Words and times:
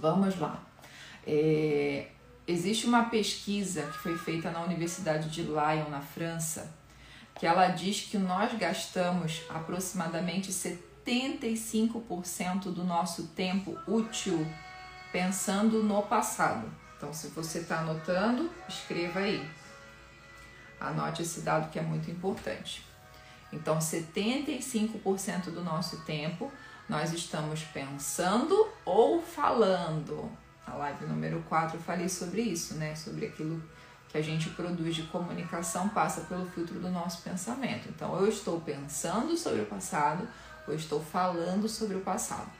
Vamos 0.00 0.40
lá. 0.40 0.58
É, 1.26 2.06
existe 2.46 2.86
uma 2.86 3.10
pesquisa 3.10 3.82
que 3.82 3.98
foi 3.98 4.16
feita 4.16 4.50
na 4.50 4.62
Universidade 4.62 5.28
de 5.28 5.42
Lyon, 5.42 5.90
na 5.90 6.00
França, 6.00 6.74
que 7.34 7.46
ela 7.46 7.68
diz 7.68 8.00
que 8.00 8.16
nós 8.16 8.56
gastamos 8.56 9.42
aproximadamente 9.50 10.50
75% 10.50 12.72
do 12.72 12.82
nosso 12.82 13.26
tempo 13.28 13.78
útil 13.86 14.46
pensando 15.12 15.82
no 15.82 16.02
passado. 16.02 16.66
Então, 16.96 17.12
se 17.12 17.28
você 17.28 17.58
está 17.58 17.80
anotando, 17.80 18.50
escreva 18.66 19.20
aí. 19.20 19.46
Anote 20.80 21.20
esse 21.20 21.42
dado 21.42 21.70
que 21.70 21.78
é 21.78 21.82
muito 21.82 22.10
importante. 22.10 22.82
Então, 23.52 23.78
75% 23.78 25.50
do 25.50 25.62
nosso 25.62 26.00
tempo 26.06 26.50
nós 26.88 27.12
estamos 27.12 27.62
pensando 27.64 28.69
ou 28.84 29.20
falando. 29.20 30.30
Na 30.66 30.74
live 30.74 31.06
número 31.06 31.42
4 31.48 31.76
eu 31.76 31.82
falei 31.82 32.08
sobre 32.08 32.42
isso, 32.42 32.74
né? 32.74 32.94
Sobre 32.94 33.26
aquilo 33.26 33.62
que 34.08 34.18
a 34.18 34.22
gente 34.22 34.50
produz 34.50 34.94
de 34.96 35.04
comunicação 35.04 35.88
passa 35.88 36.22
pelo 36.22 36.44
filtro 36.50 36.80
do 36.80 36.90
nosso 36.90 37.22
pensamento. 37.22 37.88
Então, 37.88 38.18
eu 38.18 38.28
estou 38.28 38.60
pensando 38.60 39.36
sobre 39.36 39.62
o 39.62 39.66
passado 39.66 40.28
ou 40.66 40.74
estou 40.74 41.00
falando 41.00 41.68
sobre 41.68 41.96
o 41.96 42.00
passado. 42.00 42.50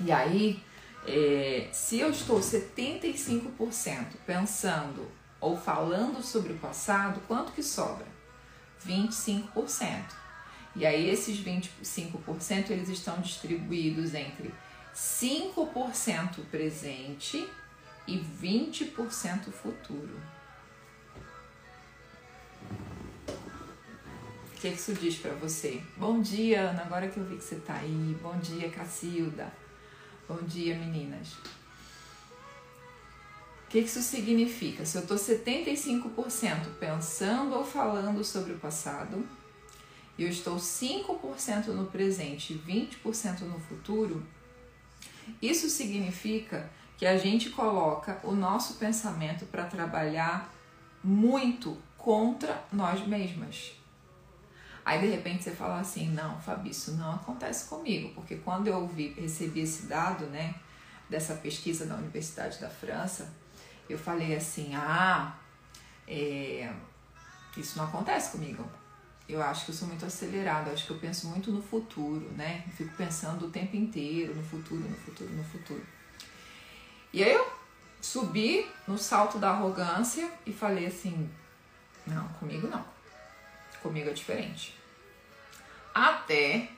E 0.00 0.10
aí, 0.10 0.60
é, 1.06 1.68
se 1.72 2.00
eu 2.00 2.10
estou 2.10 2.40
75% 2.40 4.06
pensando 4.26 5.08
ou 5.40 5.56
falando 5.56 6.20
sobre 6.22 6.52
o 6.52 6.58
passado, 6.58 7.20
quanto 7.28 7.52
que 7.52 7.62
sobra? 7.62 8.06
25%. 8.84 10.26
E 10.74 10.84
aí 10.84 11.08
esses 11.08 11.38
25% 11.38 12.70
eles 12.70 12.88
estão 12.88 13.18
distribuídos 13.20 14.14
entre 14.14 14.52
5% 14.96 16.42
presente 16.50 17.46
e 18.06 18.18
20% 18.18 19.52
futuro. 19.52 20.18
O 24.46 24.58
que 24.58 24.68
isso 24.68 24.94
diz 24.94 25.16
para 25.16 25.34
você? 25.34 25.82
Bom 25.98 26.22
dia, 26.22 26.70
Ana, 26.70 26.80
agora 26.80 27.08
que 27.08 27.18
eu 27.18 27.24
vi 27.26 27.36
que 27.36 27.44
você 27.44 27.56
tá 27.56 27.74
aí. 27.74 28.16
Bom 28.22 28.38
dia, 28.38 28.70
Cacilda. 28.70 29.52
Bom 30.26 30.38
dia, 30.38 30.74
meninas. 30.78 31.34
O 33.64 33.68
que 33.68 33.80
isso 33.80 34.00
significa? 34.00 34.86
Se 34.86 34.96
eu 34.96 35.02
estou 35.02 35.18
75% 35.18 36.78
pensando 36.80 37.54
ou 37.54 37.66
falando 37.66 38.24
sobre 38.24 38.54
o 38.54 38.58
passado, 38.58 39.28
e 40.16 40.22
eu 40.22 40.30
estou 40.30 40.56
5% 40.56 41.66
no 41.66 41.84
presente 41.84 42.54
e 42.54 42.58
20% 42.58 43.40
no 43.40 43.60
futuro, 43.60 44.22
isso 45.40 45.68
significa 45.68 46.70
que 46.96 47.06
a 47.06 47.16
gente 47.16 47.50
coloca 47.50 48.20
o 48.22 48.32
nosso 48.32 48.74
pensamento 48.74 49.44
para 49.46 49.64
trabalhar 49.64 50.52
muito 51.02 51.76
contra 51.96 52.64
nós 52.72 53.06
mesmas. 53.06 53.72
Aí 54.84 55.00
de 55.00 55.08
repente 55.08 55.42
você 55.42 55.50
fala 55.50 55.80
assim, 55.80 56.10
não, 56.10 56.40
Fabi, 56.40 56.70
isso 56.70 56.92
não 56.92 57.12
acontece 57.14 57.68
comigo, 57.68 58.12
porque 58.14 58.36
quando 58.36 58.68
eu 58.68 58.76
ouvi, 58.82 59.08
recebi 59.18 59.60
esse 59.60 59.86
dado, 59.86 60.26
né, 60.26 60.54
dessa 61.10 61.34
pesquisa 61.34 61.86
da 61.86 61.96
Universidade 61.96 62.60
da 62.60 62.70
França, 62.70 63.32
eu 63.88 63.98
falei 63.98 64.36
assim, 64.36 64.74
ah, 64.74 65.36
é, 66.06 66.72
isso 67.56 67.76
não 67.78 67.84
acontece 67.84 68.30
comigo. 68.30 68.64
Eu 69.28 69.42
acho 69.42 69.64
que 69.64 69.70
eu 69.72 69.74
sou 69.74 69.88
muito 69.88 70.06
acelerada, 70.06 70.70
acho 70.70 70.86
que 70.86 70.92
eu 70.92 70.98
penso 70.98 71.26
muito 71.28 71.50
no 71.50 71.60
futuro, 71.60 72.30
né? 72.36 72.64
Fico 72.76 72.94
pensando 72.96 73.46
o 73.46 73.50
tempo 73.50 73.76
inteiro 73.76 74.34
no 74.34 74.42
futuro, 74.42 74.82
no 74.82 74.96
futuro, 74.96 75.30
no 75.32 75.44
futuro. 75.44 75.82
E 77.12 77.24
aí 77.24 77.32
eu 77.32 77.50
subi 78.00 78.66
no 78.86 78.96
salto 78.96 79.38
da 79.38 79.50
arrogância 79.50 80.30
e 80.44 80.52
falei 80.52 80.86
assim, 80.86 81.28
não, 82.06 82.28
comigo 82.28 82.68
não. 82.68 82.84
Comigo 83.82 84.08
é 84.10 84.12
diferente. 84.12 84.74
Até 85.92 86.68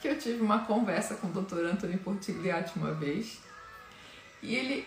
que 0.00 0.06
eu 0.06 0.18
tive 0.18 0.42
uma 0.42 0.60
conversa 0.60 1.14
com 1.16 1.28
o 1.28 1.42
Dr. 1.42 1.64
Antônio 1.64 1.98
Portigliatti 1.98 2.76
uma 2.76 2.92
vez 2.92 3.40
e 4.42 4.54
ele 4.54 4.86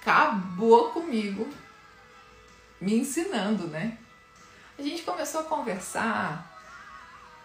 acabou 0.00 0.90
comigo 0.90 1.52
me 2.80 2.94
ensinando, 2.94 3.66
né? 3.66 3.98
A 4.82 4.84
gente 4.84 5.04
começou 5.04 5.42
a 5.42 5.44
conversar 5.44 6.44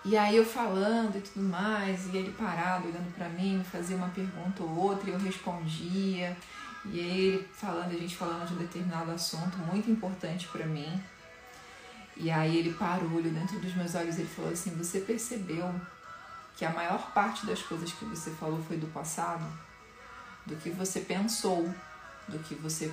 e 0.03 0.17
aí 0.17 0.37
eu 0.37 0.43
falando 0.43 1.19
e 1.19 1.21
tudo 1.21 1.47
mais, 1.47 2.07
e 2.07 2.17
ele 2.17 2.31
parado 2.31 2.87
olhando 2.87 3.13
para 3.13 3.29
mim, 3.29 3.63
fazia 3.71 3.95
uma 3.95 4.09
pergunta 4.09 4.63
ou 4.63 4.75
outra 4.75 5.07
e 5.07 5.13
eu 5.13 5.19
respondia. 5.19 6.35
E 6.85 6.97
ele 6.97 7.47
falando, 7.53 7.91
a 7.91 7.95
gente 7.99 8.17
falando 8.17 8.47
de 8.47 8.55
um 8.55 8.57
determinado 8.57 9.11
assunto 9.11 9.55
muito 9.59 9.91
importante 9.91 10.47
para 10.47 10.65
mim. 10.65 10.99
E 12.15 12.31
aí 12.31 12.57
ele 12.57 12.73
parou, 12.73 13.11
olhou 13.11 13.31
dentro 13.31 13.59
dos 13.59 13.75
meus 13.75 13.93
olhos 13.93 14.17
e 14.17 14.21
ele 14.21 14.29
falou 14.29 14.51
assim: 14.51 14.71
Você 14.71 15.01
percebeu 15.01 15.71
que 16.55 16.65
a 16.65 16.71
maior 16.71 17.11
parte 17.11 17.45
das 17.45 17.61
coisas 17.61 17.91
que 17.91 18.05
você 18.05 18.31
falou 18.31 18.63
foi 18.63 18.77
do 18.77 18.87
passado? 18.87 19.45
Do 20.43 20.55
que 20.55 20.71
você 20.71 21.01
pensou, 21.01 21.71
do 22.27 22.39
que 22.39 22.55
você 22.55 22.91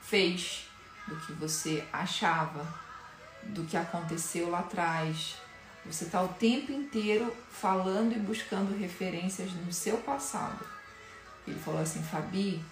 fez, 0.00 0.70
do 1.06 1.16
que 1.16 1.34
você 1.34 1.86
achava, 1.92 2.82
do 3.48 3.64
que 3.64 3.76
aconteceu 3.76 4.50
lá 4.50 4.60
atrás. 4.60 5.36
Você 5.86 6.04
está 6.04 6.22
o 6.22 6.28
tempo 6.28 6.72
inteiro 6.72 7.34
falando 7.50 8.12
e 8.12 8.18
buscando 8.18 8.78
referências 8.78 9.52
no 9.52 9.72
seu 9.72 9.98
passado. 9.98 10.64
Ele 11.46 11.58
falou 11.58 11.80
assim: 11.80 12.02
Fabi, 12.02 12.64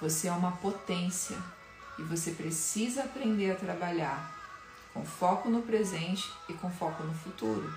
você 0.00 0.28
é 0.28 0.32
uma 0.32 0.52
potência 0.52 1.36
e 1.98 2.02
você 2.02 2.32
precisa 2.32 3.04
aprender 3.04 3.52
a 3.52 3.56
trabalhar 3.56 4.34
com 4.92 5.04
foco 5.04 5.48
no 5.48 5.62
presente 5.62 6.30
e 6.48 6.54
com 6.54 6.70
foco 6.70 7.02
no 7.02 7.14
futuro, 7.14 7.72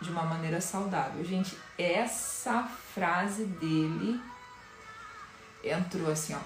de 0.00 0.10
uma 0.10 0.22
maneira 0.22 0.60
saudável. 0.60 1.24
Gente, 1.24 1.56
essa 1.76 2.62
frase 2.94 3.44
dele 3.44 4.20
entrou 5.62 6.10
assim, 6.10 6.34
ó, 6.34 6.38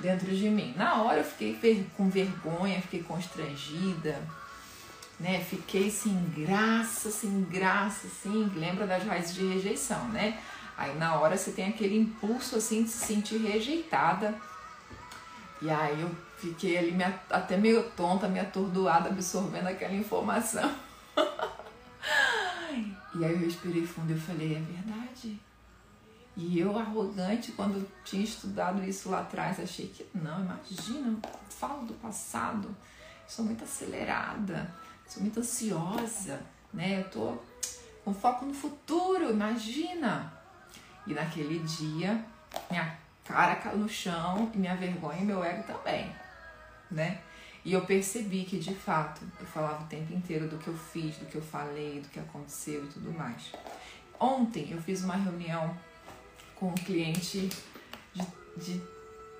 dentro 0.00 0.34
de 0.34 0.48
mim. 0.48 0.74
Na 0.76 1.02
hora 1.02 1.18
eu 1.18 1.24
fiquei 1.24 1.86
com 1.96 2.08
vergonha, 2.08 2.80
fiquei 2.82 3.02
constrangida, 3.02 4.20
né? 5.24 5.40
Fiquei 5.40 5.90
sem 5.90 6.14
graça, 6.36 7.10
sem 7.10 7.42
graça, 7.44 8.06
assim. 8.06 8.52
Lembra 8.54 8.86
das 8.86 9.02
raízes 9.04 9.34
de 9.34 9.46
rejeição, 9.46 10.08
né? 10.08 10.38
Aí 10.76 10.96
na 10.96 11.18
hora 11.18 11.36
você 11.36 11.50
tem 11.50 11.68
aquele 11.68 11.96
impulso 11.96 12.56
assim 12.56 12.84
de 12.84 12.90
se 12.90 13.06
sentir 13.06 13.38
rejeitada. 13.38 14.34
E 15.62 15.70
aí 15.70 16.00
eu 16.00 16.10
Fiquei 16.44 16.76
ali 16.76 16.94
até 17.30 17.56
meio 17.56 17.82
tonta, 17.92 18.28
meio 18.28 18.44
atordoada, 18.44 19.08
absorvendo 19.08 19.66
aquela 19.66 19.94
informação. 19.94 20.70
e 23.14 23.24
aí 23.24 23.32
eu 23.32 23.38
respirei 23.38 23.86
fundo 23.86 24.12
e 24.12 24.20
falei, 24.20 24.56
é 24.56 24.60
verdade. 24.60 25.40
E 26.36 26.58
eu, 26.58 26.78
arrogante, 26.78 27.52
quando 27.52 27.88
tinha 28.04 28.22
estudado 28.22 28.84
isso 28.84 29.08
lá 29.08 29.20
atrás, 29.20 29.58
achei 29.58 29.86
que, 29.86 30.06
não, 30.14 30.40
imagina, 30.40 31.18
eu 31.22 31.30
falo 31.48 31.86
do 31.86 31.94
passado, 31.94 32.76
sou 33.26 33.44
muito 33.46 33.64
acelerada, 33.64 34.70
sou 35.06 35.22
muito 35.22 35.40
ansiosa, 35.40 36.40
né? 36.72 37.00
Eu 37.00 37.10
tô 37.10 37.38
com 38.04 38.14
foco 38.14 38.44
no 38.44 38.54
futuro, 38.54 39.30
imagina. 39.30 40.32
E 41.06 41.14
naquele 41.14 41.58
dia, 41.60 42.24
minha 42.70 42.96
cara 43.24 43.56
caiu 43.56 43.78
no 43.78 43.88
chão 43.88 44.50
e 44.54 44.58
minha 44.58 44.74
vergonha 44.76 45.20
e 45.20 45.24
meu 45.24 45.42
ego 45.42 45.62
também 45.62 46.10
né? 46.94 47.20
E 47.64 47.72
eu 47.72 47.82
percebi 47.82 48.44
que 48.44 48.58
de 48.58 48.74
fato 48.74 49.22
eu 49.40 49.46
falava 49.46 49.84
o 49.84 49.86
tempo 49.86 50.12
inteiro 50.12 50.48
do 50.48 50.58
que 50.58 50.68
eu 50.68 50.76
fiz, 50.76 51.16
do 51.16 51.26
que 51.26 51.36
eu 51.36 51.42
falei, 51.42 52.00
do 52.00 52.08
que 52.08 52.20
aconteceu 52.20 52.84
e 52.84 52.88
tudo 52.88 53.10
mais. 53.12 53.52
Ontem 54.20 54.70
eu 54.70 54.80
fiz 54.80 55.02
uma 55.02 55.16
reunião 55.16 55.76
com 56.54 56.68
um 56.68 56.74
cliente 56.74 57.48
de, 58.12 58.26
de 58.56 58.82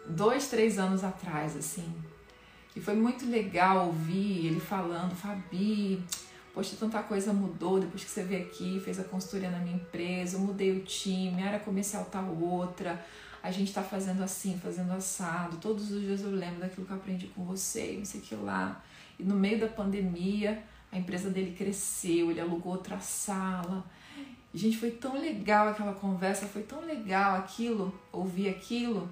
dois, 0.06 0.48
três 0.48 0.78
anos 0.78 1.04
atrás, 1.04 1.54
assim. 1.56 1.94
E 2.74 2.80
foi 2.80 2.94
muito 2.94 3.24
legal 3.26 3.86
ouvir 3.86 4.46
ele 4.46 4.60
falando, 4.60 5.14
Fabi, 5.14 6.02
poxa, 6.52 6.76
tanta 6.78 7.02
coisa 7.02 7.32
mudou 7.32 7.78
depois 7.78 8.02
que 8.02 8.10
você 8.10 8.22
veio 8.22 8.46
aqui, 8.46 8.80
fez 8.84 8.98
a 8.98 9.04
consultoria 9.04 9.50
na 9.50 9.58
minha 9.58 9.76
empresa, 9.76 10.36
eu 10.36 10.40
mudei 10.40 10.76
o 10.76 10.80
time, 10.84 11.42
a 11.42 11.46
área 11.46 11.60
comercial 11.60 12.04
tá 12.04 12.20
outra, 12.20 13.04
a 13.42 13.50
gente 13.50 13.68
está 13.68 13.82
fazendo 13.82 14.22
assim, 14.22 14.58
fazendo 14.58 14.92
assado. 14.92 15.58
Todos 15.58 15.90
os 15.90 16.00
dias 16.00 16.22
eu 16.22 16.30
lembro 16.30 16.60
daquilo 16.60 16.86
que 16.86 16.92
eu 16.92 16.96
aprendi 16.96 17.26
com 17.28 17.44
você, 17.44 17.94
não 17.98 18.04
sei 18.04 18.20
o 18.20 18.24
que 18.24 18.34
lá. 18.34 18.82
E 19.18 19.22
no 19.22 19.34
meio 19.34 19.60
da 19.60 19.68
pandemia, 19.68 20.62
a 20.90 20.98
empresa 20.98 21.30
dele 21.30 21.54
cresceu, 21.56 22.30
ele 22.30 22.40
alugou 22.40 22.72
outra 22.72 22.98
sala. 23.00 23.84
Gente, 24.52 24.76
foi 24.76 24.92
tão 24.92 25.20
legal 25.20 25.68
aquela 25.68 25.92
conversa, 25.92 26.46
foi 26.46 26.62
tão 26.62 26.80
legal 26.80 27.36
aquilo, 27.36 27.92
ouvir 28.12 28.48
aquilo. 28.48 29.08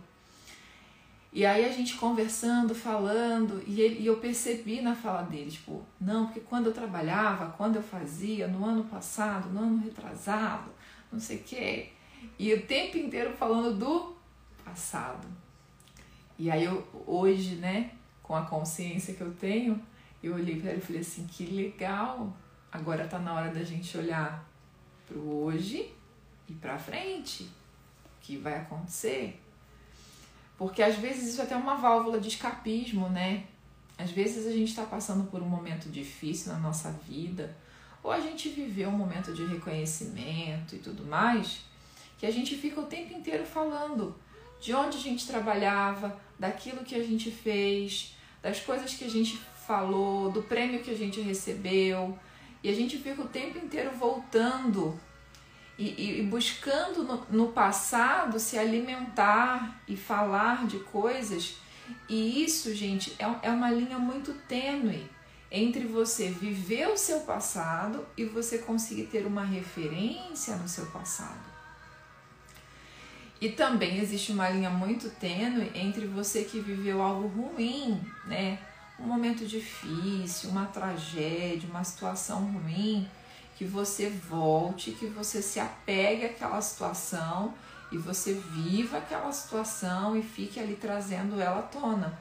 E 1.33 1.47
aí 1.47 1.65
a 1.65 1.73
gente 1.73 1.97
conversando, 1.97 2.75
falando, 2.75 3.63
e, 3.67 3.81
ele, 3.81 4.01
e 4.01 4.07
eu 4.07 4.19
percebi 4.19 4.83
na 4.83 4.95
fala 4.95 5.23
dele, 5.23 5.51
tipo, 5.51 5.83
não, 5.99 6.27
porque 6.27 6.41
quando 6.41 6.67
eu 6.67 6.75
trabalhava, 6.75 7.55
quando 7.57 7.77
eu 7.77 7.83
fazia, 7.83 8.47
no 8.47 8.63
ano 8.67 8.85
passado, 8.85 9.49
no 9.49 9.61
ano 9.61 9.83
retrasado, 9.83 10.71
não 11.11 11.19
sei 11.19 11.39
o 11.39 11.43
quê. 11.43 11.93
E 12.39 12.53
o 12.53 12.67
tempo 12.67 12.99
inteiro 12.99 13.33
falando 13.35 13.79
do 13.79 14.15
passado. 14.63 15.27
E 16.39 16.51
aí 16.51 16.65
eu, 16.65 16.87
hoje, 17.07 17.57
né, 17.57 17.93
com 18.23 18.37
a 18.37 18.43
consciência 18.43 19.15
que 19.15 19.23
eu 19.23 19.33
tenho, 19.33 19.81
eu 20.23 20.35
olhei 20.35 20.61
para 20.61 20.71
ele 20.71 20.81
e 20.81 20.85
falei 20.85 21.01
assim, 21.01 21.27
que 21.27 21.47
legal. 21.47 22.37
Agora 22.71 23.09
tá 23.09 23.19
na 23.19 23.35
hora 23.35 23.51
da 23.51 23.65
gente 23.65 23.97
olhar 23.97 24.47
pro 25.07 25.21
hoje 25.21 25.93
e 26.47 26.53
para 26.53 26.79
frente. 26.79 27.45
O 27.45 28.21
que 28.21 28.37
vai 28.37 28.59
acontecer? 28.59 29.42
Porque 30.63 30.81
às 30.81 30.95
vezes 30.95 31.31
isso 31.31 31.41
é 31.41 31.45
até 31.45 31.57
uma 31.57 31.75
válvula 31.75 32.21
de 32.21 32.29
escapismo, 32.29 33.09
né? 33.09 33.43
Às 33.99 34.13
vezes 34.13 34.47
a 34.47 34.53
gente 34.53 34.69
está 34.69 34.85
passando 34.85 35.29
por 35.29 35.43
um 35.43 35.49
momento 35.49 35.89
difícil 35.89 36.53
na 36.53 36.59
nossa 36.61 36.89
vida, 37.05 37.57
ou 38.01 38.13
a 38.13 38.21
gente 38.21 38.49
viveu 38.49 38.89
um 38.89 38.97
momento 38.97 39.33
de 39.35 39.45
reconhecimento 39.45 40.77
e 40.77 40.79
tudo 40.79 41.05
mais, 41.05 41.63
que 42.17 42.25
a 42.25 42.31
gente 42.31 42.55
fica 42.57 42.81
o 42.81 42.87
tempo 42.87 43.13
inteiro 43.13 43.45
falando 43.45 44.15
de 44.61 44.73
onde 44.73 44.99
a 44.99 45.01
gente 45.01 45.27
trabalhava, 45.27 46.17
daquilo 46.39 46.85
que 46.85 46.95
a 46.95 47.03
gente 47.03 47.29
fez, 47.29 48.15
das 48.41 48.61
coisas 48.61 48.95
que 48.95 49.05
a 49.05 49.11
gente 49.11 49.37
falou, 49.67 50.31
do 50.31 50.45
prêmio 50.45 50.81
que 50.85 50.93
a 50.93 50.97
gente 50.97 51.21
recebeu, 51.21 52.17
e 52.63 52.69
a 52.69 52.73
gente 52.73 52.99
fica 52.99 53.21
o 53.21 53.27
tempo 53.27 53.59
inteiro 53.59 53.91
voltando 53.99 54.97
e, 55.83 56.21
e 56.21 56.23
buscando 56.23 57.03
no, 57.03 57.27
no 57.31 57.49
passado 57.53 58.39
se 58.39 58.59
alimentar 58.59 59.81
e 59.89 59.97
falar 59.97 60.67
de 60.67 60.79
coisas. 60.79 61.57
E 62.09 62.45
isso, 62.45 62.75
gente, 62.75 63.15
é, 63.19 63.49
é 63.49 63.51
uma 63.51 63.71
linha 63.71 63.99
muito 63.99 64.33
tênue 64.47 65.11
entre 65.51 65.85
você 65.85 66.31
viver 66.31 66.89
o 66.89 66.97
seu 66.97 67.21
passado 67.21 68.07
e 68.17 68.25
você 68.25 68.59
conseguir 68.59 69.05
ter 69.05 69.27
uma 69.27 69.45
referência 69.45 70.57
no 70.57 70.69
seu 70.69 70.87
passado. 70.87 71.53
E 73.41 73.51
também 73.51 73.99
existe 73.99 74.31
uma 74.31 74.49
linha 74.49 74.71
muito 74.71 75.11
tênue 75.11 75.71
entre 75.75 76.07
você 76.07 76.45
que 76.45 76.61
viveu 76.61 77.03
algo 77.03 77.27
ruim, 77.27 78.01
né? 78.25 78.59
Um 78.99 79.05
momento 79.05 79.45
difícil, 79.45 80.49
uma 80.51 80.67
tragédia, 80.67 81.69
uma 81.69 81.83
situação 81.83 82.45
ruim, 82.53 83.09
que 83.63 83.69
você 83.69 84.11
volte, 84.11 84.91
que 84.91 85.07
você 85.07 85.41
se 85.41 85.61
apegue 85.61 86.25
àquela 86.25 86.61
situação 86.61 87.55
e 87.93 87.97
você 87.97 88.35
viva 88.35 88.99
aquela 88.99 89.31
situação 89.31 90.17
e 90.17 90.23
fique 90.23 90.59
ali 90.59 90.75
trazendo 90.75 91.41
ela 91.41 91.61
à 91.61 91.63
tona. 91.63 92.19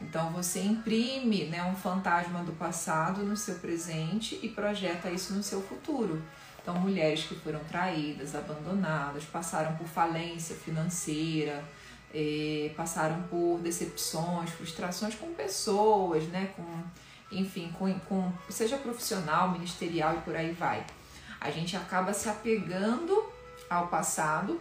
Então 0.00 0.30
você 0.30 0.60
imprime 0.60 1.46
né, 1.46 1.64
um 1.64 1.74
fantasma 1.74 2.44
do 2.44 2.52
passado 2.52 3.24
no 3.24 3.36
seu 3.36 3.56
presente 3.56 4.38
e 4.40 4.48
projeta 4.48 5.10
isso 5.10 5.32
no 5.32 5.42
seu 5.42 5.60
futuro. 5.60 6.22
Então, 6.62 6.78
mulheres 6.78 7.24
que 7.24 7.34
foram 7.34 7.60
traídas, 7.64 8.36
abandonadas, 8.36 9.24
passaram 9.24 9.74
por 9.76 9.88
falência 9.88 10.54
financeira, 10.54 11.64
eh, 12.14 12.70
passaram 12.76 13.22
por 13.22 13.58
decepções, 13.60 14.50
frustrações 14.50 15.16
com 15.16 15.32
pessoas, 15.34 16.24
né? 16.28 16.52
Com, 16.54 16.84
enfim, 17.30 17.72
com, 17.78 17.92
com, 18.00 18.32
seja 18.48 18.76
profissional, 18.76 19.50
ministerial 19.50 20.16
e 20.16 20.20
por 20.20 20.34
aí 20.34 20.52
vai. 20.52 20.84
A 21.40 21.50
gente 21.50 21.76
acaba 21.76 22.12
se 22.12 22.28
apegando 22.28 23.24
ao 23.68 23.88
passado, 23.88 24.60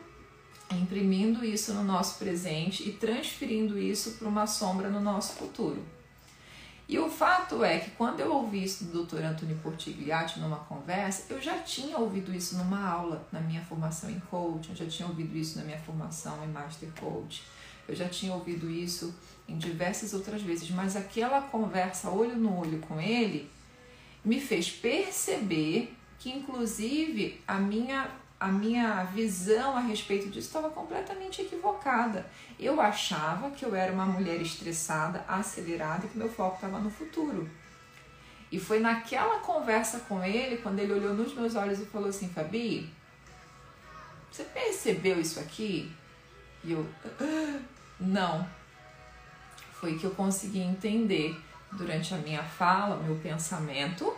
imprimindo 0.71 1.43
isso 1.45 1.73
no 1.73 1.83
nosso 1.83 2.19
presente 2.19 2.87
e 2.87 2.91
transferindo 2.91 3.79
isso 3.79 4.13
para 4.13 4.27
uma 4.27 4.45
sombra 4.45 4.89
no 4.89 4.99
nosso 4.99 5.33
futuro. 5.33 5.83
E 6.89 6.97
o 6.97 7.09
fato 7.09 7.65
é 7.65 7.79
que 7.79 7.91
quando 7.91 8.21
eu 8.21 8.33
ouvi 8.33 8.63
isso 8.63 8.85
do 8.85 9.03
Dr. 9.03 9.21
Antônio 9.21 9.57
Portigliatti 9.57 10.39
numa 10.39 10.59
conversa, 10.59 11.25
eu 11.29 11.41
já 11.41 11.57
tinha 11.57 11.97
ouvido 11.97 12.33
isso 12.33 12.57
numa 12.57 12.87
aula 12.87 13.27
na 13.29 13.41
minha 13.41 13.61
formação 13.61 14.09
em 14.09 14.19
coaching, 14.31 14.69
eu 14.69 14.75
já 14.75 14.85
tinha 14.85 15.07
ouvido 15.07 15.35
isso 15.35 15.57
na 15.57 15.65
minha 15.65 15.79
formação 15.79 16.41
em 16.45 16.47
Master 16.47 16.89
Coach, 16.97 17.43
eu 17.87 17.95
já 17.95 18.07
tinha 18.07 18.33
ouvido 18.33 18.69
isso 18.69 19.13
em 19.47 19.57
diversas 19.57 20.13
outras 20.13 20.41
vezes, 20.41 20.69
mas 20.69 20.95
aquela 20.95 21.41
conversa 21.41 22.09
olho 22.09 22.35
no 22.35 22.59
olho 22.59 22.79
com 22.79 22.99
ele 22.99 23.49
me 24.23 24.41
fez 24.41 24.69
perceber 24.69 25.95
que 26.19 26.29
inclusive 26.29 27.41
a 27.47 27.55
minha 27.55 28.09
a 28.39 28.49
minha 28.49 29.03
visão 29.03 29.75
a 29.75 29.79
respeito 29.79 30.27
disso 30.29 30.47
estava 30.47 30.69
completamente 30.69 31.41
equivocada. 31.41 32.29
Eu 32.59 32.79
achava 32.79 33.49
que 33.49 33.65
eu 33.65 33.73
era 33.73 33.91
uma 33.91 34.05
mulher 34.05 34.39
estressada, 34.39 35.25
acelerada 35.27 36.05
e 36.05 36.09
que 36.09 36.17
meu 36.17 36.29
foco 36.29 36.55
estava 36.55 36.77
no 36.77 36.91
futuro. 36.91 37.49
E 38.51 38.59
foi 38.59 38.79
naquela 38.79 39.39
conversa 39.39 40.01
com 40.01 40.23
ele, 40.23 40.57
quando 40.57 40.79
ele 40.79 40.93
olhou 40.93 41.15
nos 41.15 41.33
meus 41.33 41.55
olhos 41.55 41.79
e 41.79 41.85
falou 41.85 42.09
assim: 42.09 42.29
Fabi, 42.29 42.89
você 44.31 44.43
percebeu 44.43 45.19
isso 45.19 45.39
aqui? 45.39 45.91
E 46.63 46.73
eu, 46.73 46.85
ah, 47.19 47.59
não. 47.99 48.47
Foi 49.73 49.97
que 49.97 50.05
eu 50.05 50.11
consegui 50.11 50.59
entender 50.59 51.39
durante 51.71 52.13
a 52.13 52.17
minha 52.17 52.43
fala, 52.43 53.01
meu 53.03 53.15
pensamento 53.17 54.15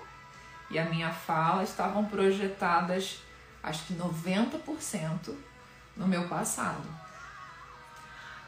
e 0.70 0.78
a 0.78 0.86
minha 0.86 1.12
fala 1.12 1.64
estavam 1.64 2.06
projetadas 2.06 3.22
acho 3.62 3.86
que 3.86 3.94
90% 3.96 5.36
no 5.98 6.08
meu 6.08 6.28
passado. 6.28 6.88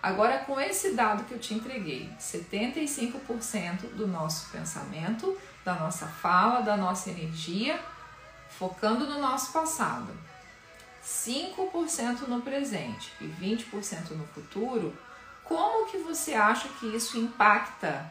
Agora, 0.02 0.40
com 0.40 0.60
esse 0.60 0.94
dado 0.94 1.26
que 1.26 1.34
eu 1.34 1.40
te 1.40 1.54
entreguei, 1.54 2.10
75% 2.20 3.94
do 3.96 4.08
nosso 4.08 4.50
pensamento, 4.50 5.38
da 5.64 5.76
nossa 5.76 6.08
fala, 6.08 6.62
da 6.62 6.76
nossa 6.76 7.12
energia, 7.12 7.80
focando 8.50 9.06
no 9.06 9.20
nosso 9.20 9.52
passado, 9.52 10.12
5% 11.04 12.28
no 12.28 12.42
presente 12.42 13.12
e 13.22 13.26
20% 13.26 14.12
no 14.12 14.26
futuro, 14.28 14.98
como 15.52 15.86
que 15.86 15.98
você 15.98 16.34
acha 16.34 16.70
que 16.70 16.86
isso 16.96 17.18
impacta 17.18 18.10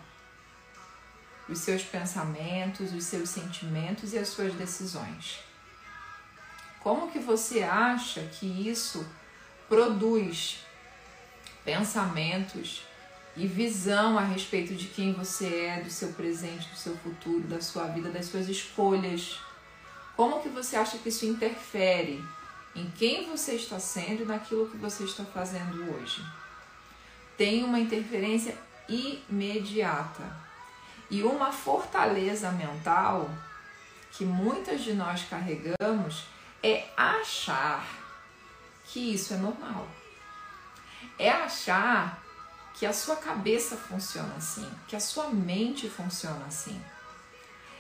os 1.49 1.59
seus 1.61 1.83
pensamentos, 1.83 2.93
os 2.93 3.05
seus 3.05 3.31
sentimentos 3.31 4.13
e 4.13 4.19
as 4.19 4.29
suas 4.29 4.53
decisões? 4.53 5.39
Como 6.81 7.11
que 7.11 7.19
você 7.19 7.63
acha 7.63 8.21
que 8.25 8.45
isso 8.69 9.09
produz 9.71 10.59
pensamentos 11.65 12.83
e 13.35 13.47
visão 13.47 14.19
a 14.19 14.23
respeito 14.23 14.75
de 14.75 14.89
quem 14.89 15.15
você 15.15 15.65
é, 15.65 15.81
do 15.81 15.89
seu 15.89 16.13
presente, 16.13 16.69
do 16.69 16.77
seu 16.77 16.95
futuro, 16.99 17.49
da 17.49 17.63
sua 17.63 17.87
vida, 17.87 18.11
das 18.11 18.27
suas 18.27 18.51
escolhas? 18.51 19.41
Como 20.15 20.43
que 20.43 20.51
você 20.51 20.77
acha 20.77 20.99
que 20.99 21.09
isso 21.09 21.25
interfere 21.25 22.23
em 22.77 22.91
quem 22.91 23.31
você 23.31 23.55
está 23.55 23.81
sendo 23.81 24.25
e 24.25 24.27
naquilo 24.27 24.69
que 24.69 24.77
você 24.77 25.05
está 25.05 25.25
fazendo 25.25 25.91
hoje? 25.91 26.23
Tem 27.41 27.65
uma 27.65 27.81
interferência 27.81 28.55
imediata 28.87 30.31
e 31.11 31.23
uma 31.23 31.51
fortaleza 31.51 32.53
mental 32.53 33.31
que 34.13 34.27
muitas 34.27 34.83
de 34.83 34.93
nós 34.93 35.25
carregamos 35.25 36.27
é 36.63 36.87
achar 36.95 37.83
que 38.85 39.15
isso 39.15 39.33
é 39.33 39.39
normal. 39.39 39.89
É 41.19 41.31
achar 41.31 42.23
que 42.75 42.85
a 42.85 42.93
sua 42.93 43.17
cabeça 43.17 43.75
funciona 43.75 44.35
assim, 44.37 44.71
que 44.87 44.95
a 44.95 45.01
sua 45.01 45.31
mente 45.31 45.89
funciona 45.89 46.45
assim. 46.45 46.79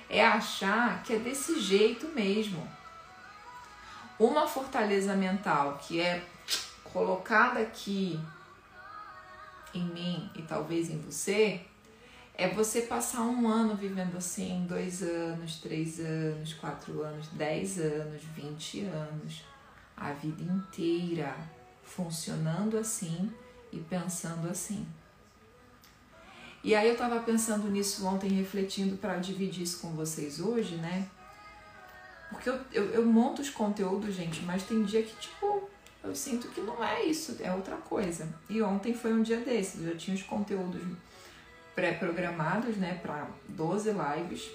É 0.08 0.24
achar 0.24 1.02
que 1.02 1.12
é 1.12 1.18
desse 1.18 1.60
jeito 1.60 2.08
mesmo. 2.14 2.66
Uma 4.18 4.48
fortaleza 4.48 5.14
mental 5.14 5.78
que 5.86 6.00
é 6.00 6.24
colocada 6.82 7.60
aqui 7.60 8.18
em 9.74 9.84
mim 9.84 10.30
e 10.34 10.42
talvez 10.42 10.90
em 10.90 10.98
você 10.98 11.60
é 12.34 12.48
você 12.48 12.82
passar 12.82 13.20
um 13.20 13.46
ano 13.46 13.76
vivendo 13.76 14.16
assim, 14.16 14.64
dois 14.66 15.02
anos, 15.02 15.60
três 15.60 16.00
anos, 16.00 16.54
quatro 16.54 17.02
anos, 17.02 17.28
dez 17.28 17.78
anos, 17.78 18.22
vinte 18.34 18.80
anos, 18.80 19.44
a 19.96 20.12
vida 20.12 20.42
inteira 20.42 21.36
funcionando 21.82 22.78
assim 22.78 23.30
e 23.70 23.78
pensando 23.78 24.48
assim. 24.48 24.86
E 26.62 26.74
aí 26.74 26.88
eu 26.88 26.96
tava 26.96 27.20
pensando 27.20 27.68
nisso 27.68 28.06
ontem, 28.06 28.28
refletindo 28.30 28.96
para 28.96 29.16
dividir 29.16 29.62
isso 29.62 29.80
com 29.80 29.90
vocês 29.90 30.40
hoje, 30.40 30.76
né? 30.76 31.08
Porque 32.30 32.48
eu, 32.48 32.60
eu, 32.72 32.84
eu 32.90 33.06
monto 33.06 33.42
os 33.42 33.50
conteúdos, 33.50 34.14
gente, 34.14 34.42
mas 34.42 34.62
tem 34.62 34.82
dia 34.84 35.02
que, 35.02 35.14
tipo, 35.16 35.68
eu 36.02 36.14
sinto 36.14 36.48
que 36.48 36.60
não 36.60 36.82
é 36.82 37.04
isso, 37.04 37.36
é 37.40 37.52
outra 37.52 37.76
coisa. 37.76 38.28
E 38.48 38.62
ontem 38.62 38.94
foi 38.94 39.12
um 39.12 39.22
dia 39.22 39.38
desses, 39.38 39.80
eu 39.82 39.92
já 39.92 39.98
tinha 39.98 40.16
os 40.16 40.22
conteúdos 40.22 40.80
pré-programados, 41.74 42.76
né, 42.76 42.98
para 43.02 43.28
12 43.48 43.90
lives. 43.90 44.50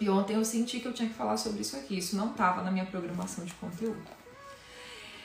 E 0.00 0.08
ontem 0.08 0.36
eu 0.36 0.44
senti 0.44 0.80
que 0.80 0.86
eu 0.86 0.92
tinha 0.92 1.08
que 1.08 1.14
falar 1.14 1.36
sobre 1.36 1.62
isso 1.62 1.76
aqui. 1.76 1.98
Isso 1.98 2.16
não 2.16 2.30
estava 2.30 2.62
na 2.62 2.70
minha 2.70 2.86
programação 2.86 3.44
de 3.44 3.52
conteúdo. 3.54 4.00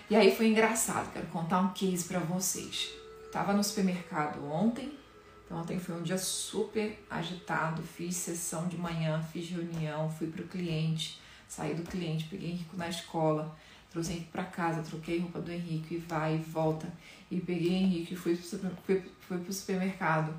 E 0.10 0.16
aí 0.16 0.36
foi 0.36 0.48
engraçado, 0.48 1.12
quero 1.14 1.28
contar 1.28 1.60
um 1.60 1.74
case 1.74 2.06
para 2.06 2.20
vocês. 2.20 2.92
Tava 3.32 3.54
no 3.54 3.64
supermercado 3.64 4.44
ontem, 4.46 4.98
então 5.46 5.60
ontem 5.60 5.80
foi 5.80 5.96
um 5.96 6.04
dia 6.04 6.18
super 6.18 7.04
agitado, 7.10 7.82
fiz 7.82 8.16
sessão 8.16 8.68
de 8.68 8.78
manhã, 8.78 9.24
fiz 9.32 9.50
reunião, 9.50 10.10
fui 10.10 10.28
pro 10.28 10.44
cliente, 10.44 11.20
saí 11.48 11.74
do 11.74 11.84
cliente, 11.84 12.26
peguei 12.30 12.52
Henrico 12.52 12.76
na 12.76 12.90
escola, 12.90 13.58
trouxe 13.94 14.14
Henrique 14.14 14.32
para 14.32 14.44
casa, 14.44 14.82
troquei 14.82 15.20
roupa 15.20 15.40
do 15.40 15.52
Henrique 15.52 15.96
e 15.96 15.98
vai 16.00 16.36
e 16.36 16.40
volta. 16.40 16.92
E 17.30 17.40
peguei 17.40 17.74
Henrique 17.74 18.16
e 18.16 18.18
fui, 18.18 18.36
fui, 18.36 19.12
fui 19.28 19.38
pro 19.38 19.54
supermercado. 19.54 20.34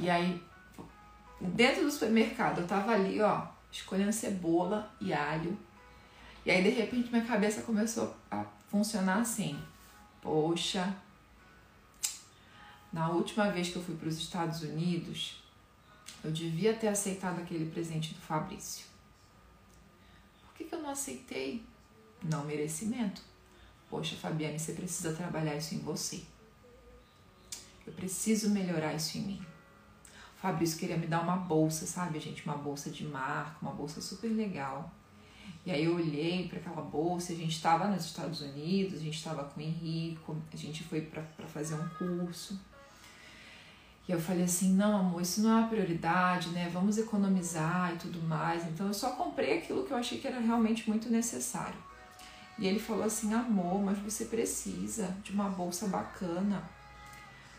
E 0.00 0.10
aí, 0.10 0.42
dentro 1.40 1.84
do 1.84 1.90
supermercado, 1.90 2.60
eu 2.60 2.66
tava 2.66 2.90
ali, 2.90 3.20
ó, 3.20 3.46
escolhendo 3.70 4.12
cebola 4.12 4.92
e 5.00 5.12
alho. 5.12 5.56
E 6.44 6.50
aí, 6.50 6.62
de 6.62 6.70
repente, 6.70 7.10
minha 7.10 7.24
cabeça 7.24 7.62
começou 7.62 8.16
a 8.28 8.44
funcionar 8.68 9.20
assim. 9.20 9.56
Poxa, 10.20 10.94
na 12.92 13.08
última 13.08 13.50
vez 13.50 13.68
que 13.68 13.76
eu 13.76 13.82
fui 13.82 13.94
para 13.94 14.08
os 14.08 14.18
Estados 14.18 14.62
Unidos, 14.62 15.40
eu 16.24 16.32
devia 16.32 16.74
ter 16.74 16.88
aceitado 16.88 17.38
aquele 17.40 17.70
presente 17.70 18.14
do 18.14 18.20
Fabrício. 18.20 18.84
Por 20.42 20.54
que, 20.54 20.64
que 20.64 20.74
eu 20.74 20.82
não 20.82 20.90
aceitei? 20.90 21.64
Não 22.22 22.44
merecimento. 22.44 23.22
Poxa, 23.88 24.16
Fabiane, 24.16 24.58
você 24.58 24.72
precisa 24.72 25.12
trabalhar 25.12 25.56
isso 25.56 25.74
em 25.74 25.78
você. 25.78 26.22
Eu 27.86 27.92
preciso 27.92 28.50
melhorar 28.50 28.94
isso 28.94 29.18
em 29.18 29.22
mim. 29.22 29.46
O 30.36 30.40
Fabrício 30.40 30.78
queria 30.78 30.96
me 30.96 31.06
dar 31.06 31.22
uma 31.22 31.36
bolsa, 31.36 31.86
sabe, 31.86 32.20
gente? 32.20 32.44
Uma 32.44 32.56
bolsa 32.56 32.90
de 32.90 33.04
marca, 33.04 33.56
uma 33.60 33.72
bolsa 33.72 34.00
super 34.00 34.28
legal. 34.28 34.92
E 35.66 35.70
aí 35.70 35.84
eu 35.84 35.96
olhei 35.96 36.48
para 36.48 36.58
aquela 36.58 36.80
bolsa, 36.80 37.32
a 37.32 37.36
gente 37.36 37.52
estava 37.52 37.88
nos 37.88 38.04
Estados 38.04 38.40
Unidos, 38.40 38.94
a 38.94 39.02
gente 39.02 39.16
estava 39.16 39.44
com 39.44 39.60
o 39.60 39.62
Henrico, 39.62 40.36
a 40.52 40.56
gente 40.56 40.82
foi 40.84 41.02
para 41.02 41.46
fazer 41.46 41.74
um 41.74 41.88
curso. 41.90 42.58
E 44.08 44.12
eu 44.12 44.20
falei 44.20 44.44
assim: 44.44 44.72
não, 44.72 44.96
amor, 44.96 45.20
isso 45.20 45.42
não 45.42 45.50
é 45.50 45.60
uma 45.60 45.68
prioridade, 45.68 46.48
né? 46.50 46.70
Vamos 46.72 46.96
economizar 46.96 47.94
e 47.94 47.98
tudo 47.98 48.22
mais. 48.22 48.66
Então 48.66 48.86
eu 48.86 48.94
só 48.94 49.10
comprei 49.10 49.58
aquilo 49.58 49.84
que 49.84 49.92
eu 49.92 49.96
achei 49.96 50.18
que 50.18 50.26
era 50.26 50.40
realmente 50.40 50.88
muito 50.88 51.10
necessário. 51.10 51.89
E 52.60 52.66
ele 52.66 52.78
falou 52.78 53.04
assim: 53.04 53.32
amor, 53.32 53.82
mas 53.82 53.98
você 53.98 54.26
precisa 54.26 55.16
de 55.24 55.32
uma 55.32 55.48
bolsa 55.48 55.88
bacana, 55.88 56.62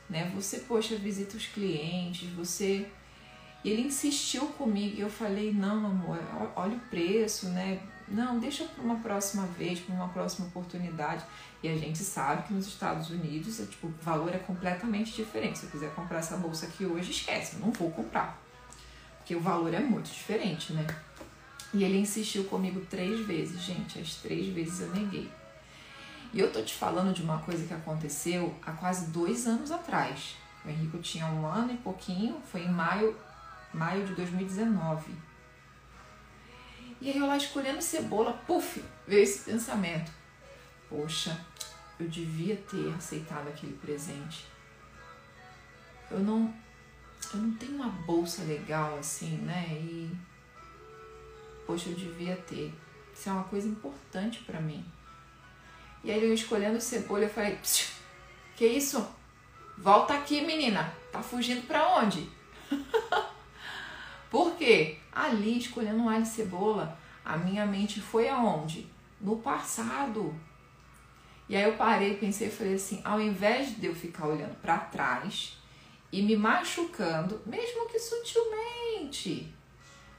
né? 0.07 0.31
Você, 0.35 0.59
poxa, 0.59 0.95
visita 0.95 1.35
os 1.35 1.47
clientes, 1.47 2.29
você. 2.29 2.87
E 3.63 3.69
ele 3.69 3.81
insistiu 3.81 4.45
comigo 4.49 4.95
e 4.95 5.01
eu 5.01 5.09
falei: 5.09 5.51
não, 5.51 5.87
amor, 5.87 6.19
olha 6.55 6.77
o 6.77 6.79
preço, 6.81 7.49
né? 7.49 7.81
Não, 8.07 8.39
deixa 8.39 8.65
para 8.65 8.83
uma 8.83 8.97
próxima 8.97 9.47
vez, 9.47 9.79
para 9.79 9.95
uma 9.95 10.09
próxima 10.09 10.47
oportunidade. 10.47 11.23
E 11.63 11.69
a 11.69 11.77
gente 11.77 11.99
sabe 11.99 12.43
que 12.43 12.53
nos 12.53 12.67
Estados 12.67 13.09
Unidos 13.09 13.59
é, 13.59 13.65
tipo, 13.65 13.87
o 13.87 13.93
valor 14.01 14.35
é 14.35 14.39
completamente 14.39 15.13
diferente. 15.13 15.59
Se 15.59 15.65
eu 15.65 15.71
quiser 15.71 15.93
comprar 15.95 16.19
essa 16.19 16.37
bolsa 16.37 16.65
aqui 16.65 16.85
hoje, 16.85 17.11
esquece, 17.11 17.55
eu 17.55 17.61
não 17.61 17.71
vou 17.71 17.89
comprar. 17.89 18.39
Porque 19.17 19.35
o 19.35 19.39
valor 19.39 19.73
é 19.73 19.79
muito 19.79 20.11
diferente, 20.11 20.73
né? 20.73 20.85
E 21.73 21.83
ele 21.83 21.99
insistiu 21.99 22.43
comigo 22.45 22.81
três 22.89 23.25
vezes, 23.25 23.61
gente. 23.61 23.99
As 23.99 24.15
três 24.15 24.47
vezes 24.47 24.81
eu 24.81 24.89
neguei. 24.89 25.31
E 26.33 26.39
eu 26.39 26.51
tô 26.51 26.61
te 26.61 26.73
falando 26.73 27.13
de 27.13 27.21
uma 27.21 27.39
coisa 27.39 27.65
que 27.65 27.73
aconteceu 27.73 28.55
há 28.65 28.71
quase 28.71 29.11
dois 29.11 29.47
anos 29.47 29.71
atrás. 29.71 30.35
O 30.65 30.69
Henrico 30.69 30.97
tinha 30.99 31.25
um 31.25 31.45
ano 31.45 31.73
e 31.73 31.77
pouquinho, 31.77 32.41
foi 32.51 32.61
em 32.61 32.71
maio, 32.71 33.15
maio 33.73 34.05
de 34.05 34.13
2019. 34.13 35.13
E 37.01 37.09
aí 37.09 37.17
eu 37.17 37.25
lá 37.25 37.35
escolhendo 37.35 37.81
cebola, 37.81 38.33
puf, 38.45 38.83
veio 39.07 39.23
esse 39.23 39.49
pensamento. 39.49 40.11
Poxa, 40.87 41.37
eu 41.99 42.07
devia 42.07 42.55
ter 42.55 42.93
aceitado 42.93 43.47
aquele 43.47 43.73
presente. 43.73 44.45
Eu 46.09 46.19
não, 46.19 46.53
eu 47.33 47.39
não 47.39 47.53
tenho 47.55 47.75
uma 47.75 47.89
bolsa 47.89 48.43
legal 48.43 48.99
assim, 48.99 49.37
né? 49.37 49.67
E 49.69 50.11
poxa, 51.71 51.89
eu 51.89 51.95
devia 51.95 52.35
ter. 52.35 52.73
Isso 53.13 53.29
é 53.29 53.31
uma 53.31 53.45
coisa 53.45 53.65
importante 53.65 54.39
para 54.39 54.59
mim. 54.59 54.83
E 56.03 56.11
aí 56.11 56.21
eu 56.21 56.33
escolhendo 56.33 56.81
cebola, 56.81 57.23
eu 57.23 57.29
falei, 57.29 57.57
que 58.57 58.65
isso? 58.65 59.07
Volta 59.77 60.13
aqui, 60.13 60.41
menina. 60.41 60.93
Tá 61.13 61.21
fugindo 61.21 61.65
para 61.65 61.97
onde? 61.97 62.29
Por 64.29 64.55
quê? 64.57 64.97
Ali, 65.13 65.59
escolhendo 65.59 65.99
um 65.99 66.09
alho 66.09 66.23
e 66.23 66.25
cebola, 66.25 66.97
a 67.23 67.37
minha 67.37 67.65
mente 67.65 68.01
foi 68.01 68.27
aonde? 68.27 68.89
No 69.19 69.37
passado. 69.37 70.35
E 71.47 71.55
aí 71.55 71.63
eu 71.63 71.77
parei, 71.77 72.17
pensei 72.17 72.47
e 72.47 72.51
falei 72.51 72.73
assim, 72.75 73.01
ao 73.05 73.21
invés 73.21 73.77
de 73.77 73.85
eu 73.85 73.95
ficar 73.95 74.27
olhando 74.27 74.55
para 74.61 74.77
trás 74.77 75.57
e 76.11 76.21
me 76.21 76.35
machucando, 76.35 77.41
mesmo 77.45 77.87
que 77.87 77.99
sutilmente, 77.99 79.53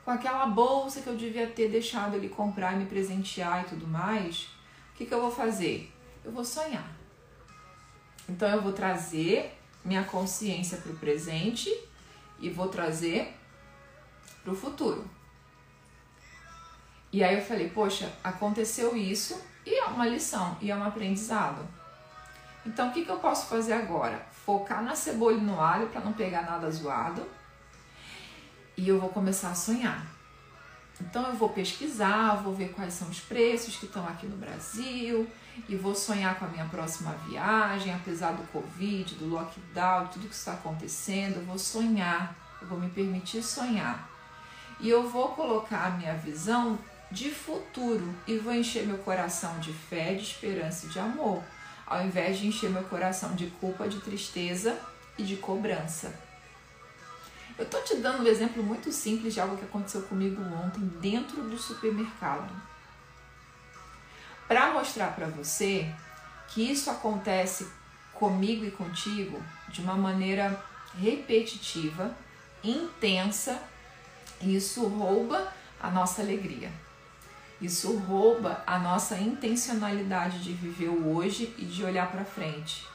com 0.04 0.10
aquela 0.10 0.46
bolsa 0.46 1.00
que 1.00 1.06
eu 1.06 1.16
devia 1.16 1.46
ter 1.46 1.68
deixado 1.68 2.16
ele 2.16 2.28
comprar 2.28 2.76
me 2.76 2.86
presentear 2.86 3.62
e 3.62 3.68
tudo 3.68 3.86
mais, 3.86 4.48
o 4.92 4.96
que, 4.96 5.06
que 5.06 5.14
eu 5.14 5.20
vou 5.20 5.30
fazer? 5.30 5.92
Eu 6.24 6.32
vou 6.32 6.44
sonhar. 6.44 6.90
Então 8.28 8.48
eu 8.48 8.62
vou 8.62 8.72
trazer 8.72 9.58
minha 9.84 10.04
consciência 10.04 10.78
para 10.78 10.92
o 10.92 10.96
presente 10.96 11.70
e 12.38 12.50
vou 12.50 12.68
trazer 12.68 13.34
para 14.42 14.52
o 14.52 14.56
futuro. 14.56 15.08
E 17.12 17.22
aí 17.22 17.34
eu 17.34 17.44
falei, 17.44 17.68
poxa, 17.68 18.12
aconteceu 18.24 18.96
isso 18.96 19.40
e 19.66 19.74
é 19.74 19.84
uma 19.84 20.06
lição, 20.06 20.56
e 20.60 20.70
é 20.70 20.76
um 20.76 20.82
aprendizado. 20.82 21.62
Então 22.64 22.88
o 22.88 22.92
que, 22.92 23.04
que 23.04 23.10
eu 23.10 23.18
posso 23.18 23.46
fazer 23.46 23.74
agora? 23.74 24.26
Focar 24.44 24.82
na 24.82 24.94
cebola 24.94 25.36
e 25.36 25.40
no 25.40 25.60
alho 25.60 25.88
para 25.88 26.00
não 26.00 26.12
pegar 26.12 26.42
nada 26.42 26.70
zoado. 26.70 27.26
E 28.76 28.88
eu 28.88 29.00
vou 29.00 29.10
começar 29.10 29.50
a 29.50 29.54
sonhar. 29.54 30.06
Então 31.00 31.26
eu 31.26 31.34
vou 31.34 31.48
pesquisar, 31.48 32.36
vou 32.36 32.54
ver 32.54 32.72
quais 32.72 32.94
são 32.94 33.08
os 33.08 33.20
preços 33.20 33.76
que 33.76 33.86
estão 33.86 34.06
aqui 34.06 34.26
no 34.26 34.36
Brasil 34.36 35.28
e 35.68 35.76
vou 35.76 35.94
sonhar 35.94 36.38
com 36.38 36.44
a 36.44 36.48
minha 36.48 36.64
próxima 36.66 37.12
viagem, 37.28 37.92
apesar 37.92 38.32
do 38.32 38.42
Covid, 38.48 39.14
do 39.16 39.28
lockdown, 39.28 40.06
tudo 40.08 40.28
que 40.28 40.34
está 40.34 40.52
acontecendo, 40.52 41.36
eu 41.36 41.44
vou 41.44 41.58
sonhar, 41.58 42.34
eu 42.60 42.68
vou 42.68 42.78
me 42.78 42.88
permitir 42.88 43.42
sonhar. 43.42 44.08
E 44.80 44.88
eu 44.88 45.08
vou 45.08 45.28
colocar 45.28 45.86
a 45.86 45.90
minha 45.90 46.14
visão 46.14 46.78
de 47.10 47.30
futuro 47.30 48.14
e 48.26 48.38
vou 48.38 48.54
encher 48.54 48.86
meu 48.86 48.98
coração 48.98 49.58
de 49.58 49.72
fé, 49.72 50.14
de 50.14 50.22
esperança 50.22 50.86
e 50.86 50.88
de 50.88 50.98
amor, 50.98 51.42
ao 51.86 52.04
invés 52.04 52.38
de 52.38 52.46
encher 52.46 52.70
meu 52.70 52.84
coração 52.84 53.34
de 53.34 53.46
culpa, 53.60 53.86
de 53.86 54.00
tristeza 54.00 54.78
e 55.18 55.22
de 55.22 55.36
cobrança. 55.36 56.12
Eu 57.58 57.66
tô 57.68 57.80
te 57.82 57.96
dando 57.96 58.22
um 58.22 58.26
exemplo 58.26 58.62
muito 58.62 58.90
simples 58.90 59.34
de 59.34 59.40
algo 59.40 59.56
que 59.56 59.64
aconteceu 59.64 60.02
comigo 60.02 60.42
ontem 60.42 60.80
dentro 61.00 61.42
do 61.42 61.58
supermercado. 61.58 62.52
Para 64.48 64.72
mostrar 64.72 65.14
para 65.14 65.26
você 65.26 65.92
que 66.48 66.70
isso 66.70 66.90
acontece 66.90 67.66
comigo 68.14 68.64
e 68.64 68.70
contigo 68.70 69.42
de 69.68 69.80
uma 69.80 69.94
maneira 69.94 70.62
repetitiva, 70.98 72.14
intensa 72.62 73.60
isso 74.40 74.86
rouba 74.86 75.52
a 75.80 75.90
nossa 75.90 76.22
alegria. 76.22 76.70
Isso 77.60 77.96
rouba 77.96 78.62
a 78.66 78.78
nossa 78.78 79.16
intencionalidade 79.16 80.42
de 80.42 80.52
viver 80.52 80.88
o 80.88 81.14
hoje 81.14 81.54
e 81.56 81.64
de 81.64 81.84
olhar 81.84 82.10
para 82.10 82.24
frente. 82.24 82.86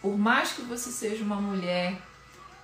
Por 0.00 0.16
mais 0.16 0.52
que 0.52 0.62
você 0.62 0.90
seja 0.90 1.24
uma 1.24 1.40
mulher 1.40 2.00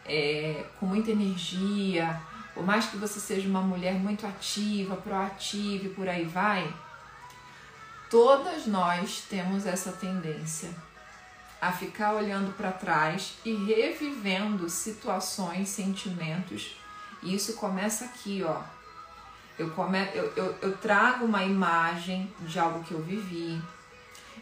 é, 0.08 0.64
com 0.78 0.86
muita 0.86 1.10
energia, 1.10 2.20
por 2.54 2.64
mais 2.64 2.86
que 2.86 2.96
você 2.96 3.20
seja 3.20 3.48
uma 3.48 3.60
mulher 3.60 3.94
muito 3.94 4.26
ativa, 4.26 4.96
proativa 4.96 5.86
e 5.86 5.90
por 5.90 6.08
aí 6.08 6.24
vai, 6.24 6.72
todas 8.10 8.66
nós 8.66 9.22
temos 9.28 9.66
essa 9.66 9.92
tendência 9.92 10.70
a 11.60 11.72
ficar 11.72 12.14
olhando 12.14 12.56
para 12.56 12.72
trás 12.72 13.34
e 13.44 13.54
revivendo 13.54 14.68
situações, 14.68 15.68
sentimentos 15.68 16.76
e 17.22 17.34
isso 17.34 17.54
começa 17.54 18.04
aqui, 18.04 18.42
ó. 18.44 18.60
Eu, 19.58 19.70
come, 19.70 19.98
eu, 20.14 20.32
eu, 20.36 20.58
eu 20.60 20.76
trago 20.76 21.24
uma 21.24 21.42
imagem 21.42 22.32
de 22.40 22.58
algo 22.58 22.84
que 22.84 22.92
eu 22.92 23.02
vivi. 23.02 23.60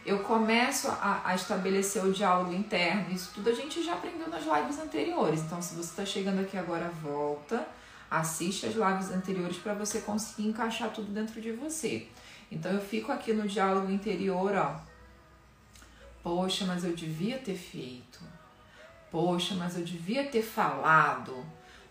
Eu 0.05 0.19
começo 0.19 0.87
a, 0.87 1.21
a 1.25 1.35
estabelecer 1.35 2.03
o 2.05 2.13
diálogo 2.13 2.53
interno. 2.53 3.11
Isso 3.11 3.31
tudo 3.33 3.49
a 3.49 3.53
gente 3.53 3.83
já 3.83 3.93
aprendeu 3.93 4.29
nas 4.29 4.43
lives 4.43 4.79
anteriores. 4.79 5.41
Então, 5.41 5.61
se 5.61 5.73
você 5.73 5.89
está 5.89 6.05
chegando 6.05 6.41
aqui 6.41 6.57
agora, 6.57 6.89
volta, 7.01 7.67
assiste 8.09 8.67
as 8.67 8.75
lives 8.75 9.11
anteriores 9.11 9.57
para 9.57 9.73
você 9.73 10.01
conseguir 10.01 10.47
encaixar 10.47 10.91
tudo 10.91 11.11
dentro 11.11 11.41
de 11.41 11.51
você. 11.51 12.07
Então, 12.51 12.71
eu 12.71 12.81
fico 12.81 13.11
aqui 13.11 13.33
no 13.33 13.47
diálogo 13.47 13.91
interior, 13.91 14.53
ó. 14.55 14.79
Poxa, 16.21 16.65
mas 16.65 16.83
eu 16.83 16.93
devia 16.95 17.39
ter 17.39 17.55
feito. 17.55 18.19
Poxa, 19.11 19.55
mas 19.55 19.75
eu 19.75 19.83
devia 19.83 20.25
ter 20.25 20.43
falado 20.43 21.43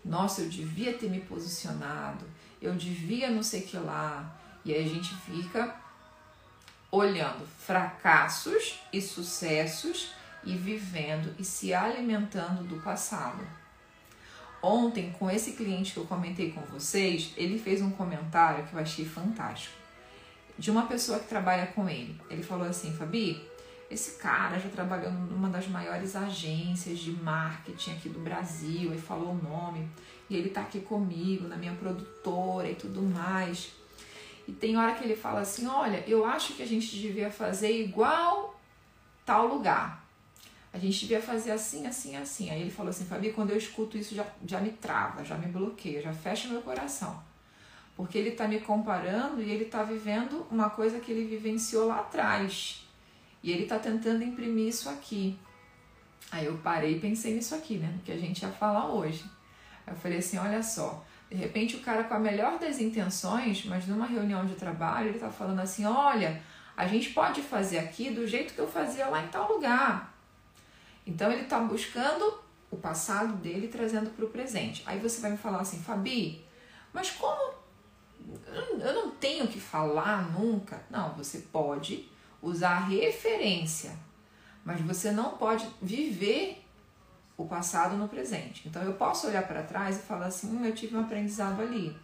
nossa, 0.05 0.41
eu 0.41 0.49
devia 0.49 0.93
ter 0.93 1.09
me 1.09 1.19
posicionado, 1.19 2.25
eu 2.61 2.75
devia 2.75 3.31
não 3.31 3.41
sei 3.41 3.61
que 3.61 3.75
lá. 3.75 4.37
E 4.63 4.71
aí 4.71 4.85
a 4.85 4.87
gente 4.87 5.15
fica 5.15 5.75
olhando 6.95 7.45
fracassos 7.59 8.79
e 8.93 9.01
sucessos 9.01 10.13
e 10.45 10.55
vivendo 10.55 11.35
e 11.37 11.43
se 11.43 11.73
alimentando 11.73 12.63
do 12.63 12.81
passado. 12.81 13.45
Ontem, 14.61 15.13
com 15.19 15.29
esse 15.29 15.51
cliente 15.51 15.91
que 15.91 15.97
eu 15.97 16.05
comentei 16.05 16.51
com 16.51 16.61
vocês, 16.61 17.33
ele 17.35 17.59
fez 17.59 17.81
um 17.81 17.91
comentário 17.91 18.65
que 18.65 18.73
eu 18.73 18.79
achei 18.79 19.05
fantástico. 19.05 19.75
de 20.57 20.71
uma 20.71 20.85
pessoa 20.85 21.19
que 21.19 21.27
trabalha 21.27 21.67
com 21.67 21.89
ele. 21.89 22.19
Ele 22.29 22.41
falou 22.41 22.65
assim, 22.67 22.93
Fabi, 22.93 23.45
esse 23.91 24.17
cara 24.17 24.57
já 24.57 24.69
trabalhou 24.69 25.11
numa 25.11 25.49
das 25.49 25.67
maiores 25.67 26.15
agências 26.15 26.99
de 26.99 27.11
marketing 27.11 27.91
aqui 27.91 28.09
do 28.09 28.19
Brasil, 28.19 28.93
e 28.93 28.97
falou 28.97 29.31
o 29.31 29.43
nome, 29.43 29.87
e 30.29 30.35
ele 30.35 30.49
tá 30.49 30.61
aqui 30.61 30.79
comigo, 30.79 31.47
na 31.47 31.57
minha 31.57 31.73
produtora 31.73 32.69
e 32.69 32.75
tudo 32.75 33.01
mais. 33.01 33.73
E 34.47 34.51
tem 34.51 34.77
hora 34.77 34.93
que 34.93 35.03
ele 35.03 35.15
fala 35.15 35.41
assim: 35.41 35.67
Olha, 35.67 36.03
eu 36.07 36.25
acho 36.25 36.53
que 36.53 36.63
a 36.63 36.67
gente 36.67 36.95
devia 36.97 37.31
fazer 37.31 37.71
igual 37.71 38.59
tal 39.25 39.47
lugar. 39.47 40.05
A 40.71 40.77
gente 40.77 40.99
devia 40.99 41.21
fazer 41.21 41.51
assim, 41.51 41.87
assim, 41.87 42.15
assim. 42.15 42.49
Aí 42.49 42.61
ele 42.61 42.71
falou 42.71 42.89
assim: 42.89 43.05
Fabi, 43.05 43.31
quando 43.31 43.51
eu 43.51 43.57
escuto 43.57 43.97
isso 43.97 44.13
já, 44.13 44.25
já 44.45 44.59
me 44.59 44.71
trava, 44.71 45.23
já 45.23 45.37
me 45.37 45.47
bloqueia, 45.47 46.01
já 46.01 46.13
fecha 46.13 46.47
meu 46.47 46.61
coração. 46.61 47.23
Porque 47.95 48.17
ele 48.17 48.31
tá 48.31 48.47
me 48.47 48.59
comparando 48.59 49.41
e 49.41 49.49
ele 49.49 49.65
tá 49.65 49.83
vivendo 49.83 50.45
uma 50.51 50.69
coisa 50.69 50.99
que 50.99 51.11
ele 51.11 51.25
vivenciou 51.25 51.87
lá 51.87 52.01
atrás. 52.01 52.85
E 53.41 53.51
ele 53.51 53.63
está 53.63 53.79
tentando 53.79 54.23
imprimir 54.23 54.67
isso 54.67 54.89
aqui. 54.89 55.39
Aí 56.31 56.45
eu 56.45 56.57
parei 56.57 56.97
e 56.97 56.99
pensei 56.99 57.33
nisso 57.33 57.55
aqui, 57.55 57.77
né? 57.77 57.97
Que 58.03 58.11
a 58.11 58.17
gente 58.17 58.41
ia 58.41 58.51
falar 58.51 58.87
hoje. 58.87 59.23
Eu 59.87 59.95
falei 59.95 60.17
assim: 60.17 60.37
olha 60.37 60.61
só, 60.61 61.05
de 61.35 61.41
repente 61.41 61.75
o 61.75 61.81
cara 61.81 62.05
com 62.05 62.13
a 62.13 62.19
melhor 62.19 62.57
das 62.57 62.79
intenções, 62.79 63.65
mas 63.65 63.85
numa 63.85 64.05
reunião 64.05 64.45
de 64.45 64.55
trabalho, 64.55 65.09
ele 65.09 65.17
está 65.17 65.29
falando 65.29 65.59
assim: 65.59 65.85
olha, 65.85 66.41
a 66.77 66.87
gente 66.87 67.09
pode 67.09 67.41
fazer 67.41 67.77
aqui 67.77 68.09
do 68.09 68.25
jeito 68.25 68.53
que 68.53 68.59
eu 68.59 68.67
fazia 68.67 69.07
lá 69.07 69.21
em 69.21 69.27
tal 69.27 69.51
lugar. 69.51 70.15
Então 71.05 71.29
ele 71.31 71.43
está 71.43 71.59
buscando 71.59 72.39
o 72.71 72.77
passado 72.77 73.33
dele 73.33 73.67
trazendo 73.67 74.09
para 74.11 74.25
o 74.25 74.29
presente. 74.29 74.81
Aí 74.85 74.97
você 74.99 75.21
vai 75.21 75.31
me 75.31 75.37
falar 75.37 75.59
assim, 75.59 75.81
Fabi, 75.81 76.43
mas 76.93 77.11
como 77.11 77.53
eu 78.79 78.93
não 78.93 79.11
tenho 79.11 79.47
que 79.47 79.59
falar 79.59 80.31
nunca? 80.31 80.83
Não, 80.89 81.13
você 81.13 81.39
pode 81.51 82.09
usar 82.41 82.79
referência, 82.87 83.97
mas 84.63 84.79
você 84.81 85.11
não 85.11 85.37
pode 85.37 85.67
viver 85.81 86.64
o 87.37 87.45
passado 87.45 87.97
no 87.97 88.07
presente. 88.07 88.67
Então 88.67 88.81
eu 88.83 88.93
posso 88.93 89.27
olhar 89.27 89.45
para 89.47 89.63
trás 89.63 89.97
e 89.97 90.01
falar 90.01 90.27
assim: 90.27 90.47
hum, 90.47 90.65
eu 90.65 90.73
tive 90.73 90.95
um 90.95 91.01
aprendizado 91.01 91.61
ali. 91.61 91.95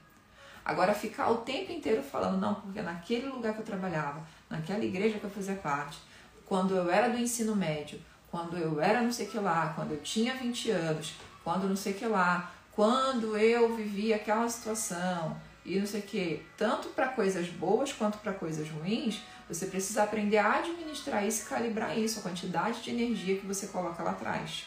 Agora 0.64 0.94
ficar 0.94 1.30
o 1.30 1.38
tempo 1.38 1.72
inteiro 1.72 2.04
falando, 2.04 2.40
não, 2.40 2.54
porque 2.56 2.82
naquele 2.82 3.28
lugar 3.28 3.54
que 3.54 3.62
eu 3.62 3.66
trabalhava, 3.66 4.22
naquela 4.50 4.84
igreja 4.86 5.18
que 5.18 5.24
eu 5.24 5.30
fazia 5.30 5.56
parte, 5.56 5.98
quando 6.46 6.76
eu 6.76 6.90
era 6.90 7.10
do 7.10 7.18
ensino 7.18 7.56
médio, 7.56 8.00
quando 8.30 8.58
eu 8.58 8.80
era 8.80 9.02
não 9.02 9.12
sei 9.12 9.26
que 9.26 9.38
lá, 9.38 9.74
quando 9.76 9.92
eu 9.92 10.02
tinha 10.02 10.36
20 10.36 10.70
anos, 10.70 11.16
quando 11.44 11.68
não 11.68 11.76
sei 11.76 11.94
que 11.94 12.06
lá, 12.06 12.52
quando 12.72 13.36
eu 13.38 13.76
vivia 13.76 14.16
aquela 14.18 14.48
situação 14.48 15.36
e 15.66 15.80
não 15.80 15.86
sei 15.86 16.02
que, 16.02 16.46
tanto 16.58 16.90
para 16.90 17.10
coisas 17.10 17.48
boas 17.48 17.92
quanto 17.92 18.20
para 18.20 18.34
coisas 18.34 18.70
ruins, 18.70 19.22
você 19.48 19.66
precisa 19.66 20.04
aprender 20.04 20.38
a 20.38 20.60
administrar 20.60 21.26
isso 21.26 21.46
e 21.46 21.50
calibrar 21.50 21.98
isso, 21.98 22.20
a 22.20 22.22
quantidade 22.22 22.82
de 22.82 22.92
energia 22.92 23.38
que 23.38 23.46
você 23.46 23.68
coloca 23.68 24.02
lá 24.02 24.12
atrás. 24.12 24.66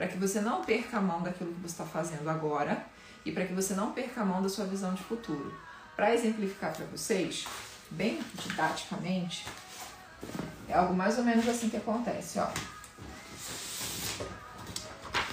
Para 0.00 0.08
que 0.08 0.16
você 0.16 0.40
não 0.40 0.64
perca 0.64 0.96
a 0.96 1.00
mão 1.02 1.20
daquilo 1.20 1.52
que 1.52 1.60
você 1.60 1.74
está 1.74 1.84
fazendo 1.84 2.26
agora 2.30 2.86
e 3.22 3.30
para 3.30 3.44
que 3.44 3.52
você 3.52 3.74
não 3.74 3.92
perca 3.92 4.22
a 4.22 4.24
mão 4.24 4.40
da 4.40 4.48
sua 4.48 4.64
visão 4.64 4.94
de 4.94 5.02
futuro. 5.02 5.54
Para 5.94 6.14
exemplificar 6.14 6.72
para 6.74 6.86
vocês, 6.86 7.44
bem 7.90 8.18
didaticamente, 8.32 9.46
é 10.66 10.72
algo 10.72 10.94
mais 10.94 11.18
ou 11.18 11.24
menos 11.24 11.46
assim 11.46 11.68
que 11.68 11.76
acontece, 11.76 12.38
ó. 12.38 12.48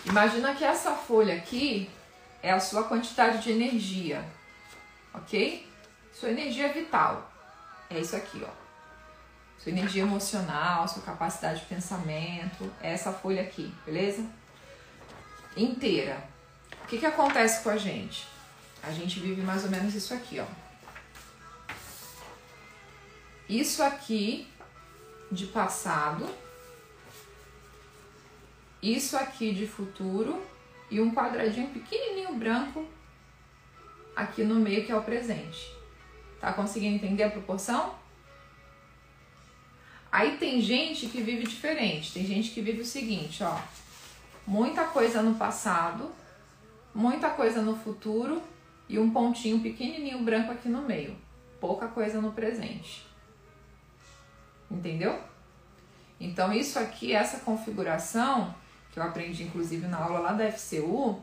Imagina 0.06 0.54
que 0.54 0.66
essa 0.66 0.92
folha 0.92 1.36
aqui 1.36 1.90
é 2.44 2.52
a 2.52 2.60
sua 2.60 2.84
quantidade 2.84 3.42
de 3.42 3.52
energia, 3.54 4.22
ok? 5.14 5.66
Sua 6.14 6.30
energia 6.30 6.74
vital. 6.74 7.32
É 7.90 8.02
isso 8.02 8.18
aqui, 8.18 8.46
ó. 8.46 8.52
Sua 9.64 9.72
energia 9.72 10.02
emocional, 10.02 10.86
sua 10.90 11.04
capacidade 11.04 11.62
de 11.62 11.68
pensamento, 11.68 12.70
é 12.82 12.92
essa 12.92 13.14
folha 13.14 13.42
aqui, 13.42 13.74
beleza? 13.86 14.30
Inteira. 15.58 16.24
O 16.84 16.88
que, 16.88 16.98
que 16.98 17.06
acontece 17.06 17.64
com 17.64 17.70
a 17.70 17.78
gente? 17.78 18.26
A 18.84 18.92
gente 18.92 19.20
vive 19.20 19.42
mais 19.42 19.64
ou 19.64 19.70
menos 19.70 19.94
isso 19.94 20.14
aqui, 20.14 20.40
ó. 20.40 20.46
Isso 23.50 23.82
aqui 23.82 24.48
de 25.32 25.48
passado, 25.48 26.30
isso 28.82 29.18
aqui 29.18 29.54
de 29.54 29.68
futuro 29.68 30.42
e 30.90 31.02
um 31.02 31.14
quadradinho 31.14 31.70
pequenininho 31.70 32.34
branco 32.36 32.88
aqui 34.16 34.44
no 34.44 34.56
meio 34.56 34.86
que 34.86 34.92
é 34.92 34.96
o 34.96 35.04
presente. 35.04 35.72
Tá 36.40 36.54
conseguindo 36.54 36.96
entender 36.96 37.24
a 37.24 37.30
proporção? 37.30 37.96
Aí 40.12 40.38
tem 40.38 40.62
gente 40.62 41.08
que 41.08 41.22
vive 41.22 41.46
diferente. 41.46 42.14
Tem 42.14 42.26
gente 42.26 42.52
que 42.52 42.62
vive 42.62 42.82
o 42.82 42.86
seguinte, 42.86 43.44
ó. 43.44 43.60
Muita 44.48 44.86
coisa 44.86 45.22
no 45.22 45.36
passado, 45.36 46.10
muita 46.96 47.30
coisa 47.30 47.62
no 47.62 47.76
futuro 47.76 48.42
e 48.88 48.98
um 48.98 49.12
pontinho 49.12 49.60
pequenininho 49.60 50.24
branco 50.24 50.54
aqui 50.54 50.70
no 50.70 50.84
meio. 50.84 51.18
Pouca 51.60 51.90
coisa 51.90 52.22
no 52.22 52.32
presente. 52.32 53.06
Entendeu? 54.72 55.20
Então 56.18 56.54
isso 56.54 56.80
aqui, 56.80 57.14
essa 57.14 57.40
configuração 57.40 58.56
que 58.94 59.00
eu 59.00 59.04
aprendi 59.04 59.44
inclusive 59.44 59.86
na 59.86 59.98
aula 59.98 60.20
lá 60.20 60.32
da 60.32 60.50
FCU, 60.50 61.22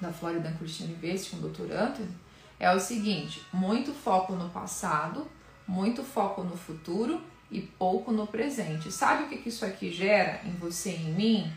da 0.00 0.12
Florida 0.12 0.54
Christian 0.60 0.86
University 0.86 1.34
com 1.34 1.44
o 1.44 1.48
Dr. 1.48 1.72
Anthony, 1.72 2.14
é 2.60 2.72
o 2.72 2.78
seguinte: 2.78 3.44
muito 3.52 3.92
foco 3.92 4.34
no 4.34 4.48
passado, 4.50 5.26
muito 5.66 6.04
foco 6.04 6.44
no 6.44 6.56
futuro 6.56 7.20
e 7.50 7.60
pouco 7.60 8.12
no 8.12 8.28
presente. 8.28 8.92
Sabe 8.92 9.24
o 9.24 9.28
que, 9.28 9.38
que 9.38 9.48
isso 9.48 9.64
aqui 9.64 9.90
gera 9.90 10.40
em 10.44 10.52
você 10.52 10.90
e 10.90 11.02
em 11.02 11.12
mim? 11.14 11.52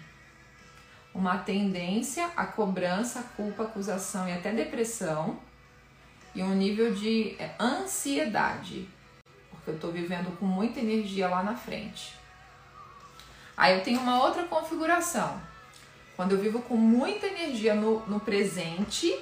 Uma 1.13 1.37
tendência 1.39 2.29
à 2.37 2.45
cobrança, 2.45 3.23
culpa, 3.35 3.63
acusação 3.63 4.27
e 4.27 4.33
até 4.33 4.51
depressão 4.51 5.37
e 6.33 6.41
um 6.41 6.55
nível 6.55 6.93
de 6.93 7.35
é, 7.37 7.53
ansiedade, 7.59 8.87
porque 9.49 9.69
eu 9.69 9.75
estou 9.75 9.91
vivendo 9.91 10.35
com 10.37 10.45
muita 10.45 10.79
energia 10.79 11.27
lá 11.27 11.43
na 11.43 11.55
frente. 11.55 12.15
Aí 13.57 13.77
eu 13.77 13.83
tenho 13.83 13.99
uma 13.99 14.23
outra 14.23 14.43
configuração. 14.43 15.41
Quando 16.15 16.33
eu 16.33 16.37
vivo 16.37 16.61
com 16.61 16.75
muita 16.75 17.27
energia 17.27 17.75
no, 17.75 17.99
no 18.07 18.19
presente, 18.19 19.13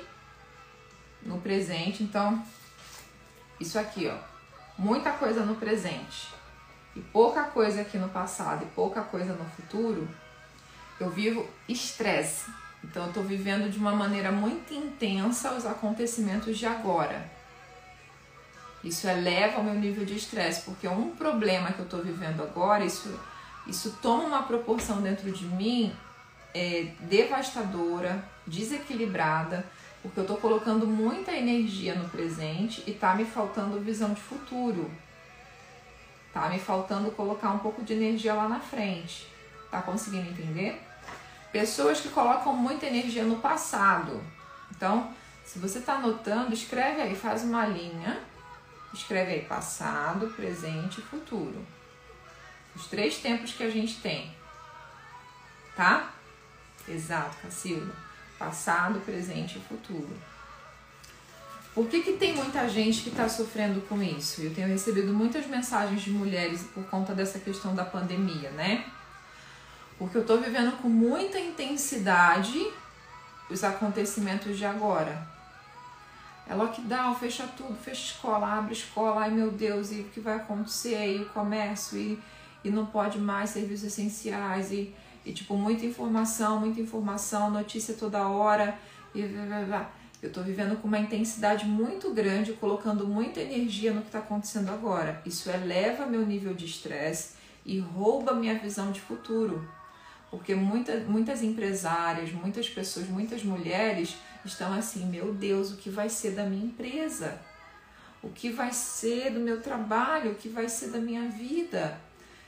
no 1.24 1.40
presente. 1.40 2.04
Então, 2.04 2.44
isso 3.60 3.78
aqui, 3.78 4.08
ó, 4.08 4.18
muita 4.78 5.12
coisa 5.12 5.44
no 5.46 5.56
presente 5.56 6.30
e 6.96 7.00
pouca 7.00 7.44
coisa 7.44 7.82
aqui 7.82 7.98
no 7.98 8.10
passado 8.10 8.64
e 8.64 8.68
pouca 8.68 9.02
coisa 9.02 9.34
no 9.34 9.46
futuro, 9.46 10.08
eu 11.00 11.10
vivo 11.10 11.48
estresse. 11.68 12.50
Então, 12.84 13.08
eu 13.08 13.14
tô 13.14 13.22
vivendo 13.22 13.70
de 13.70 13.78
uma 13.78 13.92
maneira 13.92 14.32
muito 14.32 14.74
intensa 14.74 15.54
os 15.54 15.66
acontecimentos 15.66 16.58
de 16.58 16.66
agora. 16.66 17.30
Isso 18.84 19.08
eleva 19.08 19.60
o 19.60 19.64
meu 19.64 19.76
nível 19.76 20.06
de 20.06 20.16
estresse, 20.16 20.62
porque 20.62 20.88
um 20.88 21.12
problema 21.12 21.74
que 21.74 21.80
eu 21.80 21.86
tô 21.86 21.98
vivendo 21.98 22.42
agora, 22.42 22.86
isso, 22.86 23.20
isso 23.68 23.98
toma 24.02 24.24
uma 24.24 24.44
proporção 24.44 25.02
dentro 25.02 25.30
de 25.32 25.46
mim 25.46 25.94
é, 26.54 26.94
devastadora, 27.02 28.24
desequilibrada 28.48 29.66
porque 30.02 30.20
eu 30.20 30.26
tô 30.26 30.36
colocando 30.38 30.88
muita 30.88 31.34
energia 31.34 31.94
no 31.94 32.08
presente 32.10 32.84
e 32.88 32.94
tá 32.94 33.14
me 33.16 33.26
faltando 33.26 33.80
visão 33.82 34.14
de 34.14 34.22
futuro. 34.22 34.90
Tá 36.34 36.48
me 36.48 36.60
faltando 36.60 37.12
colocar 37.12 37.50
um 37.52 37.60
pouco 37.60 37.84
de 37.84 37.94
energia 37.94 38.34
lá 38.34 38.48
na 38.48 38.60
frente. 38.60 39.28
Tá 39.70 39.82
conseguindo 39.82 40.30
entender? 40.30 40.82
Pessoas 41.52 42.00
que 42.00 42.10
colocam 42.10 42.56
muita 42.56 42.86
energia 42.86 43.24
no 43.24 43.38
passado. 43.38 44.24
Então, 44.72 45.14
se 45.44 45.60
você 45.60 45.80
tá 45.82 45.96
anotando, 45.96 46.54
escreve 46.54 47.02
aí, 47.02 47.16
faz 47.16 47.44
uma 47.44 47.66
linha. 47.66 48.20
Escreve 48.94 49.34
aí 49.34 49.42
passado, 49.42 50.28
presente 50.36 51.00
e 51.00 51.04
futuro. 51.04 51.66
Os 52.76 52.88
três 52.88 53.18
tempos 53.18 53.54
que 53.54 53.64
a 53.64 53.70
gente 53.70 54.00
tem. 54.02 54.34
Tá? 55.76 56.12
Exato, 56.88 57.38
Cacilda 57.42 58.10
passado, 58.40 59.02
presente 59.02 59.58
e 59.58 59.62
futuro. 59.62 60.10
Por 61.76 61.88
que, 61.88 62.02
que 62.02 62.14
tem 62.14 62.34
muita 62.34 62.68
gente 62.68 63.02
que 63.04 63.10
está 63.10 63.30
sofrendo 63.30 63.82
com 63.82 64.02
isso? 64.02 64.42
Eu 64.42 64.54
tenho 64.56 64.68
recebido 64.68 65.14
muitas 65.14 65.46
mensagens 65.46 66.02
de 66.02 66.10
mulheres 66.10 66.64
por 66.74 66.84
conta 66.86 67.14
dessa 67.14 67.38
questão 67.38 67.76
da 67.76 67.86
pandemia, 67.86 68.50
né? 68.52 68.86
Porque 70.00 70.18
eu 70.18 70.22
estou 70.22 70.40
vivendo 70.40 70.76
com 70.82 70.90
muita 70.90 71.40
intensidade 71.40 72.60
os 73.52 73.64
acontecimentos 73.64 74.58
de 74.58 74.66
agora. 74.66 75.28
É 76.48 76.56
lockdown, 76.56 77.14
fecha 77.14 77.46
tudo, 77.56 77.76
fecha 77.76 78.14
escola, 78.14 78.58
abre 78.58 78.74
escola, 78.74 79.22
ai 79.22 79.30
meu 79.30 79.52
Deus, 79.52 79.92
e 79.92 80.00
o 80.00 80.06
que 80.06 80.20
vai 80.20 80.38
acontecer? 80.38 81.18
E 81.18 81.22
o 81.22 81.30
comércio, 81.30 82.00
e, 82.00 82.20
e 82.64 82.72
não 82.72 82.88
pode 82.88 83.20
mais 83.20 83.52
serviços 83.52 83.86
essenciais, 83.86 84.72
e 84.72 84.92
e 85.26 85.34
tipo, 85.34 85.56
muita 85.56 85.86
informação, 85.86 86.60
muita 86.60 86.82
informação, 86.82 87.50
notícia 87.52 87.94
toda 87.94 88.28
hora. 88.28 88.78
E, 89.14 89.22
Eu 90.22 90.28
estou 90.28 90.44
vivendo 90.44 90.76
com 90.82 90.88
uma 90.88 91.00
intensidade 91.00 91.66
muito 91.66 92.14
grande, 92.14 92.54
colocando 92.54 93.08
muita 93.08 93.40
energia 93.40 93.94
no 93.94 94.02
que 94.02 94.08
está 94.08 94.20
acontecendo 94.20 94.70
agora. 94.70 95.22
Isso 95.26 95.50
eleva 95.50 96.06
meu 96.06 96.26
nível 96.26 96.54
de 96.54 96.66
estresse 96.66 97.36
e 97.66 97.80
rouba 97.80 98.34
minha 98.34 98.58
visão 98.58 98.92
de 98.92 99.00
futuro. 99.00 99.66
Porque 100.30 100.54
muita, 100.54 100.98
muitas 101.02 101.42
empresárias, 101.42 102.32
muitas 102.32 102.70
pessoas, 102.70 103.08
muitas 103.08 103.44
mulheres 103.44 104.16
estão 104.46 104.74
assim: 104.74 105.06
meu 105.06 105.34
Deus, 105.34 105.72
o 105.72 105.78
que 105.78 105.90
vai 105.90 106.10
ser 106.10 106.32
da 106.32 106.44
minha 106.44 106.66
empresa? 106.66 107.40
O 108.22 108.30
que 108.30 108.52
vai 108.52 108.72
ser 108.72 109.32
do 109.32 109.40
meu 109.40 109.62
trabalho? 109.62 110.32
O 110.32 110.36
que 110.36 110.50
vai 110.50 110.68
ser 110.68 110.90
da 110.90 111.00
minha 111.00 111.30
vida? 111.30 112.00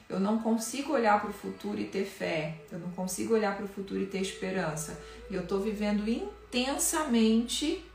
Eu 0.10 0.20
não 0.20 0.40
consigo 0.40 0.94
olhar 0.94 1.22
para 1.22 1.30
o 1.30 1.34
futuro 1.34 1.80
e 1.80 1.86
ter 1.86 2.06
fé. 2.06 2.58
Eu 2.70 2.78
não 2.78 2.90
consigo 2.92 3.34
olhar 3.34 3.56
para 3.56 3.64
o 3.64 3.70
futuro 3.70 4.02
e 4.02 4.06
ter 4.06 4.20
esperança. 4.20 5.00
E 5.30 5.36
eu 5.36 5.44
estou 5.44 5.62
vivendo 5.62 6.08
intensamente 6.10 7.86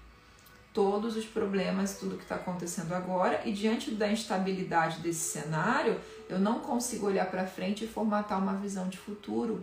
todos 0.73 1.17
os 1.17 1.27
problemas, 1.27 1.99
tudo 1.99 2.17
que 2.17 2.23
está 2.23 2.37
acontecendo 2.37 2.95
agora. 2.95 3.43
E 3.45 3.53
diante 3.53 3.91
da 3.91 4.11
instabilidade 4.11 5.01
desse 5.01 5.39
cenário, 5.39 6.01
eu 6.29 6.39
não 6.39 6.61
consigo 6.61 7.07
olhar 7.07 7.31
para 7.31 7.47
frente 7.47 7.85
e 7.85 7.89
formatar 7.89 8.39
uma 8.39 8.55
visão 8.55 8.89
de 8.89 8.97
futuro 8.97 9.63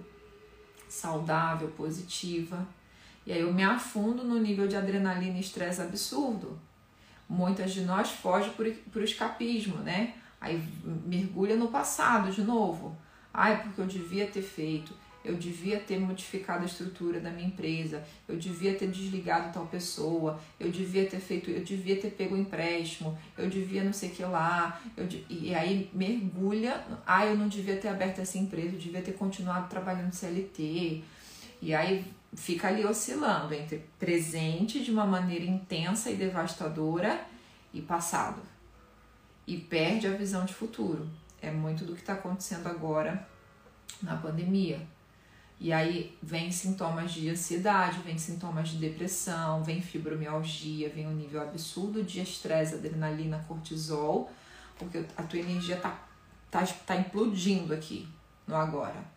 saudável, 0.94 1.70
positiva. 1.70 2.66
E 3.26 3.32
aí 3.32 3.42
eu 3.42 3.54
me 3.54 3.64
afundo 3.64 4.24
no 4.24 4.40
nível 4.40 4.68
de 4.68 4.76
adrenalina 4.76 5.38
e 5.38 5.42
estresse 5.42 5.82
absurdo. 5.82 6.60
Muitas 7.28 7.74
de 7.74 7.82
nós 7.82 8.12
fogem 8.12 8.52
por, 8.52 8.70
por 8.92 9.02
escapismo, 9.02 9.78
né? 9.78 10.14
Aí 10.40 10.62
mergulha 11.06 11.56
no 11.56 11.70
passado 11.70 12.32
de 12.32 12.44
novo. 12.44 12.96
Ai, 13.34 13.64
porque 13.64 13.82
eu 13.82 13.88
devia 13.88 14.28
ter 14.28 14.42
feito, 14.42 14.94
eu 15.24 15.36
devia 15.36 15.80
ter 15.80 16.00
modificado 16.00 16.64
a 16.64 16.66
estrutura 16.66 17.20
da 17.20 17.30
minha 17.30 17.48
empresa, 17.48 18.04
eu 18.28 18.38
devia 18.38 18.76
ter 18.76 18.90
desligado 18.90 19.54
tal 19.54 19.66
pessoa, 19.68 20.40
eu 20.60 20.70
devia 20.70 21.06
ter 21.06 21.20
feito, 21.20 21.50
eu 21.50 21.64
devia 21.64 22.00
ter 22.00 22.12
pego 22.12 22.36
um 22.36 22.40
empréstimo, 22.40 23.18
eu 23.38 23.50
devia 23.50 23.84
não 23.84 23.94
sei 23.94 24.10
o 24.10 24.12
que 24.12 24.24
lá, 24.24 24.82
eu, 24.98 25.08
e 25.30 25.54
aí 25.54 25.90
mergulha, 25.94 26.84
ai, 27.06 27.32
eu 27.32 27.38
não 27.38 27.48
devia 27.48 27.78
ter 27.78 27.88
aberto 27.88 28.20
essa 28.20 28.38
empresa, 28.38 28.76
eu 28.76 28.80
devia 28.80 29.02
ter 29.02 29.14
continuado 29.14 29.70
trabalhando 29.70 30.14
CLT. 30.14 31.04
E 31.62 31.74
aí 31.74 32.06
fica 32.36 32.68
ali 32.68 32.86
oscilando 32.86 33.54
entre 33.54 33.86
presente 33.98 34.84
de 34.84 34.92
uma 34.92 35.06
maneira 35.06 35.46
intensa 35.46 36.12
e 36.12 36.16
devastadora 36.16 37.22
e 37.74 37.82
passado 37.82 38.42
e 39.46 39.58
perde 39.58 40.08
a 40.08 40.12
visão 40.12 40.46
de 40.46 40.54
futuro. 40.54 41.08
É 41.42 41.52
muito 41.52 41.84
do 41.86 41.94
que 41.94 42.02
está 42.02 42.14
acontecendo 42.14 42.68
agora 42.68 43.28
na 44.02 44.16
pandemia. 44.16 44.82
E 45.60 45.72
aí 45.72 46.18
vem 46.22 46.52
sintomas 46.52 47.12
de 47.12 47.30
ansiedade, 47.30 48.00
vem 48.00 48.18
sintomas 48.18 48.70
de 48.70 48.78
depressão, 48.78 49.64
vem 49.64 49.82
fibromialgia, 49.82 50.90
vem 50.90 51.08
um 51.08 51.14
nível 51.14 51.42
absurdo 51.42 52.04
de 52.04 52.20
estresse, 52.22 52.76
adrenalina, 52.76 53.44
cortisol, 53.48 54.30
porque 54.78 55.06
a 55.16 55.24
tua 55.24 55.40
energia 55.40 55.78
tá, 55.78 55.98
tá, 56.52 56.66
tá 56.86 56.96
implodindo 56.96 57.74
aqui 57.74 58.08
no 58.46 58.56
agora. 58.56 59.14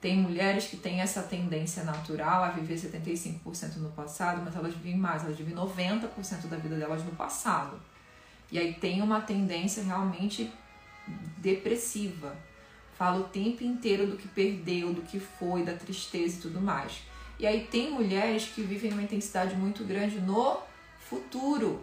Tem 0.00 0.16
mulheres 0.16 0.66
que 0.66 0.78
têm 0.78 1.00
essa 1.00 1.22
tendência 1.22 1.84
natural 1.84 2.42
a 2.42 2.48
viver 2.48 2.76
75% 2.76 3.76
no 3.76 3.90
passado, 3.90 4.40
mas 4.42 4.56
elas 4.56 4.74
vivem 4.74 4.96
mais, 4.96 5.22
elas 5.22 5.36
vivem 5.36 5.54
90% 5.54 6.46
da 6.48 6.56
vida 6.56 6.76
delas 6.76 7.04
no 7.04 7.12
passado. 7.12 7.78
E 8.50 8.58
aí 8.58 8.74
tem 8.74 9.02
uma 9.02 9.20
tendência 9.20 9.82
realmente 9.82 10.50
depressiva. 11.36 12.34
Fala 13.00 13.20
o 13.20 13.24
tempo 13.24 13.64
inteiro 13.64 14.06
do 14.06 14.18
que 14.18 14.28
perdeu, 14.28 14.92
do 14.92 15.00
que 15.00 15.18
foi, 15.18 15.64
da 15.64 15.72
tristeza 15.72 16.36
e 16.36 16.40
tudo 16.42 16.60
mais. 16.60 17.00
E 17.38 17.46
aí 17.46 17.66
tem 17.66 17.90
mulheres 17.90 18.44
que 18.54 18.60
vivem 18.60 18.92
uma 18.92 19.00
intensidade 19.00 19.56
muito 19.56 19.84
grande 19.84 20.20
no 20.20 20.58
futuro, 20.98 21.82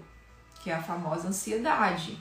que 0.61 0.69
é 0.69 0.75
a 0.75 0.83
famosa 0.83 1.29
ansiedade. 1.29 2.19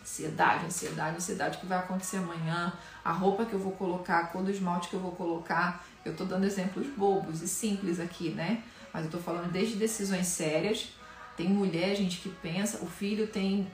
Ansiedade, 0.00 0.66
ansiedade, 0.66 1.16
ansiedade 1.16 1.58
que 1.58 1.66
vai 1.66 1.76
acontecer 1.78 2.18
amanhã, 2.18 2.72
a 3.04 3.10
roupa 3.10 3.44
que 3.44 3.52
eu 3.52 3.58
vou 3.58 3.72
colocar, 3.72 4.20
a 4.20 4.26
cor 4.26 4.44
do 4.44 4.52
esmalte 4.52 4.88
que 4.88 4.94
eu 4.94 5.00
vou 5.00 5.16
colocar. 5.16 5.84
Eu 6.04 6.14
tô 6.14 6.24
dando 6.24 6.44
exemplos 6.44 6.86
bobos 6.86 7.42
e 7.42 7.48
simples 7.48 7.98
aqui, 7.98 8.30
né? 8.30 8.62
Mas 8.94 9.06
eu 9.06 9.10
tô 9.10 9.18
falando 9.18 9.50
desde 9.50 9.74
decisões 9.74 10.28
sérias 10.28 10.92
tem 11.36 11.48
mulher, 11.48 11.96
gente, 11.96 12.20
que 12.20 12.28
pensa, 12.28 12.78
o 12.84 12.86
filho 12.86 13.26
tem 13.26 13.66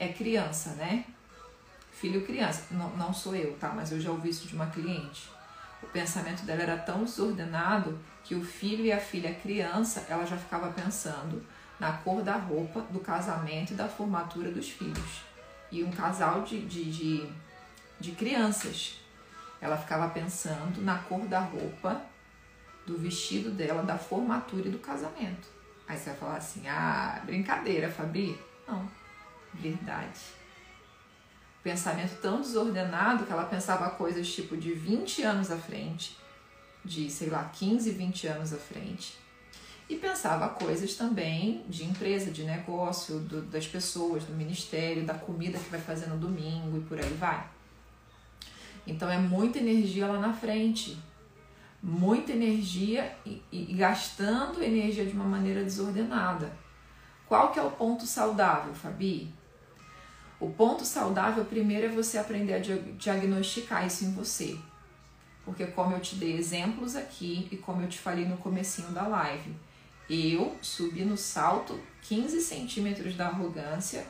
é 0.00 0.08
criança, 0.08 0.70
né? 0.70 1.04
Filho 2.02 2.26
criança, 2.26 2.64
não, 2.72 2.90
não 2.96 3.14
sou 3.14 3.36
eu, 3.36 3.56
tá? 3.60 3.68
Mas 3.68 3.92
eu 3.92 4.00
já 4.00 4.10
ouvi 4.10 4.30
isso 4.30 4.48
de 4.48 4.56
uma 4.56 4.66
cliente. 4.66 5.30
O 5.80 5.86
pensamento 5.86 6.44
dela 6.44 6.60
era 6.60 6.76
tão 6.76 7.04
desordenado 7.04 7.96
que 8.24 8.34
o 8.34 8.42
filho 8.42 8.84
e 8.84 8.90
a 8.90 8.98
filha 8.98 9.32
criança, 9.32 10.04
ela 10.08 10.26
já 10.26 10.36
ficava 10.36 10.72
pensando 10.72 11.40
na 11.78 11.92
cor 11.92 12.20
da 12.20 12.34
roupa, 12.34 12.80
do 12.90 12.98
casamento 12.98 13.72
e 13.72 13.76
da 13.76 13.88
formatura 13.88 14.50
dos 14.50 14.68
filhos. 14.68 15.22
E 15.70 15.84
um 15.84 15.92
casal 15.92 16.42
de, 16.42 16.66
de, 16.66 16.90
de, 16.90 17.32
de 18.00 18.10
crianças. 18.10 18.96
Ela 19.60 19.76
ficava 19.76 20.08
pensando 20.10 20.82
na 20.82 20.98
cor 20.98 21.24
da 21.28 21.38
roupa, 21.38 22.02
do 22.84 22.98
vestido 22.98 23.52
dela, 23.52 23.84
da 23.84 23.96
formatura 23.96 24.66
e 24.66 24.72
do 24.72 24.78
casamento. 24.80 25.46
Aí 25.86 25.96
você 25.96 26.10
vai 26.10 26.18
falar 26.18 26.36
assim: 26.38 26.66
ah, 26.66 27.22
brincadeira, 27.24 27.88
Fabi. 27.88 28.36
Não, 28.66 28.90
verdade. 29.54 30.41
Pensamento 31.62 32.20
tão 32.20 32.40
desordenado 32.40 33.24
que 33.24 33.32
ela 33.32 33.44
pensava 33.44 33.90
coisas 33.90 34.32
tipo 34.32 34.56
de 34.56 34.72
20 34.72 35.22
anos 35.22 35.50
à 35.50 35.56
frente, 35.56 36.16
de 36.84 37.08
sei 37.10 37.30
lá, 37.30 37.44
15, 37.44 37.90
20 37.90 38.26
anos 38.26 38.52
à 38.52 38.56
frente. 38.56 39.16
E 39.88 39.96
pensava 39.96 40.48
coisas 40.48 40.94
também 40.94 41.64
de 41.68 41.84
empresa, 41.84 42.30
de 42.30 42.44
negócio, 42.44 43.18
do, 43.20 43.42
das 43.42 43.66
pessoas, 43.66 44.24
do 44.24 44.32
ministério, 44.32 45.04
da 45.04 45.14
comida 45.14 45.58
que 45.58 45.70
vai 45.70 45.80
fazer 45.80 46.06
no 46.06 46.16
domingo 46.16 46.78
e 46.78 46.80
por 46.80 46.98
aí 46.98 47.12
vai. 47.14 47.46
Então 48.86 49.08
é 49.10 49.18
muita 49.18 49.58
energia 49.58 50.06
lá 50.06 50.18
na 50.18 50.32
frente 50.32 50.98
muita 51.82 52.32
energia 52.32 53.16
e, 53.26 53.42
e, 53.50 53.74
gastando 53.74 54.62
energia 54.62 55.04
de 55.04 55.12
uma 55.12 55.24
maneira 55.24 55.64
desordenada. 55.64 56.52
Qual 57.26 57.50
que 57.50 57.58
é 57.58 57.62
o 57.62 57.70
ponto 57.70 58.06
saudável, 58.06 58.72
Fabi? 58.74 59.34
O 60.42 60.50
ponto 60.50 60.84
saudável 60.84 61.44
primeiro 61.44 61.86
é 61.86 61.88
você 61.88 62.18
aprender 62.18 62.54
a 62.54 62.58
diagnosticar 62.58 63.86
isso 63.86 64.04
em 64.04 64.10
você. 64.12 64.58
Porque 65.44 65.64
como 65.66 65.94
eu 65.94 66.00
te 66.00 66.16
dei 66.16 66.36
exemplos 66.36 66.96
aqui 66.96 67.46
e 67.52 67.56
como 67.56 67.80
eu 67.80 67.88
te 67.88 68.00
falei 68.00 68.24
no 68.24 68.36
comecinho 68.36 68.90
da 68.90 69.06
live, 69.06 69.54
eu 70.10 70.56
subi 70.60 71.04
no 71.04 71.16
salto 71.16 71.78
15 72.02 72.40
centímetros 72.40 73.14
da 73.14 73.28
arrogância 73.28 74.04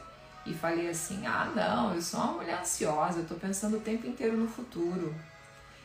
e 0.47 0.55
falei 0.55 0.89
assim: 0.89 1.27
ah, 1.27 1.53
não, 1.55 1.95
eu 1.95 2.01
sou 2.01 2.19
uma 2.19 2.33
mulher 2.33 2.61
ansiosa, 2.61 3.19
eu 3.19 3.27
tô 3.27 3.35
pensando 3.35 3.77
o 3.77 3.81
tempo 3.81 4.07
inteiro 4.07 4.35
no 4.35 4.49
futuro. 4.49 5.15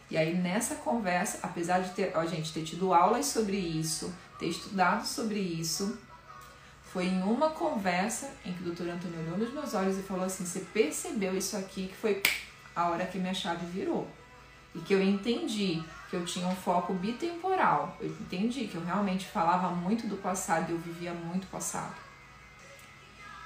E 0.09 0.15
aí 0.15 0.33
nessa 0.33 0.75
conversa, 0.75 1.39
apesar 1.43 1.79
de 1.79 1.89
ter, 1.89 2.15
a 2.15 2.25
gente 2.25 2.53
ter 2.53 2.63
tido 2.63 2.93
aulas 2.93 3.25
sobre 3.25 3.57
isso, 3.57 4.13
ter 4.39 4.47
estudado 4.47 5.05
sobre 5.05 5.39
isso, 5.39 5.99
foi 6.97 7.05
em 7.05 7.21
uma 7.21 7.51
conversa 7.51 8.27
em 8.43 8.51
que 8.51 8.61
o 8.61 8.65
doutor 8.65 8.89
Antônio 8.89 9.19
olhou 9.19 9.37
nos 9.37 9.53
meus 9.53 9.75
olhos 9.75 9.99
e 9.99 10.01
falou 10.01 10.25
assim: 10.25 10.43
Você 10.43 10.61
percebeu 10.61 11.37
isso 11.37 11.55
aqui? 11.55 11.89
Que 11.89 11.95
foi 11.95 12.23
a 12.75 12.89
hora 12.89 13.05
que 13.05 13.19
minha 13.19 13.35
chave 13.35 13.67
virou. 13.67 14.07
E 14.73 14.79
que 14.79 14.95
eu 14.95 15.03
entendi 15.03 15.83
que 16.09 16.15
eu 16.15 16.25
tinha 16.25 16.47
um 16.47 16.55
foco 16.55 16.93
bitemporal. 16.93 17.95
Eu 18.01 18.07
entendi 18.07 18.65
que 18.65 18.73
eu 18.73 18.83
realmente 18.83 19.27
falava 19.27 19.69
muito 19.75 20.07
do 20.07 20.17
passado 20.17 20.71
e 20.71 20.73
eu 20.73 20.79
vivia 20.79 21.13
muito 21.13 21.45
passado. 21.51 21.93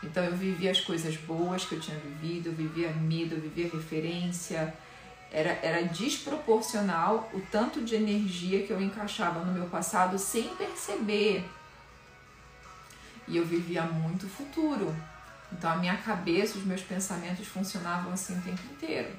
Então 0.01 0.23
eu 0.23 0.33
vivia 0.33 0.71
as 0.71 0.79
coisas 0.79 1.17
boas 1.17 1.65
que 1.65 1.75
eu 1.75 1.79
tinha 1.81 1.99
vivido, 1.99 2.47
eu 2.47 2.53
vivia 2.53 2.93
medo, 2.93 3.35
eu 3.35 3.41
vivia 3.41 3.69
referência, 3.69 4.73
era, 5.29 5.59
era 5.61 5.83
desproporcional 5.89 7.29
o 7.33 7.41
tanto 7.51 7.81
de 7.81 7.95
energia 7.95 8.65
que 8.65 8.71
eu 8.71 8.81
encaixava 8.81 9.43
no 9.43 9.51
meu 9.51 9.65
passado 9.65 10.17
sem 10.17 10.55
perceber. 10.55 11.43
E 13.27 13.37
eu 13.37 13.45
vivia 13.45 13.83
muito 13.83 14.27
futuro. 14.27 14.95
Então 15.51 15.71
a 15.71 15.75
minha 15.75 15.97
cabeça, 15.97 16.57
os 16.57 16.65
meus 16.65 16.81
pensamentos 16.81 17.47
funcionavam 17.47 18.13
assim 18.13 18.37
o 18.37 18.41
tempo 18.41 18.61
inteiro. 18.71 19.09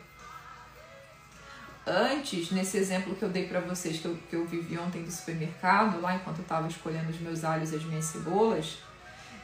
Antes, 1.86 2.50
nesse 2.50 2.76
exemplo 2.76 3.14
que 3.16 3.22
eu 3.22 3.28
dei 3.28 3.46
para 3.48 3.60
vocês, 3.60 3.98
que 3.98 4.06
eu, 4.06 4.16
que 4.30 4.36
eu 4.36 4.46
vivi 4.46 4.78
ontem 4.78 5.02
do 5.02 5.10
supermercado, 5.10 6.00
lá 6.00 6.14
enquanto 6.14 6.38
eu 6.38 6.42
estava 6.42 6.68
escolhendo 6.68 7.10
os 7.10 7.20
meus 7.20 7.42
alhos 7.42 7.72
e 7.72 7.76
as 7.76 7.84
minhas 7.84 8.04
cebolas, 8.04 8.78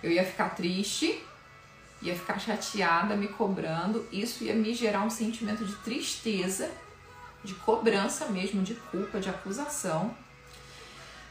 eu 0.03 0.11
ia 0.11 0.25
ficar 0.25 0.51
triste 0.51 1.21
ia 2.01 2.14
ficar 2.14 2.38
chateada, 2.38 3.16
me 3.16 3.29
cobrando, 3.29 4.07
isso 4.12 4.44
ia 4.44 4.55
me 4.55 4.73
gerar 4.73 5.03
um 5.03 5.11
sentimento 5.11 5.64
de 5.64 5.75
tristeza, 5.77 6.71
de 7.42 7.55
cobrança 7.55 8.27
mesmo, 8.27 8.62
de 8.62 8.75
culpa, 8.75 9.21
de 9.21 9.29
acusação. 9.29 10.14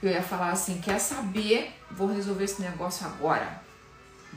Eu 0.01 0.11
ia 0.11 0.21
falar 0.21 0.51
assim: 0.51 0.79
quer 0.81 0.99
saber? 0.99 1.73
Vou 1.91 2.07
resolver 2.07 2.43
esse 2.43 2.61
negócio 2.61 3.05
agora. 3.05 3.61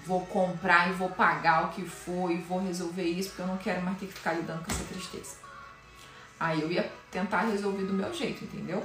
Vou 0.07 0.25
comprar 0.27 0.89
e 0.89 0.93
vou 0.95 1.11
pagar 1.11 1.67
o 1.67 1.69
que 1.69 1.85
for 1.85 2.31
e 2.31 2.39
vou 2.39 2.61
resolver 2.61 3.05
isso 3.05 3.31
porque 3.31 3.43
eu 3.43 3.47
não 3.47 3.59
quero 3.59 3.83
mais 3.83 3.99
ter 3.99 4.07
que 4.07 4.13
ficar 4.13 4.33
lidando 4.33 4.65
com 4.65 4.71
essa 4.71 4.85
tristeza. 4.85 5.37
Aí 6.39 6.63
eu 6.63 6.73
ia 6.73 6.91
tentar 7.11 7.43
resolver 7.43 7.85
do 7.85 7.93
meu 7.93 8.13
jeito, 8.15 8.45
entendeu? 8.45 8.83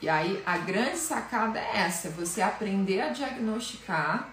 E 0.00 0.08
aí 0.08 0.42
a 0.46 0.58
grande 0.58 0.96
sacada 0.96 1.58
é 1.58 1.78
essa, 1.78 2.10
você 2.10 2.40
aprender 2.40 3.00
a 3.00 3.10
diagnosticar 3.10 4.30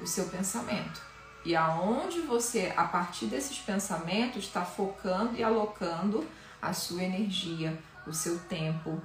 o 0.00 0.06
seu 0.06 0.26
pensamento. 0.26 1.00
E 1.44 1.54
aonde 1.56 2.20
você, 2.20 2.72
a 2.76 2.84
partir 2.84 3.26
desses 3.26 3.58
pensamentos, 3.58 4.44
está 4.44 4.64
focando 4.64 5.36
e 5.36 5.42
alocando 5.42 6.26
a 6.60 6.72
sua 6.72 7.02
energia, 7.02 7.78
o 8.06 8.12
seu 8.12 8.38
tempo. 8.40 9.00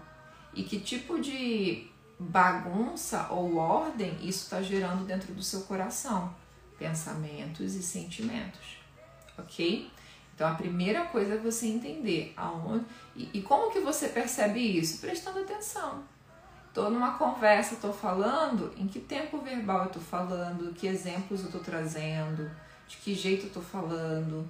E 0.53 0.63
que 0.63 0.79
tipo 0.79 1.19
de 1.19 1.87
bagunça 2.19 3.27
ou 3.29 3.57
ordem 3.57 4.17
isso 4.21 4.43
está 4.43 4.61
gerando 4.61 5.05
dentro 5.05 5.33
do 5.33 5.43
seu 5.43 5.61
coração. 5.61 6.33
Pensamentos 6.77 7.75
e 7.75 7.83
sentimentos. 7.83 8.77
Ok? 9.37 9.91
Então 10.35 10.47
a 10.47 10.55
primeira 10.55 11.05
coisa 11.05 11.35
é 11.35 11.37
você 11.37 11.67
entender 11.67 12.33
aonde 12.35 12.85
e, 13.15 13.29
e 13.33 13.41
como 13.41 13.71
que 13.71 13.79
você 13.79 14.07
percebe 14.07 14.59
isso? 14.59 14.99
Prestando 14.99 15.39
atenção. 15.39 16.03
Estou 16.67 16.89
numa 16.89 17.19
conversa, 17.19 17.75
estou 17.75 17.93
falando, 17.93 18.73
em 18.75 18.87
que 18.87 18.99
tempo 18.99 19.37
verbal 19.37 19.81
eu 19.81 19.85
estou 19.85 20.01
falando, 20.01 20.73
que 20.73 20.87
exemplos 20.87 21.41
eu 21.41 21.45
estou 21.45 21.61
trazendo, 21.61 22.49
de 22.87 22.97
que 22.97 23.13
jeito 23.13 23.43
eu 23.43 23.47
estou 23.47 23.61
falando. 23.61 24.49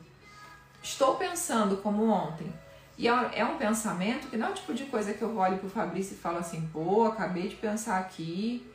Estou 0.81 1.15
pensando 1.15 1.77
como 1.77 2.05
ontem. 2.09 2.51
E 2.97 3.07
é, 3.07 3.39
é 3.39 3.45
um 3.45 3.57
pensamento 3.57 4.27
que 4.29 4.37
não 4.37 4.47
é 4.47 4.49
o 4.51 4.53
tipo 4.53 4.73
de 4.73 4.85
coisa 4.85 5.13
que 5.13 5.21
eu 5.21 5.35
olho 5.35 5.57
pro 5.57 5.69
Fabrício 5.69 6.13
e 6.13 6.17
falo 6.17 6.37
assim, 6.37 6.69
pô, 6.71 7.05
acabei 7.05 7.47
de 7.47 7.55
pensar 7.55 7.97
aqui, 7.99 8.65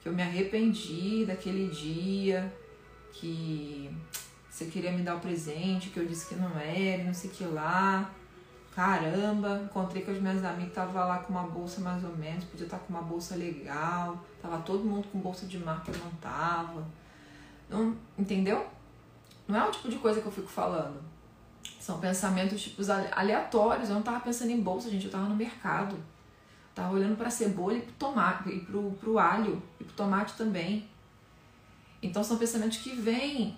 que 0.00 0.08
eu 0.08 0.12
me 0.12 0.22
arrependi 0.22 1.24
daquele 1.26 1.68
dia, 1.68 2.52
que 3.12 3.90
você 4.48 4.66
queria 4.66 4.92
me 4.92 5.02
dar 5.02 5.16
o 5.16 5.20
presente, 5.20 5.90
que 5.90 5.98
eu 5.98 6.06
disse 6.06 6.28
que 6.28 6.36
não 6.36 6.58
era, 6.58 7.02
não 7.02 7.14
sei 7.14 7.30
que 7.30 7.44
lá. 7.44 8.10
Caramba, 8.74 9.62
encontrei 9.64 10.02
com 10.02 10.10
as 10.10 10.18
minhas 10.18 10.44
amigas, 10.44 10.74
tava 10.74 11.04
lá 11.04 11.18
com 11.18 11.32
uma 11.32 11.44
bolsa 11.44 11.80
mais 11.80 12.02
ou 12.02 12.16
menos, 12.16 12.44
podia 12.44 12.66
estar 12.66 12.78
tá 12.78 12.84
com 12.84 12.92
uma 12.92 13.02
bolsa 13.02 13.36
legal, 13.36 14.18
tava 14.42 14.58
todo 14.58 14.84
mundo 14.84 15.06
com 15.12 15.18
bolsa 15.20 15.46
de 15.46 15.58
marca, 15.58 15.92
eu 15.92 15.98
não 15.98 16.10
tava. 16.20 16.84
Não, 17.68 17.96
entendeu? 18.18 18.66
Não 19.46 19.58
é 19.58 19.68
o 19.68 19.70
tipo 19.70 19.88
de 19.88 19.96
coisa 19.98 20.20
que 20.20 20.26
eu 20.26 20.32
fico 20.32 20.48
falando. 20.48 21.00
São 21.80 22.00
pensamentos 22.00 22.62
tipos 22.62 22.88
aleatórios. 22.88 23.88
Eu 23.88 23.96
não 23.96 24.02
tava 24.02 24.20
pensando 24.20 24.50
em 24.50 24.60
bolsa, 24.60 24.90
gente, 24.90 25.04
eu 25.04 25.10
tava 25.10 25.28
no 25.28 25.36
mercado. 25.36 25.96
tava 26.74 26.94
olhando 26.94 27.16
para 27.16 27.30
cebola 27.30 27.74
e 27.74 27.82
pro 27.82 27.92
tomate, 27.92 28.48
e 28.50 28.60
pro, 28.60 28.90
pro 28.92 29.18
alho, 29.18 29.62
e 29.78 29.84
pro 29.84 29.94
tomate 29.94 30.34
também. 30.34 30.88
Então 32.02 32.24
são 32.24 32.36
pensamentos 32.36 32.78
que 32.78 32.90
vêm 32.90 33.56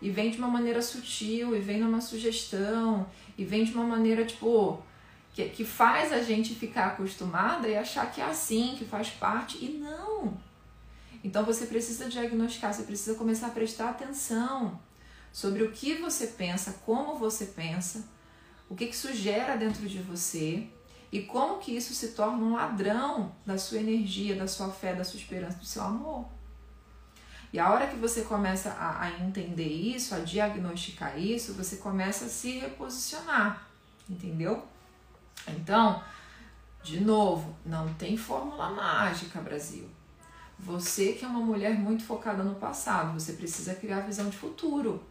e 0.00 0.10
vem 0.10 0.30
de 0.30 0.38
uma 0.38 0.48
maneira 0.48 0.80
sutil, 0.80 1.56
e 1.56 1.60
vem 1.60 1.80
numa 1.80 2.00
sugestão, 2.00 3.06
e 3.36 3.44
vem 3.44 3.64
de 3.64 3.72
uma 3.72 3.84
maneira 3.84 4.24
tipo 4.24 4.80
que, 5.32 5.48
que 5.48 5.64
faz 5.64 6.12
a 6.12 6.22
gente 6.22 6.54
ficar 6.54 6.88
acostumada 6.88 7.68
e 7.68 7.76
achar 7.76 8.10
que 8.10 8.20
é 8.20 8.24
assim, 8.24 8.74
que 8.76 8.84
faz 8.84 9.10
parte, 9.10 9.56
e 9.64 9.78
não. 9.78 10.36
Então 11.22 11.44
você 11.44 11.66
precisa 11.66 12.08
diagnosticar, 12.08 12.72
você 12.72 12.84
precisa 12.84 13.16
começar 13.16 13.48
a 13.48 13.50
prestar 13.50 13.90
atenção 13.90 14.78
sobre 15.32 15.62
o 15.62 15.72
que 15.72 15.94
você 15.96 16.28
pensa, 16.28 16.80
como 16.84 17.16
você 17.16 17.46
pensa, 17.46 18.04
o 18.68 18.74
que, 18.74 18.86
que 18.86 18.94
isso 18.94 19.12
gera 19.14 19.56
dentro 19.56 19.88
de 19.88 19.98
você 19.98 20.68
e 21.10 21.22
como 21.22 21.58
que 21.58 21.74
isso 21.74 21.94
se 21.94 22.08
torna 22.08 22.38
um 22.38 22.54
ladrão 22.54 23.34
da 23.46 23.56
sua 23.56 23.78
energia, 23.78 24.36
da 24.36 24.46
sua 24.46 24.70
fé, 24.70 24.94
da 24.94 25.04
sua 25.04 25.18
esperança, 25.18 25.58
do 25.58 25.64
seu 25.64 25.82
amor. 25.82 26.26
E 27.50 27.58
a 27.58 27.70
hora 27.70 27.86
que 27.86 27.96
você 27.96 28.22
começa 28.22 28.70
a, 28.72 29.04
a 29.04 29.10
entender 29.20 29.68
isso, 29.68 30.14
a 30.14 30.18
diagnosticar 30.18 31.18
isso, 31.18 31.54
você 31.54 31.76
começa 31.76 32.26
a 32.26 32.28
se 32.28 32.58
reposicionar, 32.58 33.66
entendeu? 34.08 34.66
Então, 35.46 36.02
de 36.82 37.00
novo, 37.00 37.56
não 37.64 37.92
tem 37.94 38.16
fórmula 38.18 38.70
mágica, 38.70 39.40
Brasil. 39.40 39.88
Você 40.58 41.12
que 41.12 41.24
é 41.24 41.28
uma 41.28 41.40
mulher 41.40 41.78
muito 41.78 42.04
focada 42.04 42.42
no 42.42 42.56
passado, 42.56 43.18
você 43.18 43.32
precisa 43.32 43.74
criar 43.74 44.00
visão 44.00 44.28
de 44.28 44.36
futuro. 44.36 45.02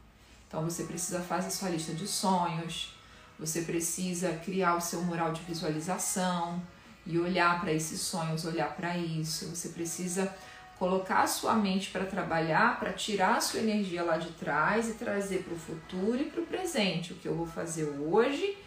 Então 0.48 0.64
você 0.64 0.84
precisa 0.84 1.20
fazer 1.20 1.52
sua 1.52 1.70
lista 1.70 1.94
de 1.94 2.08
sonhos, 2.08 2.96
você 3.38 3.62
precisa 3.62 4.34
criar 4.34 4.76
o 4.76 4.82
seu 4.82 5.02
mural 5.02 5.32
de 5.32 5.42
visualização 5.42 6.62
e 7.06 7.20
olhar 7.20 7.62
para 7.62 7.72
esses 7.72 8.02
sonhos, 8.02 8.46
olhar 8.46 8.76
para 8.76 8.98
isso. 8.98 9.48
Você 9.56 9.70
precisa 9.70 10.34
colocar 10.80 11.22
a 11.22 11.28
sua 11.28 11.54
mente 11.54 11.90
para 11.90 12.06
trabalhar, 12.06 12.80
para 12.80 12.94
tirar 12.94 13.38
a 13.38 13.42
sua 13.42 13.60
energia 13.60 14.04
lá 14.04 14.18
de 14.18 14.32
trás 14.32 14.90
e 14.90 14.94
trazer 14.94 15.44
para 15.44 15.54
o 15.54 15.60
futuro 15.60 16.18
e 16.18 16.26
para 16.26 16.42
o 16.42 16.46
presente, 16.46 17.14
o 17.14 17.16
que 17.16 17.28
eu 17.28 17.36
vou 17.36 17.48
fazer 17.48 17.86
hoje 17.86 18.58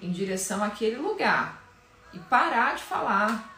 em 0.00 0.10
direção 0.10 0.62
àquele 0.62 0.96
lugar. 0.96 1.62
E 2.12 2.18
parar 2.18 2.74
de 2.74 2.82
falar, 2.82 3.52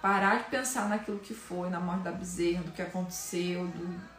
parar 0.00 0.38
de 0.38 0.44
pensar 0.44 0.88
naquilo 0.88 1.18
que 1.18 1.34
foi, 1.34 1.68
na 1.68 1.80
morte 1.80 2.02
da 2.02 2.12
bezerra, 2.12 2.62
do 2.62 2.70
que 2.70 2.82
aconteceu, 2.82 3.66
do 3.66 4.16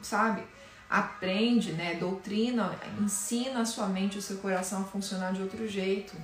sabe? 0.00 0.42
Aprende, 0.90 1.72
né? 1.72 1.94
Doutrina, 1.94 2.76
ensina 3.00 3.60
a 3.60 3.64
sua 3.64 3.86
mente, 3.86 4.18
o 4.18 4.22
seu 4.22 4.38
coração 4.38 4.82
a 4.82 4.84
funcionar 4.84 5.32
de 5.32 5.40
outro 5.40 5.68
jeito. 5.68 6.16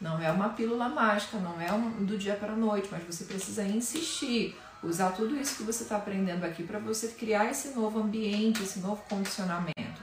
Não 0.00 0.20
é 0.20 0.30
uma 0.32 0.48
pílula 0.48 0.88
mágica, 0.88 1.38
não 1.38 1.60
é 1.60 1.72
um, 1.72 2.04
do 2.04 2.18
dia 2.18 2.34
para 2.34 2.52
a 2.52 2.56
noite, 2.56 2.88
mas 2.90 3.04
você 3.04 3.24
precisa 3.24 3.62
insistir 3.62 4.56
usar 4.82 5.10
tudo 5.10 5.36
isso 5.36 5.56
que 5.56 5.62
você 5.62 5.82
está 5.82 5.96
aprendendo 5.96 6.44
aqui 6.44 6.62
para 6.62 6.78
você 6.78 7.08
criar 7.08 7.50
esse 7.50 7.68
novo 7.70 8.00
ambiente, 8.00 8.62
esse 8.62 8.80
novo 8.80 9.02
condicionamento. 9.08 10.02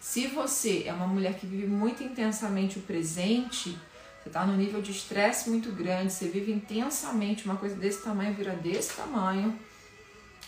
Se 0.00 0.28
você 0.28 0.84
é 0.86 0.92
uma 0.92 1.06
mulher 1.06 1.34
que 1.34 1.46
vive 1.46 1.66
muito 1.66 2.02
intensamente 2.02 2.78
o 2.78 2.82
presente, 2.82 3.76
você 4.22 4.28
está 4.28 4.46
no 4.46 4.56
nível 4.56 4.80
de 4.80 4.92
estresse 4.92 5.50
muito 5.50 5.70
grande, 5.72 6.12
você 6.12 6.28
vive 6.28 6.52
intensamente 6.52 7.44
uma 7.44 7.56
coisa 7.56 7.74
desse 7.74 8.02
tamanho 8.02 8.34
vira 8.34 8.54
desse 8.54 8.94
tamanho. 8.94 9.58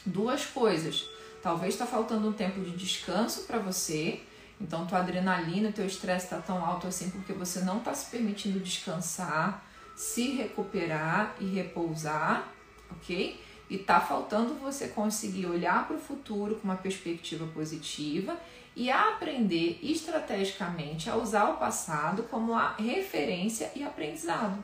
Duas 0.07 0.47
coisas. 0.47 1.05
Talvez 1.49 1.73
está 1.73 1.87
faltando 1.87 2.29
um 2.29 2.33
tempo 2.35 2.61
de 2.61 2.73
descanso 2.73 3.45
para 3.45 3.59
você. 3.59 4.21
Então, 4.61 4.85
tua 4.85 4.99
adrenalina, 4.99 5.73
teu 5.73 5.87
estresse 5.87 6.27
está 6.27 6.37
tão 6.37 6.63
alto 6.63 6.87
assim 6.87 7.09
porque 7.09 7.33
você 7.33 7.61
não 7.61 7.79
está 7.79 7.95
se 7.95 8.11
permitindo 8.11 8.61
descansar, 8.61 9.65
se 9.97 10.33
recuperar 10.33 11.35
e 11.41 11.47
repousar, 11.47 12.47
ok? 12.91 13.43
E 13.71 13.79
tá 13.79 13.99
faltando 13.99 14.57
você 14.57 14.89
conseguir 14.89 15.47
olhar 15.47 15.87
para 15.87 15.97
o 15.97 15.99
futuro 15.99 16.57
com 16.57 16.65
uma 16.65 16.77
perspectiva 16.77 17.47
positiva 17.47 18.37
e 18.77 18.91
aprender 18.91 19.79
estrategicamente 19.83 21.09
a 21.09 21.17
usar 21.17 21.49
o 21.49 21.57
passado 21.57 22.25
como 22.25 22.53
a 22.53 22.75
referência 22.75 23.73
e 23.75 23.83
aprendizado. 23.83 24.63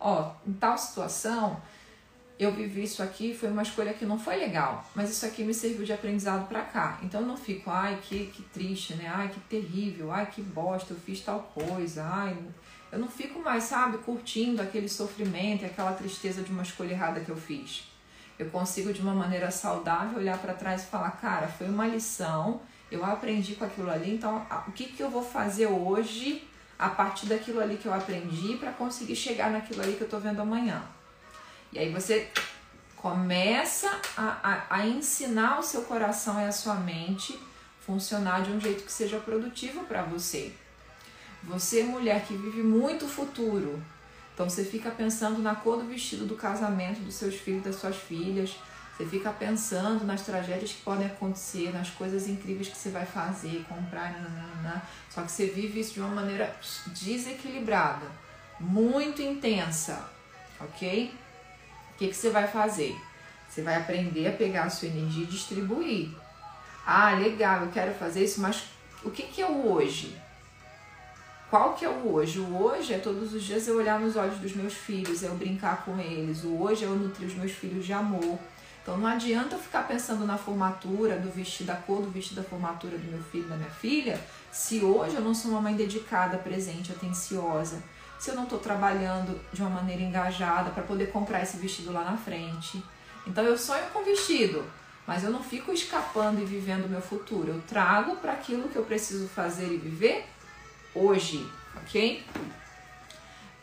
Ó, 0.00 0.32
em 0.44 0.54
tal 0.54 0.76
situação, 0.76 1.62
eu 2.38 2.52
vivi 2.52 2.82
isso 2.82 3.02
aqui, 3.02 3.34
foi 3.34 3.50
uma 3.50 3.62
escolha 3.62 3.94
que 3.94 4.04
não 4.04 4.18
foi 4.18 4.36
legal, 4.36 4.84
mas 4.94 5.10
isso 5.10 5.24
aqui 5.24 5.42
me 5.42 5.54
serviu 5.54 5.86
de 5.86 5.92
aprendizado 5.92 6.46
para 6.46 6.62
cá. 6.62 6.98
Então 7.02 7.22
eu 7.22 7.26
não 7.26 7.36
fico, 7.36 7.70
ai, 7.70 7.98
que, 8.02 8.26
que 8.26 8.42
triste, 8.42 8.94
né? 8.94 9.10
Ai, 9.12 9.28
que 9.28 9.40
terrível, 9.40 10.12
ai, 10.12 10.26
que 10.26 10.42
bosta, 10.42 10.92
eu 10.92 10.98
fiz 10.98 11.20
tal 11.20 11.40
coisa, 11.54 12.04
ai. 12.04 12.36
Eu 12.92 12.98
não 12.98 13.08
fico 13.08 13.40
mais, 13.40 13.64
sabe, 13.64 13.98
curtindo 13.98 14.60
aquele 14.60 14.88
sofrimento 14.88 15.62
e 15.62 15.66
aquela 15.66 15.92
tristeza 15.92 16.42
de 16.42 16.52
uma 16.52 16.62
escolha 16.62 16.92
errada 16.92 17.20
que 17.20 17.30
eu 17.30 17.36
fiz. 17.36 17.90
Eu 18.38 18.50
consigo 18.50 18.92
de 18.92 19.00
uma 19.00 19.14
maneira 19.14 19.50
saudável 19.50 20.18
olhar 20.18 20.36
para 20.38 20.52
trás 20.52 20.82
e 20.82 20.86
falar, 20.86 21.12
cara, 21.12 21.48
foi 21.48 21.66
uma 21.68 21.86
lição, 21.86 22.60
eu 22.92 23.02
aprendi 23.02 23.54
com 23.54 23.64
aquilo 23.64 23.90
ali, 23.90 24.14
então 24.14 24.46
o 24.68 24.72
que, 24.72 24.84
que 24.84 25.02
eu 25.02 25.08
vou 25.08 25.22
fazer 25.22 25.66
hoje 25.68 26.46
a 26.78 26.90
partir 26.90 27.26
daquilo 27.26 27.60
ali 27.60 27.78
que 27.78 27.86
eu 27.86 27.94
aprendi 27.94 28.56
para 28.58 28.72
conseguir 28.72 29.16
chegar 29.16 29.50
naquilo 29.50 29.80
ali 29.80 29.94
que 29.94 30.02
eu 30.02 30.06
estou 30.06 30.20
vendo 30.20 30.42
amanhã. 30.42 30.82
E 31.72 31.78
aí 31.78 31.92
você 31.92 32.30
começa 32.96 33.88
a, 34.16 34.38
a, 34.42 34.76
a 34.78 34.86
ensinar 34.86 35.58
o 35.58 35.62
seu 35.62 35.82
coração 35.82 36.40
e 36.40 36.44
a 36.44 36.52
sua 36.52 36.74
mente 36.74 37.38
funcionar 37.80 38.42
de 38.42 38.50
um 38.50 38.60
jeito 38.60 38.84
que 38.84 38.92
seja 38.92 39.18
produtivo 39.18 39.84
para 39.84 40.02
você. 40.02 40.52
Você, 41.44 41.84
mulher 41.84 42.24
que 42.24 42.34
vive 42.34 42.62
muito 42.62 43.06
futuro, 43.06 43.80
então 44.34 44.50
você 44.50 44.64
fica 44.64 44.90
pensando 44.90 45.40
na 45.40 45.54
cor 45.54 45.78
do 45.78 45.88
vestido 45.88 46.26
do 46.26 46.34
casamento 46.34 47.00
dos 47.00 47.14
seus 47.14 47.36
filhos, 47.36 47.62
das 47.62 47.76
suas 47.76 47.96
filhas. 47.96 48.56
Você 48.96 49.06
fica 49.06 49.30
pensando 49.30 50.04
nas 50.04 50.22
tragédias 50.22 50.72
que 50.72 50.82
podem 50.82 51.06
acontecer, 51.06 51.72
nas 51.72 51.90
coisas 51.90 52.26
incríveis 52.26 52.68
que 52.68 52.76
você 52.76 52.90
vai 52.90 53.06
fazer, 53.06 53.64
comprar, 53.68 54.12
nanana. 54.12 54.82
só 55.08 55.22
que 55.22 55.30
você 55.30 55.46
vive 55.46 55.80
isso 55.80 55.94
de 55.94 56.00
uma 56.00 56.08
maneira 56.08 56.54
desequilibrada, 56.88 58.06
muito 58.58 59.22
intensa, 59.22 60.02
ok? 60.60 61.14
O 61.96 61.98
que, 61.98 62.08
que 62.08 62.14
você 62.14 62.28
vai 62.28 62.46
fazer? 62.46 62.94
Você 63.48 63.62
vai 63.62 63.76
aprender 63.76 64.26
a 64.26 64.32
pegar 64.32 64.64
a 64.64 64.70
sua 64.70 64.88
energia 64.88 65.24
e 65.24 65.26
distribuir. 65.26 66.10
Ah, 66.86 67.14
legal, 67.14 67.62
eu 67.62 67.72
quero 67.72 67.94
fazer 67.94 68.22
isso, 68.22 68.38
mas 68.38 68.64
o 69.02 69.10
que, 69.10 69.22
que 69.22 69.40
é 69.40 69.46
o 69.46 69.72
hoje? 69.72 70.14
Qual 71.48 71.72
que 71.72 71.86
é 71.86 71.88
o 71.88 72.12
hoje? 72.12 72.38
O 72.38 72.62
hoje 72.62 72.92
é 72.92 72.98
todos 72.98 73.32
os 73.32 73.42
dias 73.42 73.66
eu 73.66 73.78
olhar 73.78 73.98
nos 73.98 74.14
olhos 74.14 74.36
dos 74.38 74.54
meus 74.54 74.74
filhos, 74.74 75.22
eu 75.22 75.34
brincar 75.36 75.86
com 75.86 75.98
eles. 75.98 76.44
O 76.44 76.60
hoje 76.60 76.84
é 76.84 76.86
eu 76.86 76.94
nutrir 76.94 77.28
os 77.28 77.34
meus 77.34 77.52
filhos 77.52 77.86
de 77.86 77.94
amor. 77.94 78.38
Então 78.82 78.98
não 78.98 79.06
adianta 79.06 79.54
eu 79.54 79.58
ficar 79.58 79.88
pensando 79.88 80.26
na 80.26 80.36
formatura, 80.36 81.18
do 81.18 81.30
vestido, 81.30 81.68
da 81.68 81.76
cor 81.76 82.02
do 82.02 82.10
vestido 82.10 82.42
da 82.42 82.46
formatura 82.46 82.98
do 82.98 83.10
meu 83.10 83.22
filho, 83.22 83.48
da 83.48 83.56
minha 83.56 83.70
filha, 83.70 84.20
se 84.52 84.84
hoje 84.84 85.16
eu 85.16 85.22
não 85.22 85.34
sou 85.34 85.52
uma 85.52 85.62
mãe 85.62 85.74
dedicada, 85.74 86.36
presente, 86.36 86.92
atenciosa. 86.92 87.82
Se 88.26 88.32
eu 88.32 88.34
não 88.34 88.42
estou 88.42 88.58
trabalhando 88.58 89.40
de 89.52 89.60
uma 89.60 89.70
maneira 89.70 90.02
engajada 90.02 90.70
para 90.70 90.82
poder 90.82 91.12
comprar 91.12 91.44
esse 91.44 91.56
vestido 91.58 91.92
lá 91.92 92.02
na 92.02 92.16
frente. 92.16 92.82
Então 93.24 93.44
eu 93.44 93.56
sonho 93.56 93.84
com 93.92 94.02
vestido, 94.02 94.64
mas 95.06 95.22
eu 95.22 95.30
não 95.30 95.44
fico 95.44 95.70
escapando 95.72 96.42
e 96.42 96.44
vivendo 96.44 96.86
o 96.86 96.88
meu 96.88 97.00
futuro. 97.00 97.52
Eu 97.52 97.62
trago 97.68 98.16
para 98.16 98.32
aquilo 98.32 98.68
que 98.68 98.74
eu 98.74 98.82
preciso 98.82 99.28
fazer 99.28 99.72
e 99.72 99.76
viver 99.76 100.26
hoje, 100.92 101.48
ok? 101.76 102.24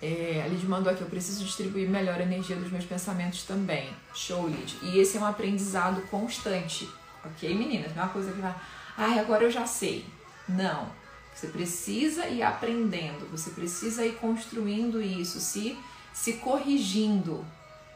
É, 0.01 0.43
a 0.45 0.47
Lid 0.47 0.65
mandou 0.65 0.93
aqui, 0.93 1.01
eu 1.01 1.09
preciso 1.09 1.43
distribuir 1.43 1.89
melhor 1.89 2.15
a 2.15 2.23
energia 2.23 2.55
dos 2.55 2.71
meus 2.71 2.85
pensamentos 2.85 3.43
também. 3.43 3.93
Show, 4.13 4.47
Lid. 4.47 4.77
E 4.81 4.97
esse 4.97 5.17
é 5.17 5.19
um 5.19 5.25
aprendizado 5.25 6.01
constante, 6.03 6.89
ok, 7.25 7.53
meninas? 7.53 7.93
Não 7.93 8.03
é 8.03 8.05
uma 8.05 8.13
coisa 8.13 8.31
que 8.31 8.39
vai, 8.39 8.55
ai, 8.97 9.19
agora 9.19 9.43
eu 9.43 9.51
já 9.51 9.65
sei. 9.65 10.05
Não. 10.47 11.02
Você 11.33 11.47
precisa 11.47 12.27
ir 12.27 12.43
aprendendo, 12.43 13.29
você 13.29 13.49
precisa 13.49 14.05
ir 14.05 14.15
construindo 14.15 15.01
isso, 15.01 15.39
se, 15.39 15.77
se 16.13 16.33
corrigindo, 16.33 17.45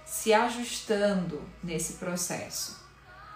se 0.06 0.34
ajustando 0.34 1.42
nesse 1.64 1.94
processo. 1.94 2.78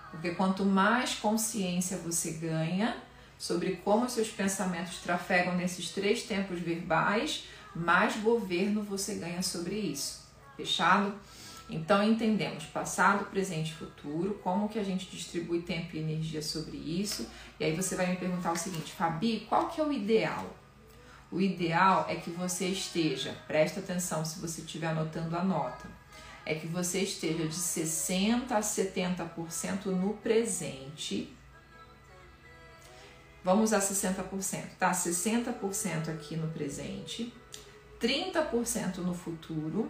Porque 0.09 0.31
quanto 0.31 0.65
mais 0.65 1.15
consciência 1.15 1.97
você 1.97 2.31
ganha 2.31 2.97
sobre 3.37 3.77
como 3.77 4.09
seus 4.09 4.27
pensamentos 4.29 4.97
trafegam 4.97 5.55
nesses 5.55 5.89
três 5.89 6.23
tempos 6.23 6.59
verbais, 6.59 7.45
mais 7.73 8.15
governo 8.17 8.83
você 8.83 9.15
ganha 9.15 9.41
sobre 9.41 9.75
isso. 9.75 10.21
Fechado? 10.57 11.13
Então 11.71 12.03
entendemos 12.03 12.65
passado, 12.65 13.25
presente 13.31 13.71
e 13.71 13.75
futuro, 13.75 14.37
como 14.43 14.67
que 14.67 14.77
a 14.77 14.83
gente 14.83 15.09
distribui 15.09 15.61
tempo 15.61 15.95
e 15.95 15.99
energia 15.99 16.41
sobre 16.41 16.75
isso. 16.75 17.25
E 17.57 17.63
aí 17.63 17.73
você 17.73 17.95
vai 17.95 18.07
me 18.07 18.17
perguntar 18.17 18.51
o 18.51 18.57
seguinte, 18.57 18.91
Fabi, 18.91 19.45
qual 19.47 19.69
que 19.69 19.79
é 19.79 19.83
o 19.83 19.91
ideal? 19.91 20.53
O 21.31 21.39
ideal 21.39 22.05
é 22.09 22.15
que 22.15 22.29
você 22.29 22.67
esteja, 22.67 23.33
presta 23.47 23.79
atenção 23.79 24.25
se 24.25 24.37
você 24.39 24.59
estiver 24.59 24.87
anotando 24.87 25.37
a 25.37 25.43
nota, 25.43 25.87
é 26.45 26.55
que 26.55 26.67
você 26.67 27.03
esteja 27.03 27.47
de 27.47 27.55
60 27.55 28.53
a 28.53 28.59
70% 28.59 29.85
no 29.85 30.15
presente. 30.15 31.33
Vamos 33.45 33.71
a 33.71 33.79
60%, 33.79 34.75
tá? 34.77 34.91
60% 34.91 36.09
aqui 36.09 36.35
no 36.35 36.49
presente, 36.49 37.33
30% 38.01 38.97
no 38.97 39.13
futuro 39.13 39.89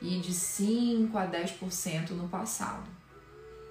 e 0.00 0.18
de 0.18 0.32
5 0.32 1.16
a 1.16 1.26
10% 1.26 2.10
no 2.10 2.28
passado. 2.28 2.88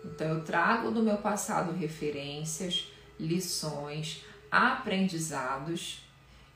Então 0.05 0.27
eu 0.27 0.43
trago 0.43 0.91
do 0.91 1.03
meu 1.03 1.17
passado 1.17 1.73
referências, 1.73 2.91
lições, 3.19 4.23
aprendizados 4.51 6.05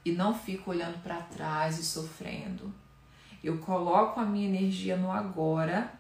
e 0.06 0.12
não 0.12 0.34
fico 0.34 0.72
olhando 0.72 1.02
para 1.02 1.22
trás 1.22 1.80
e 1.80 1.84
sofrendo. 1.84 2.74
Eu 3.44 3.58
coloco 3.58 4.20
a 4.20 4.26
minha 4.26 4.48
energia 4.48 4.96
no 4.96 5.12
agora, 5.12 5.92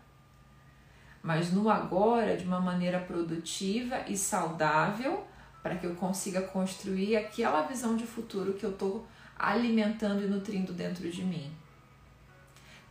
mas 1.21 1.51
no 1.51 1.69
agora 1.69 2.37
de 2.37 2.45
uma 2.45 2.59
maneira 2.59 2.99
produtiva 2.99 4.05
e 4.07 4.17
saudável, 4.17 5.25
para 5.61 5.75
que 5.75 5.85
eu 5.85 5.95
consiga 5.95 6.41
construir 6.41 7.15
aquela 7.15 7.61
visão 7.63 7.95
de 7.95 8.05
futuro 8.05 8.53
que 8.53 8.65
eu 8.65 8.71
estou 8.71 9.05
alimentando 9.37 10.21
e 10.23 10.27
nutrindo 10.27 10.73
dentro 10.73 11.09
de 11.09 11.23
mim. 11.23 11.51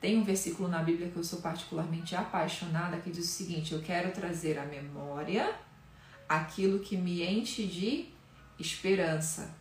Tem 0.02 0.18
um 0.18 0.24
versículo 0.24 0.68
na 0.68 0.82
Bíblia 0.82 1.08
que 1.10 1.16
eu 1.16 1.22
sou 1.22 1.40
particularmente 1.40 2.16
apaixonada 2.16 2.96
que 2.96 3.08
diz 3.08 3.24
o 3.24 3.28
seguinte: 3.28 3.72
Eu 3.72 3.80
quero 3.80 4.10
trazer 4.10 4.58
à 4.58 4.64
memória 4.64 5.54
aquilo 6.28 6.80
que 6.80 6.96
me 6.96 7.22
enche 7.22 7.68
de 7.68 8.08
esperança. 8.58 9.54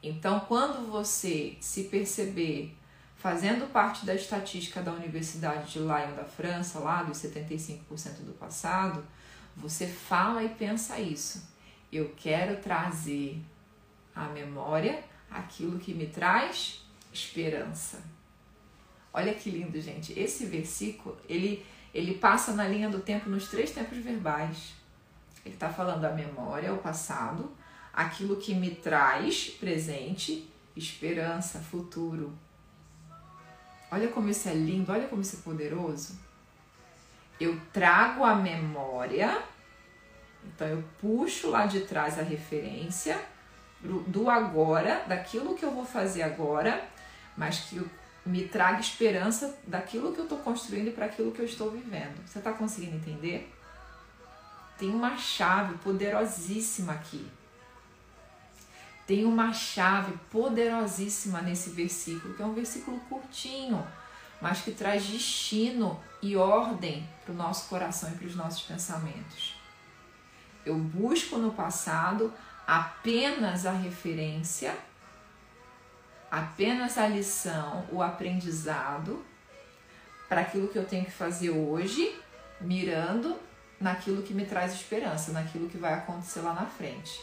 Então, 0.00 0.38
quando 0.46 0.88
você 0.88 1.56
se 1.60 1.84
perceber 1.84 2.76
fazendo 3.16 3.72
parte 3.72 4.06
da 4.06 4.14
estatística 4.14 4.80
da 4.80 4.92
Universidade 4.92 5.72
de 5.72 5.78
Lyon 5.80 6.14
da 6.14 6.24
França, 6.24 6.78
lá 6.78 7.02
dos 7.02 7.18
75% 7.18 8.20
do 8.24 8.32
passado, 8.38 9.04
você 9.56 9.88
fala 9.88 10.44
e 10.44 10.48
pensa 10.48 11.00
isso. 11.00 11.50
Eu 11.92 12.14
quero 12.16 12.60
trazer 12.62 13.42
à 14.14 14.26
memória 14.28 15.02
aquilo 15.28 15.80
que 15.80 15.92
me 15.92 16.06
traz 16.06 16.84
esperança. 17.12 18.11
Olha 19.12 19.34
que 19.34 19.50
lindo, 19.50 19.80
gente. 19.80 20.18
Esse 20.18 20.46
versículo, 20.46 21.16
ele, 21.28 21.64
ele 21.92 22.14
passa 22.14 22.52
na 22.52 22.66
linha 22.66 22.88
do 22.88 23.00
tempo 23.00 23.28
nos 23.28 23.48
três 23.48 23.70
tempos 23.70 23.98
verbais. 23.98 24.74
Ele 25.44 25.54
está 25.54 25.68
falando 25.68 26.04
a 26.04 26.12
memória, 26.12 26.72
o 26.72 26.78
passado, 26.78 27.52
aquilo 27.92 28.36
que 28.36 28.54
me 28.54 28.70
traz 28.70 29.50
presente, 29.50 30.48
esperança, 30.74 31.58
futuro. 31.58 32.32
Olha 33.90 34.08
como 34.08 34.30
isso 34.30 34.48
é 34.48 34.54
lindo, 34.54 34.90
olha 34.90 35.06
como 35.06 35.20
isso 35.20 35.36
é 35.36 35.40
poderoso. 35.40 36.18
Eu 37.38 37.60
trago 37.72 38.24
a 38.24 38.34
memória, 38.34 39.42
então 40.46 40.66
eu 40.66 40.82
puxo 41.00 41.50
lá 41.50 41.66
de 41.66 41.80
trás 41.80 42.18
a 42.18 42.22
referência 42.22 43.20
do 44.06 44.30
agora, 44.30 45.04
daquilo 45.06 45.56
que 45.56 45.64
eu 45.64 45.72
vou 45.72 45.84
fazer 45.84 46.22
agora, 46.22 46.88
mas 47.36 47.60
que 47.60 47.84
me 48.24 48.46
traga 48.46 48.80
esperança 48.80 49.58
daquilo 49.66 50.12
que 50.12 50.18
eu 50.18 50.24
estou 50.24 50.38
construindo 50.38 50.94
para 50.94 51.06
aquilo 51.06 51.32
que 51.32 51.40
eu 51.40 51.44
estou 51.44 51.70
vivendo. 51.70 52.24
Você 52.26 52.38
está 52.38 52.52
conseguindo 52.52 52.96
entender? 52.96 53.52
Tem 54.78 54.90
uma 54.90 55.16
chave 55.16 55.76
poderosíssima 55.78 56.92
aqui. 56.92 57.26
Tem 59.06 59.24
uma 59.24 59.52
chave 59.52 60.12
poderosíssima 60.30 61.42
nesse 61.42 61.70
versículo, 61.70 62.34
que 62.34 62.42
é 62.42 62.46
um 62.46 62.54
versículo 62.54 63.00
curtinho, 63.08 63.84
mas 64.40 64.60
que 64.60 64.70
traz 64.70 65.04
destino 65.04 66.00
e 66.22 66.36
ordem 66.36 67.08
para 67.24 67.32
o 67.32 67.36
nosso 67.36 67.68
coração 67.68 68.10
e 68.10 68.14
para 68.14 68.26
os 68.26 68.36
nossos 68.36 68.62
pensamentos. 68.62 69.56
Eu 70.64 70.76
busco 70.76 71.36
no 71.36 71.52
passado 71.52 72.32
apenas 72.66 73.66
a 73.66 73.72
referência 73.72 74.76
apenas 76.32 76.96
a 76.96 77.06
lição, 77.06 77.86
o 77.92 78.00
aprendizado 78.00 79.22
para 80.30 80.40
aquilo 80.40 80.66
que 80.66 80.78
eu 80.78 80.84
tenho 80.86 81.04
que 81.04 81.10
fazer 81.10 81.50
hoje, 81.50 82.18
mirando 82.58 83.38
naquilo 83.78 84.22
que 84.22 84.32
me 84.32 84.46
traz 84.46 84.72
esperança, 84.72 85.30
naquilo 85.30 85.68
que 85.68 85.76
vai 85.76 85.92
acontecer 85.92 86.40
lá 86.40 86.54
na 86.54 86.64
frente. 86.64 87.20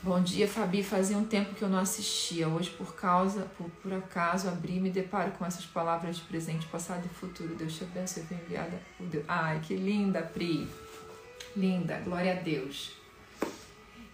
Bom 0.00 0.22
dia, 0.22 0.46
Fabi. 0.46 0.84
Fazia 0.84 1.18
um 1.18 1.24
tempo 1.24 1.56
que 1.56 1.62
eu 1.62 1.68
não 1.68 1.80
assistia. 1.80 2.46
Hoje, 2.46 2.70
por 2.70 2.94
causa, 2.94 3.48
por, 3.58 3.68
por 3.82 3.92
acaso, 3.92 4.46
abri 4.46 4.76
e 4.76 4.80
me 4.80 4.90
deparo 4.90 5.32
com 5.32 5.44
essas 5.44 5.66
palavras 5.66 6.18
de 6.18 6.22
presente, 6.22 6.68
passado 6.68 7.04
e 7.04 7.08
futuro. 7.08 7.56
Deus 7.56 7.76
te 7.76 7.82
abençoe. 7.82 8.22
Foi 8.22 8.36
enviada 8.36 8.80
por 8.96 9.08
Deus. 9.08 9.24
Ai, 9.26 9.58
que 9.58 9.74
linda, 9.74 10.22
Pri. 10.22 10.70
Linda. 11.56 11.98
Glória 12.04 12.34
a 12.34 12.36
Deus. 12.36 12.92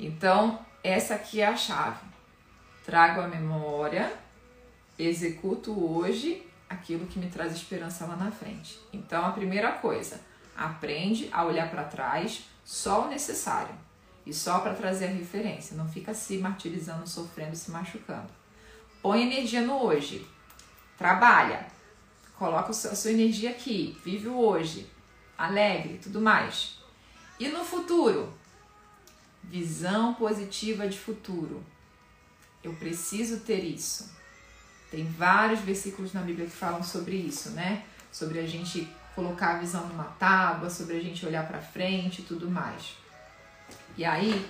Então, 0.00 0.64
essa 0.82 1.16
aqui 1.16 1.42
é 1.42 1.46
a 1.48 1.56
chave 1.56 2.11
trago 2.84 3.20
a 3.20 3.28
memória, 3.28 4.12
executo 4.98 5.72
hoje 5.72 6.46
aquilo 6.68 7.06
que 7.06 7.18
me 7.18 7.28
traz 7.28 7.52
esperança 7.52 8.06
lá 8.06 8.16
na 8.16 8.30
frente. 8.30 8.78
Então, 8.92 9.24
a 9.24 9.32
primeira 9.32 9.72
coisa, 9.72 10.20
aprende 10.56 11.28
a 11.32 11.44
olhar 11.44 11.70
para 11.70 11.84
trás 11.84 12.44
só 12.64 13.06
o 13.06 13.08
necessário 13.08 13.74
e 14.24 14.32
só 14.32 14.60
para 14.60 14.74
trazer 14.74 15.06
a 15.06 15.10
referência. 15.10 15.76
Não 15.76 15.88
fica 15.88 16.14
se 16.14 16.38
martirizando, 16.38 17.08
sofrendo, 17.08 17.56
se 17.56 17.70
machucando. 17.70 18.30
Põe 19.00 19.22
energia 19.22 19.62
no 19.62 19.82
hoje. 19.82 20.26
Trabalha. 20.96 21.66
Coloca 22.38 22.70
a 22.70 22.74
sua 22.74 23.10
energia 23.10 23.50
aqui. 23.50 23.98
Vive 24.04 24.28
o 24.28 24.38
hoje. 24.38 24.88
Alegre, 25.36 25.98
tudo 26.02 26.20
mais. 26.20 26.78
E 27.38 27.48
no 27.48 27.64
futuro? 27.64 28.32
Visão 29.42 30.14
positiva 30.14 30.86
de 30.86 30.98
futuro. 30.98 31.64
Eu 32.62 32.72
preciso 32.74 33.40
ter 33.40 33.64
isso. 33.64 34.10
Tem 34.90 35.04
vários 35.06 35.60
versículos 35.60 36.12
na 36.12 36.20
Bíblia 36.20 36.46
que 36.46 36.52
falam 36.52 36.82
sobre 36.82 37.16
isso, 37.16 37.50
né? 37.50 37.84
Sobre 38.12 38.38
a 38.38 38.46
gente 38.46 38.88
colocar 39.14 39.56
a 39.56 39.58
visão 39.58 39.86
numa 39.88 40.04
tábua, 40.04 40.70
sobre 40.70 40.96
a 40.96 41.00
gente 41.00 41.24
olhar 41.24 41.46
para 41.46 41.60
frente 41.60 42.20
e 42.20 42.24
tudo 42.24 42.50
mais. 42.50 42.96
E 43.96 44.04
aí, 44.04 44.46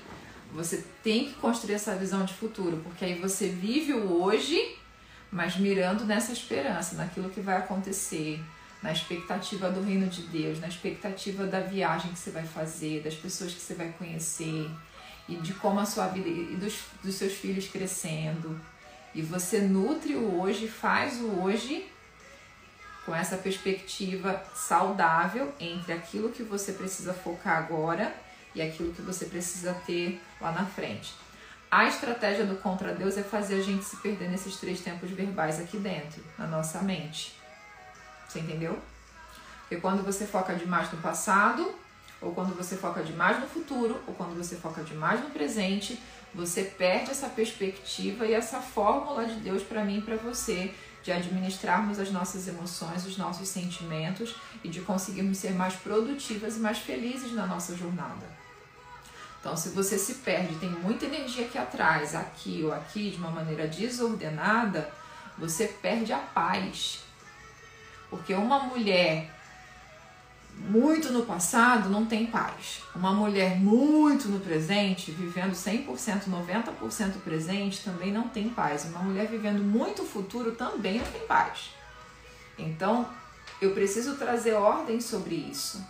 você 0.52 0.84
tem 1.02 1.26
que 1.26 1.34
construir 1.34 1.74
essa 1.74 1.94
visão 1.96 2.24
de 2.24 2.34
futuro, 2.34 2.80
porque 2.84 3.04
aí 3.04 3.18
você 3.18 3.48
vive 3.48 3.92
o 3.92 4.22
hoje, 4.22 4.76
mas 5.30 5.56
mirando 5.56 6.04
nessa 6.04 6.32
esperança, 6.32 6.94
naquilo 6.96 7.30
que 7.30 7.40
vai 7.40 7.56
acontecer, 7.56 8.40
na 8.82 8.92
expectativa 8.92 9.70
do 9.70 9.80
reino 9.80 10.08
de 10.08 10.22
Deus, 10.22 10.60
na 10.60 10.68
expectativa 10.68 11.46
da 11.46 11.60
viagem 11.60 12.12
que 12.12 12.18
você 12.18 12.30
vai 12.30 12.44
fazer, 12.44 13.02
das 13.02 13.14
pessoas 13.14 13.54
que 13.54 13.60
você 13.60 13.74
vai 13.74 13.92
conhecer, 13.92 14.68
e 15.28 15.36
de 15.36 15.54
como 15.54 15.80
a 15.80 15.86
sua 15.86 16.08
vida 16.08 16.28
e 16.28 16.56
dos, 16.56 16.80
dos 17.02 17.14
seus 17.14 17.32
filhos 17.32 17.68
crescendo. 17.68 18.60
E 19.14 19.22
você 19.22 19.60
nutre 19.60 20.14
o 20.14 20.40
hoje, 20.40 20.68
faz 20.68 21.20
o 21.20 21.42
hoje 21.42 21.88
com 23.04 23.14
essa 23.14 23.36
perspectiva 23.36 24.42
saudável 24.54 25.52
entre 25.58 25.92
aquilo 25.92 26.30
que 26.30 26.42
você 26.42 26.72
precisa 26.72 27.12
focar 27.12 27.58
agora 27.58 28.14
e 28.54 28.62
aquilo 28.62 28.92
que 28.92 29.02
você 29.02 29.26
precisa 29.26 29.74
ter 29.86 30.20
lá 30.40 30.52
na 30.52 30.64
frente. 30.64 31.14
A 31.70 31.86
estratégia 31.86 32.44
do 32.44 32.56
contra 32.56 32.94
Deus 32.94 33.16
é 33.16 33.22
fazer 33.22 33.54
a 33.56 33.62
gente 33.62 33.84
se 33.84 33.96
perder 33.96 34.28
nesses 34.28 34.56
três 34.56 34.80
tempos 34.80 35.10
verbais 35.10 35.58
aqui 35.58 35.78
dentro, 35.78 36.22
na 36.38 36.46
nossa 36.46 36.82
mente. 36.82 37.34
Você 38.28 38.40
entendeu? 38.40 38.78
Porque 39.62 39.76
quando 39.76 40.04
você 40.04 40.26
foca 40.26 40.54
demais 40.54 40.92
no 40.92 40.98
passado, 40.98 41.74
ou 42.22 42.32
quando 42.32 42.56
você 42.56 42.76
foca 42.76 43.02
demais 43.02 43.40
no 43.40 43.46
futuro, 43.46 44.00
ou 44.06 44.14
quando 44.14 44.36
você 44.36 44.56
foca 44.56 44.82
demais 44.82 45.20
no 45.20 45.30
presente, 45.30 46.00
você 46.34 46.62
perde 46.62 47.10
essa 47.10 47.28
perspectiva 47.28 48.24
e 48.26 48.32
essa 48.32 48.60
fórmula 48.60 49.26
de 49.26 49.34
Deus 49.40 49.62
para 49.62 49.84
mim 49.84 49.98
e 49.98 50.02
para 50.02 50.16
você 50.16 50.72
de 51.02 51.10
administrarmos 51.10 51.98
as 51.98 52.10
nossas 52.12 52.46
emoções, 52.46 53.04
os 53.04 53.16
nossos 53.18 53.48
sentimentos 53.48 54.36
e 54.62 54.68
de 54.68 54.80
conseguirmos 54.80 55.38
ser 55.38 55.52
mais 55.52 55.74
produtivas 55.74 56.56
e 56.56 56.60
mais 56.60 56.78
felizes 56.78 57.32
na 57.32 57.44
nossa 57.44 57.76
jornada. 57.76 58.24
Então, 59.40 59.56
se 59.56 59.70
você 59.70 59.98
se 59.98 60.14
perde, 60.16 60.54
tem 60.54 60.70
muita 60.70 61.06
energia 61.06 61.44
aqui 61.44 61.58
atrás, 61.58 62.14
aqui 62.14 62.62
ou 62.62 62.72
aqui, 62.72 63.10
de 63.10 63.16
uma 63.16 63.30
maneira 63.30 63.66
desordenada, 63.66 64.88
você 65.36 65.66
perde 65.66 66.12
a 66.12 66.18
paz. 66.18 67.00
Porque 68.08 68.32
uma 68.34 68.60
mulher 68.60 69.28
muito 70.58 71.12
no 71.12 71.24
passado 71.24 71.88
não 71.88 72.06
tem 72.06 72.26
paz. 72.26 72.82
Uma 72.94 73.12
mulher 73.12 73.58
muito 73.58 74.28
no 74.28 74.40
presente, 74.40 75.10
vivendo 75.10 75.52
100%, 75.52 76.24
90% 76.28 77.20
presente, 77.24 77.82
também 77.82 78.12
não 78.12 78.28
tem 78.28 78.48
paz. 78.48 78.84
Uma 78.84 79.00
mulher 79.00 79.26
vivendo 79.28 79.62
muito 79.62 80.04
futuro 80.04 80.52
também 80.52 80.98
não 80.98 81.06
tem 81.06 81.26
paz. 81.26 81.70
Então, 82.58 83.08
eu 83.60 83.72
preciso 83.72 84.16
trazer 84.16 84.52
ordem 84.54 85.00
sobre 85.00 85.34
isso, 85.34 85.84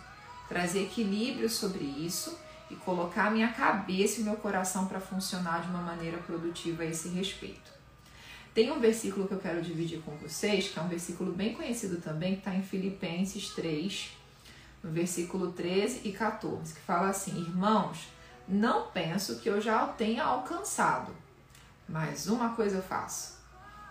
trazer 0.47 0.83
equilíbrio 0.83 1.49
sobre 1.49 1.83
isso 1.83 2.37
e 2.69 2.75
colocar 2.75 3.31
minha 3.31 3.49
cabeça 3.49 4.21
e 4.21 4.23
meu 4.23 4.35
coração 4.35 4.87
para 4.87 4.99
funcionar 4.99 5.61
de 5.61 5.69
uma 5.69 5.81
maneira 5.81 6.17
produtiva 6.17 6.83
a 6.83 6.85
esse 6.85 7.09
respeito. 7.09 7.71
Tem 8.53 8.71
um 8.71 8.79
versículo 8.79 9.27
que 9.27 9.33
eu 9.33 9.39
quero 9.39 9.61
dividir 9.61 10.01
com 10.01 10.15
vocês, 10.17 10.67
que 10.67 10.77
é 10.77 10.81
um 10.81 10.87
versículo 10.87 11.31
bem 11.31 11.53
conhecido 11.53 11.99
também, 11.99 12.33
que 12.33 12.39
está 12.39 12.53
em 12.53 12.61
Filipenses 12.61 13.49
3, 13.49 14.11
no 14.83 14.91
versículo 14.91 15.53
13 15.53 16.01
e 16.03 16.11
14, 16.11 16.73
que 16.73 16.81
fala 16.81 17.09
assim: 17.09 17.39
Irmãos, 17.39 18.09
não 18.47 18.87
penso 18.87 19.39
que 19.39 19.49
eu 19.49 19.61
já 19.61 19.85
o 19.85 19.93
tenha 19.93 20.23
alcançado, 20.23 21.11
mas 21.87 22.27
uma 22.27 22.49
coisa 22.49 22.77
eu 22.77 22.83
faço, 22.83 23.37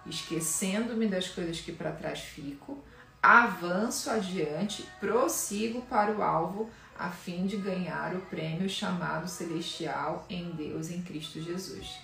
esquecendo-me 0.05 1.07
das 1.07 1.29
coisas 1.29 1.61
que 1.61 1.73
para 1.73 1.93
trás 1.93 2.21
fico, 2.21 2.79
avanço 3.23 4.11
adiante, 4.11 4.87
prossigo 5.01 5.81
para 5.83 6.13
o 6.13 6.23
alvo 6.23 6.71
a 6.99 7.09
fim 7.09 7.47
de 7.47 7.57
ganhar 7.57 8.15
o 8.15 8.21
prêmio 8.21 8.69
chamado 8.69 9.27
celestial 9.29 10.27
em 10.29 10.51
Deus 10.51 10.91
em 10.91 11.03
Cristo 11.03 11.41
Jesus. 11.41 11.99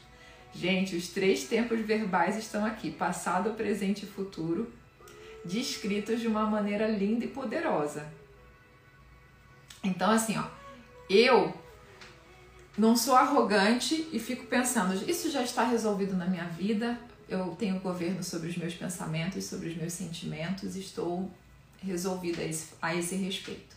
Gente, 0.54 0.96
os 0.96 1.08
três 1.08 1.44
tempos 1.44 1.80
verbais 1.80 2.36
estão 2.38 2.64
aqui: 2.64 2.90
passado, 2.90 3.52
presente 3.52 4.04
e 4.04 4.08
futuro, 4.08 4.72
descritos 5.44 6.20
de 6.20 6.26
uma 6.26 6.46
maneira 6.46 6.88
linda 6.88 7.26
e 7.26 7.28
poderosa. 7.28 8.17
Então, 9.82 10.10
assim, 10.10 10.36
ó, 10.38 10.44
eu 11.08 11.54
não 12.76 12.96
sou 12.96 13.16
arrogante 13.16 14.08
e 14.12 14.18
fico 14.18 14.46
pensando, 14.46 14.94
isso 15.10 15.30
já 15.30 15.42
está 15.42 15.64
resolvido 15.64 16.16
na 16.16 16.26
minha 16.26 16.44
vida, 16.44 16.98
eu 17.28 17.54
tenho 17.56 17.80
governo 17.80 18.22
sobre 18.22 18.48
os 18.48 18.56
meus 18.56 18.74
pensamentos, 18.74 19.44
sobre 19.44 19.68
os 19.68 19.76
meus 19.76 19.92
sentimentos, 19.92 20.76
estou 20.76 21.30
resolvida 21.82 22.42
a 22.80 22.94
esse, 22.94 23.16
respeito. 23.16 23.76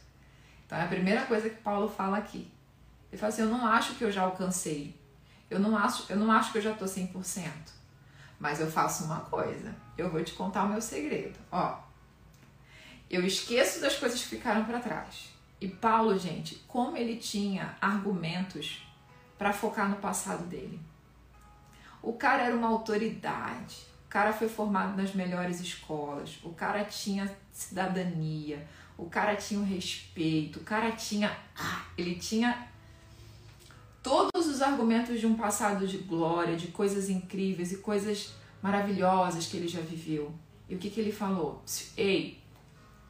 Então 0.66 0.78
é 0.78 0.84
a 0.84 0.88
primeira 0.88 1.26
coisa 1.26 1.50
que 1.50 1.58
Paulo 1.62 1.90
fala 1.90 2.18
aqui. 2.18 2.50
Ele 3.12 3.20
fala 3.20 3.34
assim: 3.34 3.42
Eu 3.42 3.50
não 3.50 3.68
acho 3.68 3.96
que 3.96 4.04
eu 4.04 4.12
já 4.12 4.22
alcancei. 4.22 4.96
Eu 5.50 5.60
não 5.60 5.78
acho, 5.78 6.06
eu 6.10 6.16
não 6.16 6.32
acho 6.32 6.54
que 6.54 6.60
eu 6.60 6.62
já 6.62 6.72
estou 6.72 6.88
100%. 6.88 7.50
Mas 8.40 8.62
eu 8.62 8.72
faço 8.72 9.04
uma 9.04 9.20
coisa. 9.20 9.76
Eu 9.98 10.10
vou 10.10 10.24
te 10.24 10.32
contar 10.34 10.64
o 10.64 10.70
meu 10.70 10.82
segredo. 10.82 11.38
Ó, 11.52 11.78
eu 13.10 13.26
esqueço 13.26 13.82
das 13.82 13.98
coisas 13.98 14.22
que 14.22 14.30
ficaram 14.30 14.64
para 14.64 14.80
trás. 14.80 15.30
E 15.62 15.68
Paulo, 15.68 16.18
gente, 16.18 16.56
como 16.68 16.98
ele 16.98 17.16
tinha 17.16 17.78
argumentos 17.80 18.82
para 19.38 19.54
focar 19.54 19.90
no 19.90 19.98
passado 19.98 20.44
dele. 20.48 20.80
O 22.02 22.14
cara 22.14 22.44
era 22.44 22.56
uma 22.56 22.68
autoridade. 22.68 23.78
O 24.06 24.10
cara 24.10 24.34
foi 24.34 24.50
formado 24.50 24.98
nas 24.98 25.14
melhores 25.14 25.62
escolas. 25.62 26.40
O 26.44 26.50
cara 26.50 26.84
tinha 26.84 27.32
cidadania 27.54 28.68
o 29.02 29.10
cara 29.10 29.36
tinha 29.36 29.60
o 29.60 29.64
respeito, 29.64 30.60
o 30.60 30.64
cara 30.64 30.92
tinha. 30.92 31.36
Ah, 31.58 31.86
ele 31.98 32.16
tinha 32.16 32.68
todos 34.04 34.46
os 34.46 34.62
argumentos 34.62 35.20
de 35.20 35.26
um 35.26 35.36
passado 35.36 35.88
de 35.88 35.98
glória, 35.98 36.56
de 36.56 36.68
coisas 36.68 37.10
incríveis 37.10 37.72
e 37.72 37.78
coisas 37.78 38.36
maravilhosas 38.62 39.48
que 39.48 39.58
ele 39.58 39.68
já 39.68 39.82
viveu. 39.82 40.32
E 40.70 40.76
o 40.76 40.78
que, 40.78 40.92
que 40.92 41.00
ele 41.00 41.12
falou? 41.12 41.64
Ei, 41.98 42.41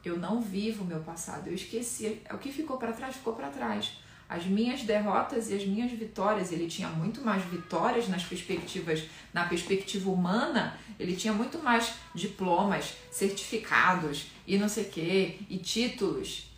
eu 0.08 0.18
não 0.18 0.40
vivo 0.40 0.84
o 0.84 0.86
meu 0.86 1.00
passado, 1.00 1.48
eu 1.48 1.54
esqueci. 1.54 2.20
O 2.30 2.38
que 2.38 2.52
ficou 2.52 2.76
para 2.76 2.92
trás, 2.92 3.16
ficou 3.16 3.34
para 3.34 3.48
trás 3.48 3.92
as 4.32 4.46
minhas 4.46 4.82
derrotas 4.82 5.50
e 5.50 5.54
as 5.54 5.66
minhas 5.66 5.92
vitórias. 5.92 6.50
Ele 6.52 6.66
tinha 6.66 6.88
muito 6.88 7.20
mais 7.20 7.44
vitórias 7.44 8.08
nas 8.08 8.24
perspectivas, 8.24 9.04
na 9.32 9.44
perspectiva 9.44 10.10
humana, 10.10 10.78
ele 10.98 11.14
tinha 11.14 11.34
muito 11.34 11.58
mais 11.58 11.94
diplomas, 12.14 12.94
certificados 13.10 14.28
e 14.46 14.56
não 14.56 14.70
sei 14.70 14.84
o 14.84 14.88
que, 14.88 15.46
e 15.50 15.58
títulos. 15.58 16.50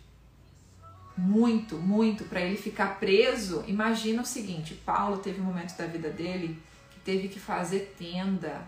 Muito, 1.17 1.77
muito, 1.77 2.23
para 2.25 2.41
ele 2.41 2.57
ficar 2.57 2.97
preso. 2.97 3.63
Imagina 3.67 4.21
o 4.21 4.25
seguinte: 4.25 4.73
Paulo 4.85 5.17
teve 5.17 5.41
um 5.41 5.45
momento 5.45 5.77
da 5.77 5.85
vida 5.85 6.09
dele 6.09 6.61
que 6.91 6.99
teve 6.99 7.27
que 7.27 7.39
fazer 7.39 7.93
tenda 7.97 8.65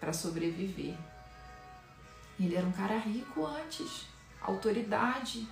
para 0.00 0.12
sobreviver. 0.14 0.94
Ele 2.38 2.54
era 2.54 2.66
um 2.66 2.72
cara 2.72 2.98
rico 2.98 3.44
antes, 3.46 4.06
autoridade 4.46 5.46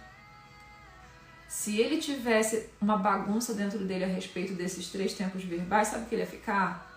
se 1.54 1.78
ele 1.80 1.98
tivesse 1.98 2.68
uma 2.80 2.96
bagunça 2.96 3.54
dentro 3.54 3.78
dele 3.78 4.04
a 4.04 4.08
respeito 4.08 4.54
desses 4.54 4.88
três 4.88 5.14
tempos 5.14 5.44
verbais, 5.44 5.86
sabe 5.86 6.04
o 6.04 6.06
que 6.08 6.16
ele 6.16 6.22
ia 6.22 6.28
ficar? 6.28 6.90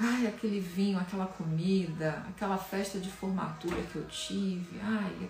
Ai, 0.00 0.26
aquele 0.26 0.60
vinho, 0.60 0.98
aquela 0.98 1.26
comida, 1.26 2.24
aquela 2.30 2.56
festa 2.56 2.98
de 2.98 3.10
formatura 3.10 3.82
que 3.82 3.96
eu 3.96 4.06
tive, 4.06 4.80
ai, 4.82 5.28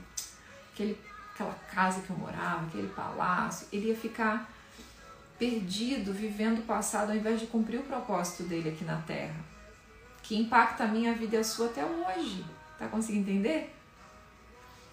aquele, 0.72 0.97
aquela 1.34 1.55
casa 1.74 2.03
que 2.03 2.11
eu 2.11 2.16
morava, 2.16 2.66
aquele 2.66 2.86
palácio. 2.88 3.66
Ele 3.72 3.88
ia 3.88 3.97
ficar 3.97 4.49
perdido, 5.36 6.12
vivendo 6.12 6.61
o 6.61 6.62
passado, 6.62 7.11
ao 7.11 7.16
invés 7.16 7.41
de 7.41 7.49
cumprir 7.49 7.80
o 7.80 7.82
propósito 7.82 8.45
dele 8.45 8.68
aqui 8.68 8.84
na 8.84 8.99
Terra, 8.99 9.41
que 10.22 10.36
impacta 10.36 10.84
a 10.84 10.86
minha 10.86 11.12
vida 11.14 11.34
e 11.36 11.41
a 11.41 11.45
sua 11.45 11.66
até 11.66 11.84
hoje. 11.84 12.45
Tá 12.78 12.86
conseguindo 12.86 13.28
entender? 13.28 13.74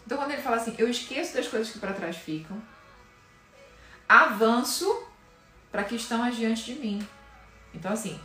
Então, 0.07 0.17
quando 0.17 0.31
ele 0.31 0.41
fala 0.41 0.55
assim, 0.55 0.73
eu 0.77 0.89
esqueço 0.89 1.35
das 1.35 1.49
coisas 1.49 1.69
que 1.69 1.79
para 1.79 1.91
trás 1.91 2.15
ficam, 2.15 2.61
avanço 4.07 5.03
para 5.69 5.83
que 5.83 5.97
estão 5.97 6.23
adiante 6.23 6.63
de 6.63 6.79
mim. 6.79 7.05
Então, 7.73 7.91
assim, 7.91 8.17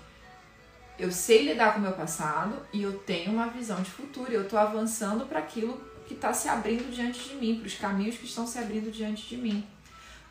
eu 0.96 1.10
sei 1.10 1.42
lidar 1.42 1.72
com 1.72 1.80
o 1.80 1.82
meu 1.82 1.90
passado 1.90 2.54
e 2.72 2.84
eu 2.84 3.00
tenho 3.00 3.32
uma 3.32 3.48
visão 3.48 3.82
de 3.82 3.90
futuro. 3.90 4.30
Eu 4.30 4.42
estou 4.42 4.60
avançando 4.60 5.26
para 5.26 5.40
aquilo 5.40 5.76
que 6.06 6.14
está 6.14 6.32
se 6.32 6.48
abrindo 6.48 6.88
diante 6.94 7.28
de 7.28 7.34
mim, 7.34 7.58
para 7.58 7.66
os 7.66 7.74
caminhos 7.74 8.16
que 8.16 8.26
estão 8.26 8.46
se 8.46 8.60
abrindo 8.60 8.88
diante 8.92 9.28
de 9.28 9.36
mim. 9.36 9.66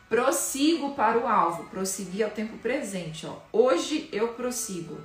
Prossigo 0.08 0.94
para 0.94 1.18
o 1.18 1.28
alvo. 1.28 1.64
Prosseguir 1.64 2.24
ao 2.24 2.30
tempo 2.30 2.56
presente. 2.56 3.26
Ó. 3.26 3.36
Hoje 3.52 4.08
eu 4.10 4.28
prossigo. 4.28 4.98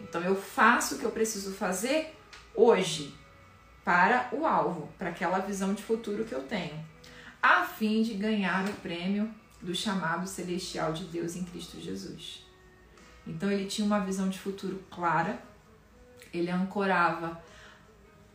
Então 0.00 0.22
eu 0.22 0.36
faço 0.36 0.94
o 0.94 0.98
que 0.98 1.04
eu 1.04 1.10
preciso 1.10 1.52
fazer 1.52 2.16
hoje 2.54 3.14
para 3.86 4.30
o 4.32 4.44
alvo, 4.44 4.88
para 4.98 5.10
aquela 5.10 5.38
visão 5.38 5.72
de 5.72 5.80
futuro 5.80 6.24
que 6.24 6.34
eu 6.34 6.42
tenho, 6.42 6.74
a 7.40 7.62
fim 7.62 8.02
de 8.02 8.14
ganhar 8.14 8.68
o 8.68 8.72
prêmio 8.72 9.32
do 9.62 9.76
chamado 9.76 10.26
celestial 10.26 10.92
de 10.92 11.04
Deus 11.04 11.36
em 11.36 11.44
Cristo 11.44 11.80
Jesus. 11.80 12.44
Então 13.24 13.48
ele 13.48 13.66
tinha 13.66 13.86
uma 13.86 14.00
visão 14.00 14.28
de 14.28 14.40
futuro 14.40 14.82
clara, 14.90 15.40
ele 16.34 16.50
ancorava 16.50 17.40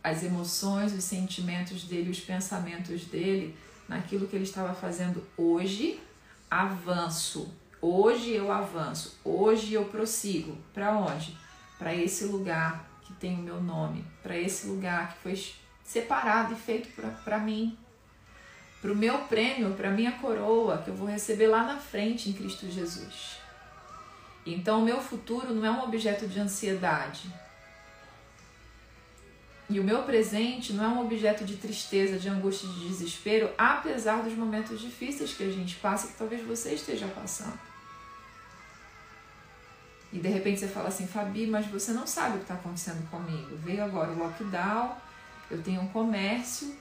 as 0.02 0.22
emoções, 0.24 0.94
os 0.94 1.04
sentimentos 1.04 1.84
dele, 1.84 2.10
os 2.10 2.20
pensamentos 2.20 3.04
dele 3.04 3.54
naquilo 3.86 4.26
que 4.26 4.34
ele 4.34 4.44
estava 4.44 4.72
fazendo 4.72 5.22
hoje, 5.36 6.00
avanço. 6.50 7.54
Hoje 7.78 8.30
eu 8.30 8.50
avanço, 8.50 9.20
hoje 9.22 9.74
eu 9.74 9.84
prossigo. 9.84 10.56
Para 10.72 10.96
onde? 10.96 11.36
Para 11.78 11.94
esse 11.94 12.24
lugar 12.24 12.90
que 13.12 13.20
tem 13.20 13.34
o 13.34 13.42
meu 13.42 13.60
nome, 13.60 14.04
para 14.22 14.36
esse 14.36 14.66
lugar 14.66 15.12
que 15.12 15.18
foi 15.22 15.52
separado 15.84 16.54
e 16.54 16.56
feito 16.56 16.88
para 17.24 17.38
mim, 17.38 17.76
para 18.80 18.92
o 18.92 18.96
meu 18.96 19.18
prêmio, 19.20 19.74
para 19.74 19.90
minha 19.90 20.12
coroa 20.12 20.78
que 20.78 20.88
eu 20.88 20.94
vou 20.94 21.06
receber 21.06 21.46
lá 21.46 21.62
na 21.62 21.78
frente 21.78 22.30
em 22.30 22.32
Cristo 22.32 22.68
Jesus. 22.68 23.38
Então, 24.44 24.80
o 24.80 24.84
meu 24.84 25.00
futuro 25.00 25.54
não 25.54 25.64
é 25.64 25.70
um 25.70 25.84
objeto 25.84 26.26
de 26.26 26.40
ansiedade. 26.40 27.30
E 29.70 29.78
o 29.78 29.84
meu 29.84 30.02
presente 30.02 30.72
não 30.72 30.84
é 30.84 30.88
um 30.88 31.00
objeto 31.00 31.44
de 31.44 31.56
tristeza, 31.56 32.18
de 32.18 32.28
angústia, 32.28 32.68
de 32.68 32.88
desespero, 32.88 33.50
apesar 33.56 34.22
dos 34.22 34.34
momentos 34.34 34.80
difíceis 34.80 35.32
que 35.32 35.44
a 35.44 35.50
gente 35.50 35.76
passa, 35.76 36.08
que 36.08 36.18
talvez 36.18 36.44
você 36.44 36.74
esteja 36.74 37.06
passando. 37.06 37.71
E 40.12 40.18
de 40.18 40.28
repente 40.28 40.60
você 40.60 40.68
fala 40.68 40.88
assim, 40.88 41.06
Fabi, 41.06 41.46
mas 41.46 41.66
você 41.66 41.92
não 41.92 42.06
sabe 42.06 42.34
o 42.34 42.38
que 42.38 42.44
está 42.44 42.54
acontecendo 42.54 43.08
comigo. 43.10 43.56
Veio 43.56 43.82
agora 43.82 44.10
o 44.10 44.18
lockdown, 44.18 44.94
eu 45.50 45.62
tenho 45.62 45.80
um 45.80 45.88
comércio 45.88 46.74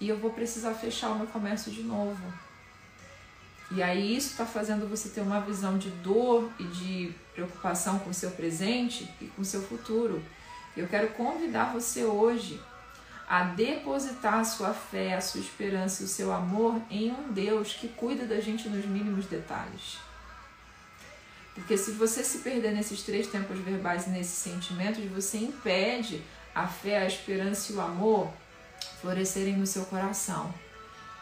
e 0.00 0.08
eu 0.08 0.18
vou 0.18 0.30
precisar 0.30 0.74
fechar 0.74 1.10
o 1.10 1.16
meu 1.16 1.26
comércio 1.26 1.72
de 1.72 1.82
novo. 1.82 2.22
E 3.70 3.82
aí 3.82 4.16
isso 4.16 4.32
está 4.32 4.44
fazendo 4.44 4.88
você 4.88 5.08
ter 5.08 5.20
uma 5.22 5.40
visão 5.40 5.78
de 5.78 5.88
dor 5.90 6.50
e 6.58 6.64
de 6.64 7.14
preocupação 7.34 7.98
com 8.00 8.10
o 8.10 8.14
seu 8.14 8.30
presente 8.30 9.10
e 9.20 9.26
com 9.26 9.42
o 9.42 9.44
seu 9.44 9.62
futuro. 9.62 10.22
Eu 10.76 10.86
quero 10.86 11.08
convidar 11.08 11.72
você 11.72 12.04
hoje 12.04 12.60
a 13.28 13.44
depositar 13.44 14.34
a 14.34 14.44
sua 14.44 14.74
fé, 14.74 15.14
a 15.14 15.20
sua 15.20 15.40
esperança 15.40 16.02
e 16.02 16.04
o 16.04 16.08
seu 16.08 16.32
amor 16.32 16.80
em 16.90 17.10
um 17.10 17.32
Deus 17.32 17.72
que 17.72 17.88
cuida 17.88 18.26
da 18.26 18.40
gente 18.40 18.68
nos 18.68 18.84
mínimos 18.84 19.26
detalhes. 19.26 19.98
Porque 21.54 21.76
se 21.76 21.92
você 21.92 22.24
se 22.24 22.38
perder 22.38 22.72
nesses 22.72 23.02
três 23.02 23.26
tempos 23.26 23.58
verbais 23.58 24.06
e 24.06 24.10
nesses 24.10 24.38
sentimentos, 24.38 25.04
você 25.04 25.38
impede 25.38 26.22
a 26.54 26.66
fé, 26.66 26.98
a 26.98 27.06
esperança 27.06 27.72
e 27.72 27.76
o 27.76 27.80
amor 27.80 28.32
florescerem 29.00 29.56
no 29.56 29.66
seu 29.66 29.84
coração. 29.84 30.52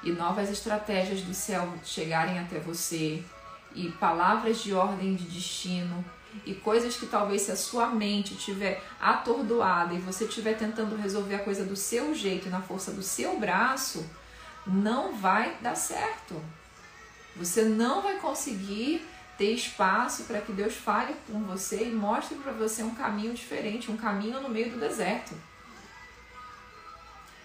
E 0.03 0.13
novas 0.13 0.49
estratégias 0.51 1.23
do 1.23 1.35
céu 1.35 1.73
chegarem 1.85 2.39
até 2.39 2.59
você, 2.59 3.23
e 3.75 3.91
palavras 3.93 4.63
de 4.63 4.73
ordem 4.73 5.15
de 5.15 5.25
destino, 5.25 6.05
e 6.47 6.55
coisas 6.55 6.97
que 6.97 7.07
talvez 7.07 7.43
se 7.43 7.53
a 7.53 7.57
sua 7.57 7.89
mente 7.89 8.37
tiver 8.37 8.83
atordoada 9.01 9.95
e 9.95 9.99
você 9.99 10.25
estiver 10.25 10.57
tentando 10.57 10.97
resolver 10.97 11.35
a 11.35 11.45
coisa 11.45 11.65
do 11.65 11.75
seu 11.75 12.15
jeito 12.15 12.49
na 12.49 12.63
força 12.63 12.93
do 12.93 13.03
seu 13.03 13.39
braço, 13.39 14.09
não 14.67 15.17
vai 15.17 15.57
dar 15.61 15.75
certo. 15.75 16.41
Você 17.37 17.63
não 17.63 18.03
vai 18.03 18.19
conseguir 18.19 19.07
ter 19.41 19.55
espaço 19.55 20.25
para 20.25 20.43
que 20.43 20.53
Deus 20.53 20.75
fale 20.75 21.17
com 21.27 21.43
você 21.45 21.85
e 21.85 21.91
mostre 21.91 22.37
para 22.37 22.53
você 22.53 22.83
um 22.83 22.95
caminho 22.95 23.33
diferente, 23.33 23.91
um 23.91 23.97
caminho 23.97 24.39
no 24.39 24.51
meio 24.51 24.71
do 24.71 24.79
deserto. 24.79 25.35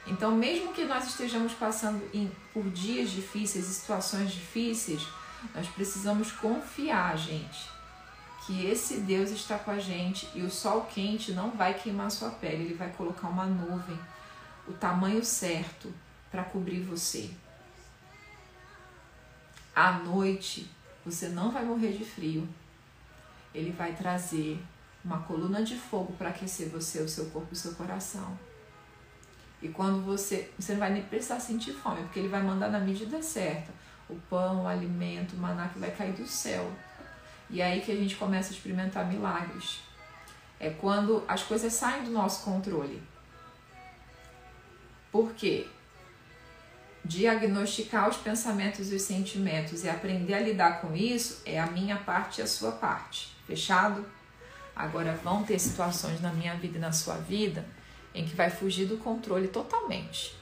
Então, 0.05 0.35
mesmo 0.35 0.73
que 0.73 0.83
nós 0.83 1.07
estejamos 1.07 1.53
passando 1.53 2.03
em, 2.13 2.29
por 2.53 2.69
dias 2.69 3.09
difíceis 3.09 3.69
e 3.69 3.73
situações 3.73 4.33
difíceis, 4.33 5.07
nós 5.55 5.69
precisamos 5.69 6.33
confiar, 6.33 7.17
gente, 7.17 7.65
que 8.45 8.65
esse 8.65 8.97
Deus 8.97 9.29
está 9.29 9.57
com 9.57 9.71
a 9.71 9.79
gente 9.79 10.27
e 10.35 10.41
o 10.41 10.51
sol 10.51 10.89
quente 10.93 11.31
não 11.31 11.51
vai 11.51 11.75
queimar 11.75 12.11
sua 12.11 12.29
pele, 12.29 12.65
ele 12.65 12.73
vai 12.73 12.89
colocar 12.89 13.29
uma 13.29 13.45
nuvem, 13.45 13.97
o 14.67 14.73
tamanho 14.73 15.23
certo 15.23 15.93
para 16.29 16.43
cobrir 16.43 16.81
você. 16.81 17.31
À 19.73 19.93
noite, 19.93 20.74
você 21.05 21.29
não 21.29 21.51
vai 21.51 21.63
morrer 21.63 21.91
de 21.91 22.03
frio. 22.03 22.47
Ele 23.53 23.71
vai 23.71 23.93
trazer 23.93 24.59
uma 25.03 25.19
coluna 25.19 25.63
de 25.63 25.75
fogo 25.75 26.13
para 26.13 26.29
aquecer 26.29 26.69
você, 26.69 26.99
o 27.01 27.07
seu 27.07 27.27
corpo 27.27 27.49
e 27.51 27.53
o 27.53 27.55
seu 27.55 27.75
coração. 27.75 28.37
E 29.61 29.69
quando 29.69 30.03
você. 30.03 30.51
Você 30.57 30.73
não 30.73 30.79
vai 30.79 30.91
nem 30.91 31.03
precisar 31.03 31.39
sentir 31.39 31.73
fome, 31.73 32.01
porque 32.03 32.19
ele 32.19 32.27
vai 32.27 32.41
mandar 32.41 32.69
na 32.69 32.79
medida 32.79 33.21
certa 33.21 33.71
o 34.09 34.15
pão, 34.29 34.63
o 34.63 34.67
alimento, 34.67 35.35
o 35.35 35.39
maná 35.39 35.67
que 35.67 35.79
vai 35.79 35.91
cair 35.91 36.13
do 36.13 36.27
céu. 36.27 36.71
E 37.49 37.61
é 37.61 37.65
aí 37.65 37.81
que 37.81 37.91
a 37.91 37.95
gente 37.95 38.15
começa 38.15 38.49
a 38.49 38.55
experimentar 38.55 39.07
milagres. 39.07 39.79
É 40.59 40.69
quando 40.69 41.23
as 41.27 41.43
coisas 41.43 41.73
saem 41.73 42.03
do 42.03 42.11
nosso 42.11 42.43
controle. 42.43 43.01
Por 45.11 45.33
quê? 45.33 45.67
Diagnosticar 47.05 48.09
os 48.09 48.17
pensamentos 48.17 48.91
e 48.91 48.95
os 48.95 49.03
sentimentos 49.03 49.83
e 49.83 49.89
aprender 49.89 50.33
a 50.33 50.39
lidar 50.39 50.81
com 50.81 50.95
isso 50.95 51.39
é 51.45 51.59
a 51.59 51.67
minha 51.67 51.97
parte 51.97 52.41
e 52.41 52.43
a 52.43 52.47
sua 52.47 52.71
parte. 52.71 53.31
Fechado? 53.45 54.03
Agora 54.75 55.13
vão 55.23 55.43
ter 55.43 55.59
situações 55.59 56.19
na 56.19 56.33
minha 56.33 56.55
vida 56.55 56.79
e 56.79 56.81
na 56.81 56.91
sua 56.91 57.17
vida 57.17 57.63
em 58.11 58.25
que 58.25 58.35
vai 58.35 58.49
fugir 58.49 58.87
do 58.87 58.97
controle 58.97 59.47
totalmente. 59.49 60.35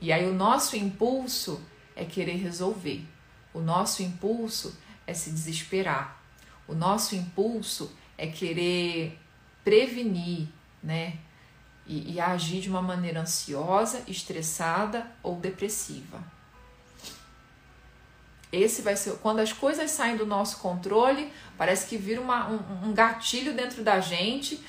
E 0.00 0.12
aí 0.12 0.28
o 0.28 0.32
nosso 0.32 0.76
impulso 0.76 1.60
é 1.96 2.04
querer 2.04 2.36
resolver. 2.36 3.04
O 3.52 3.58
nosso 3.58 4.00
impulso 4.00 4.78
é 5.08 5.12
se 5.12 5.28
desesperar. 5.32 6.22
O 6.68 6.74
nosso 6.74 7.16
impulso 7.16 7.90
é 8.16 8.28
querer 8.28 9.18
prevenir, 9.64 10.46
né? 10.80 11.18
E, 11.88 12.12
e 12.12 12.20
agir 12.20 12.60
de 12.60 12.68
uma 12.68 12.82
maneira 12.82 13.20
ansiosa, 13.20 14.02
estressada 14.06 15.06
ou 15.22 15.36
depressiva. 15.36 16.22
Esse 18.52 18.82
vai 18.82 18.96
ser 18.96 19.12
quando 19.18 19.40
as 19.40 19.52
coisas 19.52 19.90
saem 19.90 20.16
do 20.16 20.26
nosso 20.26 20.58
controle, 20.58 21.32
parece 21.56 21.86
que 21.86 21.96
vira 21.96 22.20
uma, 22.20 22.48
um, 22.48 22.88
um 22.88 22.92
gatilho 22.94 23.54
dentro 23.54 23.82
da 23.82 24.00
gente 24.00 24.62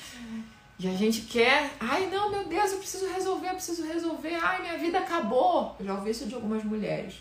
e 0.79 0.87
a 0.87 0.93
gente 0.93 1.23
quer, 1.23 1.71
ai 1.77 2.07
não, 2.07 2.31
meu 2.31 2.45
Deus, 2.45 2.71
eu 2.71 2.77
preciso 2.77 3.05
resolver, 3.11 3.49
eu 3.49 3.55
preciso 3.55 3.85
resolver, 3.85 4.35
ai 4.35 4.61
minha 4.61 4.77
vida 4.77 4.99
acabou. 4.99 5.75
Eu 5.77 5.85
já 5.85 5.93
ouvi 5.93 6.11
isso 6.11 6.25
de 6.25 6.35
algumas 6.35 6.63
mulheres. 6.63 7.15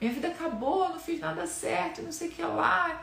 Minha 0.00 0.12
vida 0.12 0.28
acabou, 0.28 0.88
não 0.88 0.98
fiz 0.98 1.18
nada 1.18 1.44
certo, 1.44 2.02
não 2.02 2.12
sei 2.12 2.28
o 2.28 2.30
que 2.30 2.42
lá. 2.42 3.02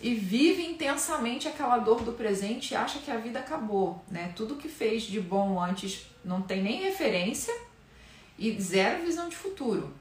E 0.00 0.14
vive 0.14 0.62
intensamente 0.62 1.48
aquela 1.48 1.78
dor 1.78 2.02
do 2.02 2.12
presente 2.12 2.72
e 2.72 2.76
acha 2.76 3.00
que 3.00 3.10
a 3.10 3.16
vida 3.16 3.40
acabou, 3.40 4.04
né? 4.08 4.32
Tudo 4.36 4.56
que 4.56 4.68
fez 4.68 5.02
de 5.02 5.20
bom 5.20 5.60
antes 5.60 6.06
não 6.24 6.40
tem 6.40 6.62
nem 6.62 6.82
referência 6.82 7.54
e 8.38 8.60
zero 8.60 9.04
visão 9.04 9.28
de 9.28 9.34
futuro. 9.34 9.92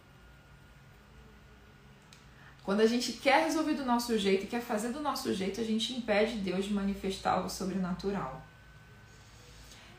Quando 2.64 2.82
a 2.82 2.86
gente 2.86 3.14
quer 3.14 3.46
resolver 3.46 3.74
do 3.76 3.86
nosso 3.86 4.18
jeito 4.20 4.44
e 4.44 4.48
quer 4.48 4.62
fazer 4.62 4.90
do 4.90 5.00
nosso 5.00 5.34
jeito, 5.34 5.62
a 5.62 5.64
gente 5.64 5.94
impede 5.94 6.38
Deus 6.38 6.66
de 6.66 6.74
manifestar 6.74 7.32
algo 7.32 7.50
sobrenatural. 7.50 8.42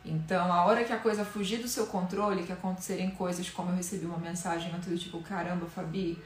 Então, 0.05 0.53
a 0.53 0.65
hora 0.65 0.85
que 0.85 0.93
a 0.93 0.99
coisa 0.99 1.25
fugir 1.25 1.59
do 1.59 1.67
seu 1.67 1.87
controle, 1.87 2.45
que 2.45 2.53
acontecerem 2.53 3.11
coisas 3.11 3.49
como 3.51 3.71
eu 3.71 3.77
recebi 3.77 4.07
uma 4.07 4.19
mensagem 4.19 4.73
ontem 4.75 4.91
do 4.91 4.99
tipo, 4.99 5.21
caramba, 5.23 5.67
Fabi, 5.67 6.19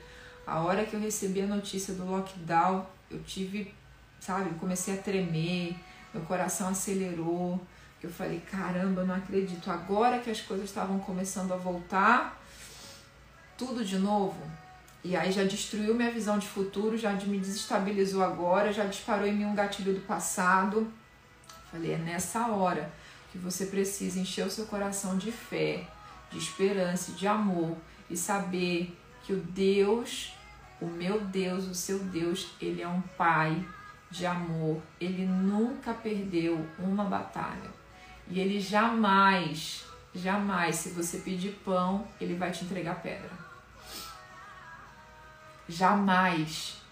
a 0.46 0.60
hora 0.60 0.84
que 0.84 0.94
eu 0.94 1.00
recebi 1.00 1.42
a 1.42 1.46
notícia 1.46 1.94
do 1.94 2.04
lockdown, 2.04 2.84
eu 3.12 3.22
tive, 3.22 3.74
sabe, 4.20 4.50
comecei 4.58 4.94
a 4.94 5.02
tremer, 5.02 5.76
meu 6.12 6.22
coração 6.24 6.68
acelerou, 6.68 7.60
eu 8.02 8.10
falei, 8.10 8.40
caramba, 8.40 9.04
não 9.04 9.14
acredito. 9.14 9.70
Agora 9.70 10.18
que 10.18 10.30
as 10.30 10.40
coisas 10.40 10.68
estavam 10.68 10.98
começando 10.98 11.52
a 11.52 11.56
voltar, 11.56 12.40
tudo 13.56 13.84
de 13.84 13.98
novo. 13.98 14.40
E 15.04 15.16
aí 15.16 15.32
já 15.32 15.44
destruiu 15.44 15.94
minha 15.94 16.10
visão 16.10 16.38
de 16.38 16.46
futuro, 16.46 16.96
já 16.96 17.12
me 17.12 17.38
desestabilizou 17.38 18.22
agora, 18.22 18.72
já 18.72 18.84
disparou 18.84 19.26
em 19.26 19.34
mim 19.34 19.44
um 19.44 19.54
gatilho 19.54 19.94
do 19.94 20.00
passado. 20.00 20.92
Falei, 21.70 21.92
é 21.92 21.98
nessa 21.98 22.48
hora 22.48 22.92
que 23.30 23.38
você 23.38 23.66
precisa 23.66 24.18
encher 24.18 24.46
o 24.46 24.50
seu 24.50 24.66
coração 24.66 25.16
de 25.16 25.32
fé, 25.32 25.86
de 26.30 26.38
esperança, 26.38 27.12
de 27.12 27.26
amor 27.26 27.76
e 28.10 28.16
saber 28.16 28.96
que 29.24 29.32
o 29.32 29.36
Deus, 29.36 30.34
o 30.82 30.86
meu 30.86 31.20
Deus, 31.20 31.66
o 31.66 31.74
seu 31.74 31.98
Deus, 32.00 32.50
ele 32.60 32.82
é 32.82 32.88
um 32.88 33.00
pai 33.00 33.64
de 34.10 34.26
amor. 34.26 34.82
Ele 35.00 35.24
nunca 35.24 35.94
perdeu 35.94 36.66
uma 36.78 37.04
batalha. 37.04 37.70
E 38.28 38.40
ele 38.40 38.60
jamais, 38.60 39.84
jamais, 40.14 40.76
se 40.76 40.90
você 40.90 41.18
pedir 41.18 41.52
pão, 41.64 42.06
ele 42.20 42.34
vai 42.34 42.50
te 42.50 42.64
entregar 42.64 43.00
pedra. 43.00 43.30
Jamais 45.68 46.82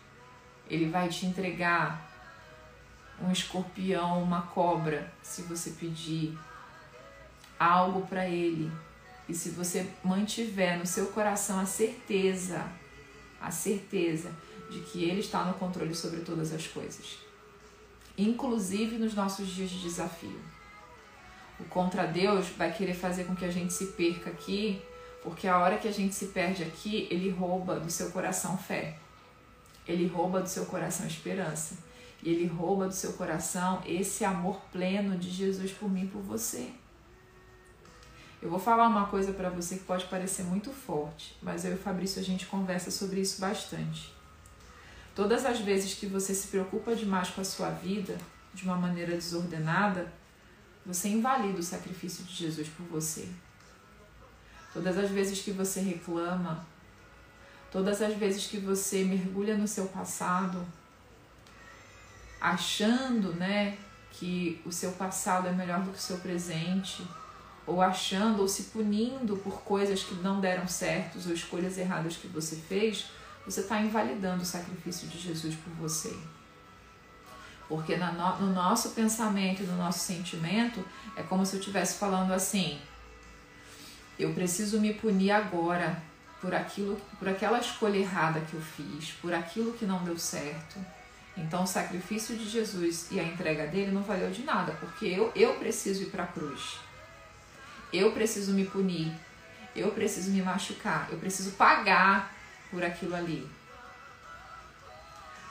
ele 0.68 0.88
vai 0.88 1.08
te 1.08 1.26
entregar 1.26 2.08
um 3.20 3.32
escorpião, 3.32 4.22
uma 4.22 4.42
cobra, 4.42 5.12
se 5.20 5.42
você 5.42 5.70
pedir 5.70 6.38
algo 7.58 8.06
para 8.06 8.26
ele. 8.28 8.70
E 9.28 9.34
se 9.34 9.50
você 9.50 9.90
mantiver 10.02 10.78
no 10.78 10.86
seu 10.86 11.06
coração 11.06 11.58
a 11.58 11.66
certeza, 11.66 12.64
a 13.40 13.50
certeza 13.50 14.30
de 14.70 14.80
que 14.80 15.04
ele 15.04 15.20
está 15.20 15.44
no 15.44 15.54
controle 15.54 15.94
sobre 15.94 16.20
todas 16.20 16.52
as 16.52 16.66
coisas, 16.66 17.18
inclusive 18.16 18.98
nos 18.98 19.14
nossos 19.14 19.48
dias 19.48 19.70
de 19.70 19.80
desafio. 19.80 20.40
O 21.58 21.64
contra 21.64 22.06
Deus 22.06 22.48
vai 22.50 22.72
querer 22.72 22.94
fazer 22.94 23.24
com 23.24 23.34
que 23.34 23.44
a 23.44 23.50
gente 23.50 23.72
se 23.72 23.86
perca 23.88 24.30
aqui, 24.30 24.80
porque 25.22 25.46
a 25.46 25.58
hora 25.58 25.76
que 25.76 25.88
a 25.88 25.92
gente 25.92 26.14
se 26.14 26.26
perde 26.26 26.62
aqui, 26.62 27.06
ele 27.10 27.28
rouba 27.28 27.78
do 27.78 27.90
seu 27.90 28.10
coração 28.10 28.56
fé. 28.56 28.96
Ele 29.86 30.06
rouba 30.06 30.40
do 30.40 30.48
seu 30.48 30.64
coração 30.66 31.06
esperança 31.06 31.76
e 32.22 32.30
ele 32.30 32.46
rouba 32.46 32.86
do 32.86 32.94
seu 32.94 33.14
coração 33.14 33.82
esse 33.86 34.24
amor 34.24 34.60
pleno 34.72 35.16
de 35.18 35.30
Jesus 35.30 35.72
por 35.72 35.90
mim 35.90 36.04
e 36.04 36.08
por 36.08 36.22
você. 36.22 36.70
Eu 38.42 38.48
vou 38.48 38.58
falar 38.58 38.88
uma 38.88 39.06
coisa 39.06 39.32
para 39.32 39.50
você 39.50 39.76
que 39.76 39.84
pode 39.84 40.06
parecer 40.06 40.44
muito 40.44 40.70
forte, 40.70 41.36
mas 41.42 41.64
eu 41.64 41.72
e 41.72 41.74
o 41.74 41.78
Fabrício 41.78 42.20
a 42.20 42.24
gente 42.24 42.46
conversa 42.46 42.90
sobre 42.90 43.20
isso 43.20 43.38
bastante. 43.38 44.14
Todas 45.14 45.44
as 45.44 45.60
vezes 45.60 45.92
que 45.92 46.06
você 46.06 46.34
se 46.34 46.48
preocupa 46.48 46.96
demais 46.96 47.28
com 47.28 47.42
a 47.42 47.44
sua 47.44 47.68
vida 47.68 48.16
de 48.54 48.64
uma 48.64 48.76
maneira 48.76 49.12
desordenada, 49.12 50.10
você 50.86 51.08
invalida 51.08 51.60
o 51.60 51.62
sacrifício 51.62 52.24
de 52.24 52.34
Jesus 52.34 52.66
por 52.68 52.86
você. 52.86 53.28
Todas 54.72 54.96
as 54.96 55.10
vezes 55.10 55.42
que 55.42 55.50
você 55.50 55.80
reclama, 55.80 56.64
todas 57.70 58.00
as 58.00 58.14
vezes 58.14 58.46
que 58.46 58.56
você 58.56 59.04
mergulha 59.04 59.58
no 59.58 59.68
seu 59.68 59.86
passado, 59.86 60.64
achando, 62.40 63.34
né, 63.34 63.76
que 64.12 64.62
o 64.64 64.72
seu 64.72 64.92
passado 64.92 65.46
é 65.48 65.52
melhor 65.52 65.82
do 65.82 65.90
que 65.90 65.98
o 65.98 66.00
seu 66.00 66.18
presente, 66.18 67.06
ou 67.70 67.80
achando 67.80 68.42
ou 68.42 68.48
se 68.48 68.64
punindo 68.64 69.36
por 69.36 69.62
coisas 69.62 70.02
que 70.02 70.14
não 70.16 70.40
deram 70.40 70.66
certos 70.66 71.26
ou 71.26 71.32
escolhas 71.32 71.78
erradas 71.78 72.16
que 72.16 72.26
você 72.26 72.56
fez, 72.56 73.06
você 73.44 73.60
está 73.60 73.80
invalidando 73.80 74.42
o 74.42 74.46
sacrifício 74.46 75.06
de 75.06 75.18
Jesus 75.18 75.54
por 75.54 75.72
você. 75.74 76.14
Porque 77.68 77.96
no 77.96 78.52
nosso 78.52 78.90
pensamento 78.90 79.62
no 79.62 79.76
nosso 79.76 80.00
sentimento 80.00 80.84
é 81.14 81.22
como 81.22 81.46
se 81.46 81.54
eu 81.54 81.60
estivesse 81.60 81.96
falando 81.96 82.32
assim: 82.32 82.80
eu 84.18 84.34
preciso 84.34 84.80
me 84.80 84.92
punir 84.92 85.30
agora 85.30 86.02
por 86.40 86.52
aquilo, 86.52 87.00
por 87.20 87.28
aquela 87.28 87.60
escolha 87.60 87.98
errada 87.98 88.40
que 88.40 88.54
eu 88.54 88.60
fiz, 88.60 89.12
por 89.12 89.32
aquilo 89.32 89.74
que 89.74 89.86
não 89.86 90.02
deu 90.02 90.18
certo. 90.18 90.84
Então 91.36 91.62
o 91.62 91.66
sacrifício 91.66 92.36
de 92.36 92.48
Jesus 92.48 93.06
e 93.12 93.20
a 93.20 93.22
entrega 93.22 93.68
dele 93.68 93.92
não 93.92 94.02
valeu 94.02 94.32
de 94.32 94.42
nada, 94.42 94.72
porque 94.72 95.06
eu, 95.06 95.30
eu 95.36 95.54
preciso 95.54 96.02
ir 96.02 96.06
para 96.06 96.24
a 96.24 96.26
cruz. 96.26 96.89
Eu 97.92 98.12
preciso 98.12 98.52
me 98.52 98.64
punir. 98.64 99.12
Eu 99.74 99.90
preciso 99.92 100.30
me 100.30 100.42
machucar. 100.42 101.08
Eu 101.10 101.18
preciso 101.18 101.52
pagar 101.52 102.34
por 102.70 102.84
aquilo 102.84 103.14
ali. 103.14 103.48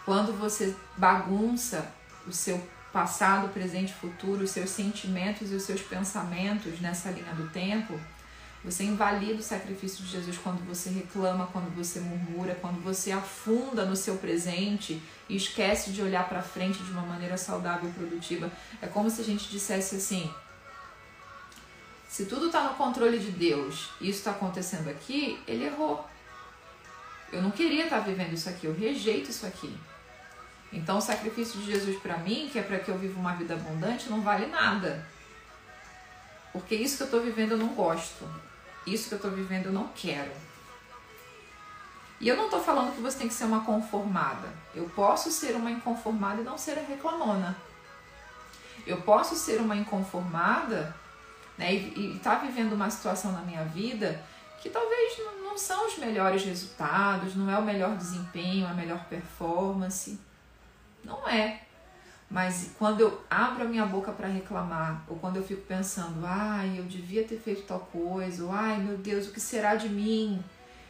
Quando 0.06 0.34
você 0.34 0.76
bagunça 0.98 1.92
o 2.28 2.32
seu 2.32 2.62
passado, 2.92 3.50
presente 3.50 3.94
futuro, 3.94 4.44
os 4.44 4.52
seus 4.52 4.70
sentimentos 4.70 5.52
e 5.52 5.56
os 5.56 5.64
seus 5.64 5.82
pensamentos 5.82 6.80
nessa 6.80 7.12
linha 7.12 7.34
do 7.36 7.48
tempo, 7.50 8.00
você 8.64 8.84
invalida 8.84 9.40
o 9.40 9.44
sacrifício 9.44 10.04
de 10.04 10.12
Jesus 10.12 10.38
quando 10.38 10.66
você 10.66 10.90
reclama, 10.90 11.48
quando 11.48 11.74
você 11.74 12.00
murmura, 12.00 12.56
quando 12.56 12.84
você 12.84 13.12
afunda 13.12 13.86
no 13.86 13.96
seu 13.96 14.18
presente 14.18 15.02
e 15.30 15.36
esquece 15.36 15.92
de 15.92 16.02
olhar 16.02 16.28
para 16.28 16.42
frente 16.42 16.84
de 16.84 16.92
uma 16.92 17.04
maneira 17.04 17.38
saudável 17.38 17.90
e 17.90 17.94
produtiva. 17.94 18.52
É 18.82 18.88
como 18.88 19.10
se 19.10 19.22
a 19.22 19.24
gente 19.24 19.50
dissesse 19.50 19.96
assim: 19.96 20.30
se 22.10 22.26
tudo 22.26 22.48
está 22.48 22.64
no 22.64 22.74
controle 22.74 23.20
de 23.20 23.30
Deus 23.30 23.92
e 24.02 24.10
isso 24.10 24.18
está 24.18 24.32
acontecendo 24.32 24.90
aqui, 24.90 25.40
ele 25.48 25.66
errou. 25.66 26.04
Eu 27.32 27.40
não 27.40 27.52
queria 27.52 27.84
estar 27.84 28.00
tá 28.00 28.04
vivendo 28.04 28.34
isso 28.34 28.50
aqui, 28.50 28.66
eu 28.66 28.74
rejeito 28.74 29.30
isso 29.30 29.46
aqui. 29.46 29.78
Então, 30.74 30.98
o 30.98 31.02
sacrifício 31.02 31.60
de 31.60 31.68
Jesus 31.68 32.00
para 32.02 32.18
mim, 32.18 32.50
que 32.52 32.58
é 32.58 32.64
para 32.64 32.80
que 32.80 32.90
eu 32.90 32.98
viva 32.98 33.20
uma 33.20 33.36
vida 33.36 33.54
abundante, 33.54 34.10
não 34.10 34.22
vale 34.22 34.48
nada. 34.48 35.06
Porque 36.52 36.74
isso 36.74 36.98
que 36.98 37.04
eu 37.04 37.06
estou 37.06 37.22
vivendo 37.22 37.52
eu 37.52 37.58
não 37.60 37.76
gosto. 37.76 38.28
Isso 38.88 39.08
que 39.08 39.14
eu 39.14 39.18
estou 39.18 39.32
vivendo 39.32 39.68
eu 39.68 39.72
não 39.72 39.90
quero. 39.90 40.32
E 42.20 42.28
eu 42.28 42.36
não 42.36 42.46
estou 42.46 42.64
falando 42.64 42.96
que 42.96 43.02
você 43.02 43.20
tem 43.20 43.28
que 43.28 43.36
ser 43.36 43.46
uma 43.46 43.64
conformada. 43.64 44.52
Eu 44.74 44.90
posso 44.96 45.32
ser 45.32 45.56
uma 45.56 45.70
inconformada 45.70 46.42
e 46.42 46.44
não 46.44 46.58
ser 46.58 46.80
a 46.80 46.82
reclamona. 46.82 47.56
Eu 48.88 49.00
posso 49.02 49.36
ser 49.36 49.62
uma 49.62 49.76
inconformada 49.76 50.96
né, 51.60 51.74
e 51.76 52.16
estar 52.16 52.38
tá 52.38 52.46
vivendo 52.46 52.72
uma 52.72 52.90
situação 52.90 53.34
na 53.34 53.42
minha 53.42 53.66
vida 53.66 54.24
que 54.62 54.70
talvez 54.70 55.18
não 55.44 55.58
são 55.58 55.88
os 55.88 55.98
melhores 55.98 56.44
resultados, 56.44 57.36
não 57.36 57.50
é 57.50 57.58
o 57.58 57.62
melhor 57.62 57.96
desempenho, 57.96 58.68
a 58.68 58.74
melhor 58.74 59.06
performance. 59.06 60.20
Não 61.04 61.28
é. 61.28 61.62
Mas 62.30 62.72
quando 62.78 63.02
eu 63.02 63.22
abro 63.30 63.64
a 63.64 63.68
minha 63.68 63.86
boca 63.86 64.12
para 64.12 64.28
reclamar, 64.28 65.04
ou 65.08 65.18
quando 65.18 65.38
eu 65.38 65.44
fico 65.44 65.62
pensando, 65.62 66.26
ai, 66.26 66.78
eu 66.78 66.84
devia 66.84 67.24
ter 67.24 67.40
feito 67.40 67.64
tal 67.64 67.80
coisa, 67.80 68.44
ou 68.44 68.52
ai, 68.52 68.78
meu 68.80 68.98
Deus, 68.98 69.28
o 69.28 69.32
que 69.32 69.40
será 69.40 69.76
de 69.76 69.90
mim? 69.90 70.44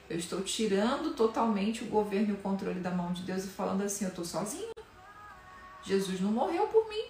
Eu 0.09 0.17
estou 0.17 0.41
tirando 0.41 1.15
totalmente 1.15 1.84
o 1.84 1.88
governo 1.88 2.30
e 2.30 2.34
o 2.34 2.38
controle 2.38 2.80
da 2.80 2.89
mão 2.91 3.13
de 3.13 3.22
Deus 3.22 3.45
e 3.45 3.47
falando 3.47 3.84
assim: 3.84 4.05
eu 4.05 4.09
estou 4.09 4.26
sozinha. 4.26 4.74
Jesus 5.84 6.20
não 6.20 6.32
morreu 6.32 6.67
por 6.67 6.89
mim. 6.89 7.05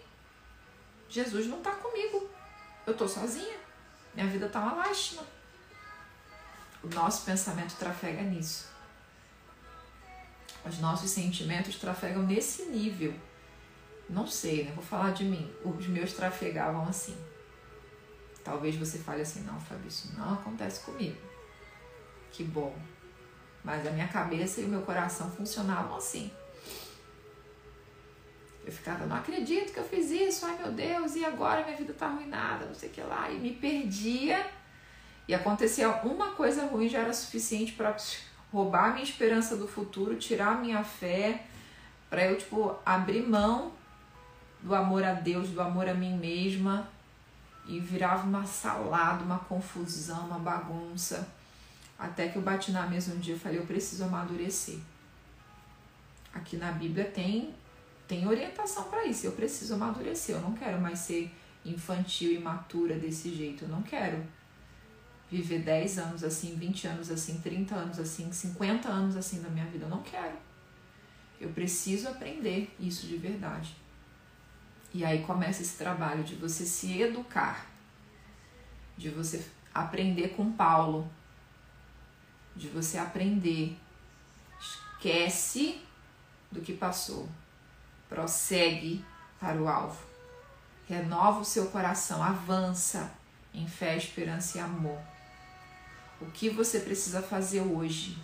Jesus 1.10 1.47
não 1.47 1.57
está 1.57 1.72
comigo. 1.72 2.30
Eu 2.90 2.94
estou 2.94 3.08
sozinha. 3.08 3.58
Minha 4.16 4.28
vida 4.28 4.48
está 4.48 4.60
uma 4.60 4.74
lástima. 4.74 5.24
O 6.84 6.88
nosso 6.88 7.24
pensamento 7.24 7.78
trafega 7.78 8.22
nisso. 8.24 8.68
Os 10.66 10.80
nossos 10.80 11.10
sentimentos 11.12 11.76
trafegam 11.76 12.24
nesse 12.24 12.66
nível 12.66 13.14
não 14.10 14.26
sei, 14.26 14.66
né? 14.66 14.72
Vou 14.74 14.84
falar 14.84 15.12
de 15.12 15.24
mim. 15.24 15.54
Os 15.64 15.86
meus 15.88 16.14
trafegavam 16.14 16.88
assim. 16.88 17.16
Talvez 18.44 18.76
você 18.76 18.98
fale 18.98 19.22
assim, 19.22 19.42
não, 19.42 19.60
Fábio, 19.60 19.88
isso 19.88 20.12
não 20.18 20.34
acontece 20.34 20.84
comigo. 20.84 21.16
Que 22.32 22.44
bom. 22.44 22.76
Mas 23.64 23.86
a 23.86 23.92
minha 23.92 24.08
cabeça 24.08 24.62
e 24.62 24.66
o 24.66 24.68
meu 24.68 24.82
coração 24.82 25.30
funcionavam 25.30 25.96
assim. 25.96 26.32
Eu 28.70 28.74
ficava, 28.74 29.07
não 29.07 29.15
acredito 29.15 29.74
que 29.74 29.80
eu 29.80 29.84
fiz 29.84 30.11
isso, 30.11 30.45
ai 30.45 30.55
meu 30.59 30.72
Deus, 30.72 31.15
e 31.15 31.26
agora 31.26 31.65
minha 31.65 31.76
vida 31.76 31.91
tá 31.91 32.05
arruinada, 32.05 32.67
não 32.67 32.76
sei 32.76 32.89
o 32.89 32.91
que 32.91 33.01
lá. 33.01 33.28
E 33.32 33.39
me 33.39 33.51
perdia. 33.51 34.45
E 35.28 35.34
acontecia 35.34 35.89
uma 36.03 36.34
coisa 36.34 36.67
ruim 36.67 36.88
já 36.88 36.99
era 36.99 37.11
suficiente 37.11 37.72
para 37.72 37.97
roubar 38.53 38.89
a 38.89 38.93
minha 38.93 39.03
esperança 39.03 39.57
do 39.57 39.67
futuro, 39.67 40.17
tirar 40.17 40.49
a 40.49 40.55
minha 40.59 40.84
fé, 40.84 41.45
para 42.11 42.26
eu, 42.26 42.38
tipo, 42.38 42.76
abrir 42.86 43.28
mão 43.28 43.72
do 44.61 44.76
amor 44.76 45.03
a 45.03 45.13
Deus, 45.13 45.49
do 45.49 45.59
amor 45.61 45.89
a 45.89 45.95
mim 45.95 46.15
mesma, 46.15 46.88
e 47.65 47.80
virava 47.80 48.28
uma 48.28 48.45
salada, 48.45 49.24
uma 49.24 49.39
confusão, 49.39 50.28
uma 50.28 50.38
bagunça. 50.38 51.28
Até 51.97 52.28
que 52.28 52.36
eu 52.36 52.43
bati 52.43 52.72
na 52.72 52.86
mesa 52.86 53.13
um 53.13 53.17
dia 53.17 53.34
e 53.34 53.39
falei, 53.39 53.57
eu 53.57 53.65
preciso 53.65 54.03
amadurecer. 54.03 54.78
Aqui 56.32 56.55
na 56.55 56.72
Bíblia 56.72 57.05
tem 57.05 57.55
tem 58.10 58.28
orientação 58.28 58.86
para 58.86 59.05
isso. 59.05 59.28
Eu 59.28 59.34
preciso 59.34 59.76
amadurecer. 59.76 60.36
Eu 60.36 60.41
não 60.41 60.53
quero 60.53 60.82
mais 60.82 60.97
ser 60.97 61.32
infantil 61.64 62.32
e 62.32 62.38
imatura 62.38 62.97
desse 62.97 63.34
jeito. 63.34 63.66
Eu 63.66 63.70
não 63.70 63.84
quero 63.84 64.26
viver 65.30 65.60
10 65.60 65.99
anos 65.99 66.24
assim, 66.24 66.55
20 66.55 66.88
anos 66.88 67.12
assim, 67.12 67.39
30 67.39 67.76
anos 67.76 67.99
assim, 67.99 68.32
50 68.32 68.89
anos 68.89 69.16
assim 69.16 69.39
na 69.41 69.49
minha 69.49 69.68
vida. 69.68 69.86
Eu 69.86 69.89
não 69.89 70.01
quero. 70.01 70.36
Eu 71.39 71.49
preciso 71.51 72.10
aprender 72.10 72.76
isso 72.80 73.05
de 73.05 73.16
verdade. 73.16 73.78
E 74.91 75.05
aí 75.05 75.22
começa 75.22 75.62
esse 75.62 75.78
trabalho 75.78 76.24
de 76.24 76.34
você 76.34 76.66
se 76.66 76.99
educar, 76.99 77.68
de 78.97 79.10
você 79.10 79.45
aprender 79.72 80.30
com 80.30 80.51
Paulo, 80.51 81.07
de 82.55 82.68
você 82.70 82.97
aprender. 82.97 83.78
Esquece 84.60 85.80
do 86.51 86.60
que 86.60 86.74
passou, 86.74 87.30
prossegue 88.10 89.05
para 89.39 89.62
o 89.62 89.68
alvo, 89.68 90.03
renova 90.88 91.39
o 91.39 91.45
seu 91.45 91.68
coração, 91.68 92.22
avança 92.22 93.12
em 93.53 93.68
fé, 93.68 93.95
esperança 93.95 94.57
e 94.57 94.62
amor. 94.62 94.99
O 96.20 96.26
que 96.26 96.49
você 96.49 96.80
precisa 96.80 97.22
fazer 97.22 97.62
hoje? 97.62 98.18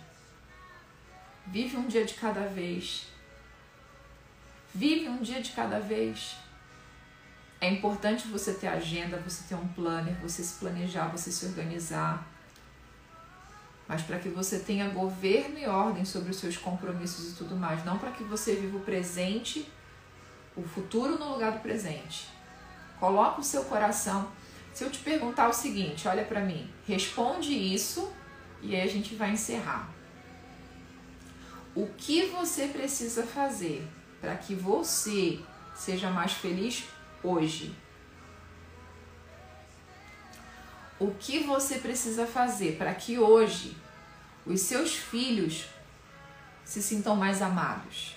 Vive 1.46 1.76
um 1.76 1.86
dia 1.86 2.04
de 2.04 2.14
cada 2.14 2.46
vez. 2.46 3.06
Vive 4.74 5.08
um 5.08 5.22
dia 5.22 5.40
de 5.40 5.52
cada 5.52 5.78
vez. 5.78 6.36
É 7.60 7.70
importante 7.70 8.28
você 8.28 8.52
ter 8.52 8.66
agenda, 8.66 9.16
você 9.18 9.44
ter 9.48 9.54
um 9.54 9.66
planner, 9.68 10.14
você 10.20 10.42
se 10.42 10.58
planejar, 10.58 11.08
você 11.08 11.32
se 11.32 11.46
organizar. 11.46 12.26
Mas 13.88 14.02
para 14.02 14.18
que 14.18 14.28
você 14.28 14.58
tenha 14.58 14.90
governo 14.90 15.58
e 15.58 15.66
ordem 15.66 16.04
sobre 16.04 16.30
os 16.30 16.36
seus 16.36 16.56
compromissos 16.56 17.32
e 17.32 17.36
tudo 17.36 17.56
mais, 17.56 17.84
não 17.84 17.98
para 17.98 18.10
que 18.10 18.24
você 18.24 18.56
viva 18.56 18.76
o 18.76 18.80
presente, 18.80 19.70
o 20.56 20.62
futuro 20.62 21.18
no 21.18 21.32
lugar 21.32 21.52
do 21.52 21.60
presente. 21.60 22.28
Coloca 22.98 23.40
o 23.40 23.44
seu 23.44 23.64
coração. 23.64 24.30
Se 24.72 24.84
eu 24.84 24.90
te 24.90 24.98
perguntar 24.98 25.48
o 25.48 25.52
seguinte, 25.52 26.08
olha 26.08 26.24
para 26.24 26.40
mim, 26.40 26.70
responde 26.86 27.52
isso 27.52 28.12
e 28.62 28.74
aí 28.74 28.82
a 28.82 28.86
gente 28.86 29.14
vai 29.14 29.30
encerrar. 29.30 29.88
O 31.74 31.86
que 31.96 32.26
você 32.26 32.68
precisa 32.68 33.26
fazer 33.26 33.86
para 34.20 34.34
que 34.34 34.54
você 34.54 35.40
seja 35.74 36.10
mais 36.10 36.32
feliz 36.32 36.84
hoje? 37.22 37.74
O 40.98 41.12
que 41.12 41.40
você 41.40 41.76
precisa 41.78 42.26
fazer 42.26 42.76
para 42.78 42.94
que 42.94 43.18
hoje 43.18 43.76
os 44.46 44.60
seus 44.62 44.94
filhos 44.94 45.66
se 46.64 46.82
sintam 46.82 47.14
mais 47.14 47.42
amados? 47.42 48.15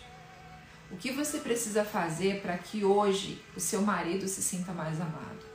O 0.91 0.97
que 0.97 1.11
você 1.11 1.39
precisa 1.39 1.85
fazer 1.85 2.41
para 2.41 2.57
que 2.57 2.83
hoje 2.83 3.43
o 3.55 3.59
seu 3.59 3.81
marido 3.81 4.27
se 4.27 4.41
sinta 4.41 4.71
mais 4.71 4.99
amado? 4.99 5.45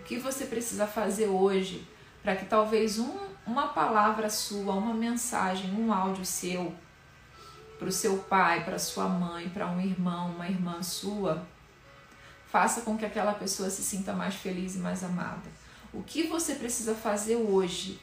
O 0.00 0.04
que 0.04 0.18
você 0.18 0.44
precisa 0.44 0.86
fazer 0.86 1.26
hoje 1.26 1.86
para 2.22 2.36
que 2.36 2.44
talvez 2.44 2.98
um, 2.98 3.18
uma 3.46 3.68
palavra 3.68 4.28
sua, 4.28 4.74
uma 4.74 4.92
mensagem, 4.92 5.72
um 5.72 5.92
áudio 5.92 6.24
seu 6.24 6.74
para 7.78 7.88
o 7.88 7.92
seu 7.92 8.18
pai, 8.18 8.62
para 8.62 8.78
sua 8.78 9.08
mãe, 9.08 9.48
para 9.48 9.66
um 9.66 9.80
irmão, 9.80 10.32
uma 10.32 10.46
irmã 10.46 10.82
sua, 10.82 11.46
Faça 12.50 12.80
com 12.80 12.98
que 12.98 13.06
aquela 13.06 13.32
pessoa 13.32 13.70
se 13.70 13.80
sinta 13.80 14.12
mais 14.12 14.34
feliz 14.34 14.74
e 14.74 14.78
mais 14.78 15.04
amada. 15.04 15.48
O 15.92 16.02
que 16.02 16.24
você 16.24 16.56
precisa 16.56 16.96
fazer 16.96 17.36
hoje 17.36 18.00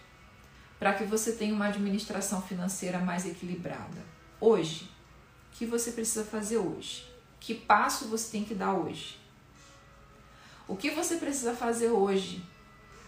para 0.79 0.93
que 0.93 1.03
você 1.03 1.33
tenha 1.33 1.53
uma 1.53 1.67
administração 1.67 2.41
financeira 2.41 2.97
mais 2.97 3.25
equilibrada? 3.25 4.01
Hoje. 4.39 4.89
Que 5.53 5.65
você 5.65 5.91
precisa 5.91 6.23
fazer 6.23 6.57
hoje? 6.57 7.07
Que 7.39 7.53
passo 7.53 8.07
você 8.07 8.31
tem 8.31 8.43
que 8.43 8.53
dar 8.53 8.73
hoje? 8.73 9.17
O 10.67 10.75
que 10.75 10.91
você 10.91 11.15
precisa 11.15 11.55
fazer 11.55 11.89
hoje 11.89 12.43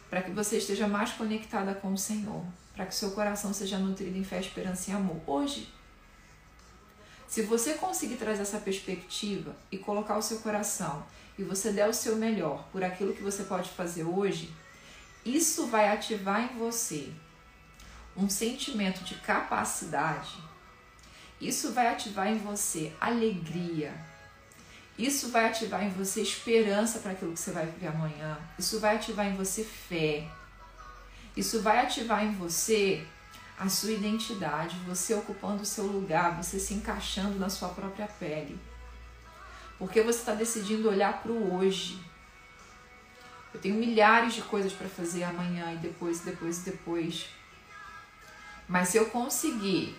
para 0.10 0.22
que 0.22 0.32
você 0.32 0.58
esteja 0.58 0.88
mais 0.88 1.12
conectada 1.12 1.74
com 1.74 1.94
o 1.94 1.98
Senhor? 1.98 2.44
Para 2.74 2.86
que 2.86 2.96
seu 2.96 3.12
coração 3.12 3.54
seja 3.54 3.78
nutrido 3.78 4.18
em 4.18 4.24
fé, 4.24 4.40
esperança 4.40 4.90
e 4.90 4.94
amor? 4.94 5.22
Hoje. 5.28 5.72
Se 7.28 7.44
você 7.44 7.76
conseguir 7.76 8.16
trazer 8.16 8.42
essa 8.42 8.58
perspectiva 8.58 9.56
e 9.72 9.78
colocar 9.78 10.18
o 10.18 10.22
seu 10.22 10.40
coração 10.40 11.06
e 11.38 11.44
você 11.44 11.72
der 11.72 11.88
o 11.88 11.94
seu 11.94 12.16
melhor 12.16 12.68
por 12.72 12.84
aquilo 12.84 13.14
que 13.14 13.22
você 13.22 13.44
pode 13.44 13.70
fazer 13.70 14.04
hoje, 14.04 14.52
isso 15.24 15.68
vai 15.68 15.90
ativar 15.90 16.42
em 16.42 16.58
você 16.58 17.14
um 18.16 18.30
sentimento 18.30 19.04
de 19.04 19.16
capacidade. 19.16 20.49
Isso 21.40 21.72
vai 21.72 21.88
ativar 21.88 22.28
em 22.28 22.38
você 22.38 22.94
alegria, 23.00 23.94
isso 25.00 25.30
vai 25.30 25.46
ativar 25.46 25.82
em 25.82 25.90
você 25.90 26.22
esperança 26.22 27.00
para 27.00 27.14
aquilo 27.14 27.32
que 27.32 27.40
você 27.40 27.52
vai 27.52 27.66
viver 27.66 27.88
amanhã. 27.88 28.38
Isso 28.58 28.82
vai 28.82 28.98
ativar 28.98 29.28
em 29.28 29.34
você 29.34 29.64
fé. 29.64 30.28
Isso 31.38 31.62
vai 31.62 31.80
ativar 31.80 32.22
em 32.26 32.34
você 32.34 33.08
a 33.58 33.70
sua 33.70 33.92
identidade, 33.92 34.76
você 34.86 35.14
ocupando 35.14 35.64
o 35.64 35.66
seu 35.66 35.86
lugar, 35.86 36.36
você 36.36 36.60
se 36.60 36.74
encaixando 36.74 37.40
na 37.40 37.48
sua 37.48 37.70
própria 37.70 38.08
pele. 38.08 38.60
Porque 39.78 40.02
você 40.02 40.20
está 40.20 40.34
decidindo 40.34 40.90
olhar 40.90 41.22
para 41.22 41.32
o 41.32 41.56
hoje. 41.56 41.98
Eu 43.54 43.62
tenho 43.62 43.76
milhares 43.76 44.34
de 44.34 44.42
coisas 44.42 44.74
para 44.74 44.90
fazer 44.90 45.24
amanhã 45.24 45.72
e 45.72 45.78
depois, 45.78 46.20
depois, 46.20 46.60
depois. 46.60 47.30
Mas 48.68 48.90
se 48.90 48.98
eu 48.98 49.06
conseguir 49.06 49.98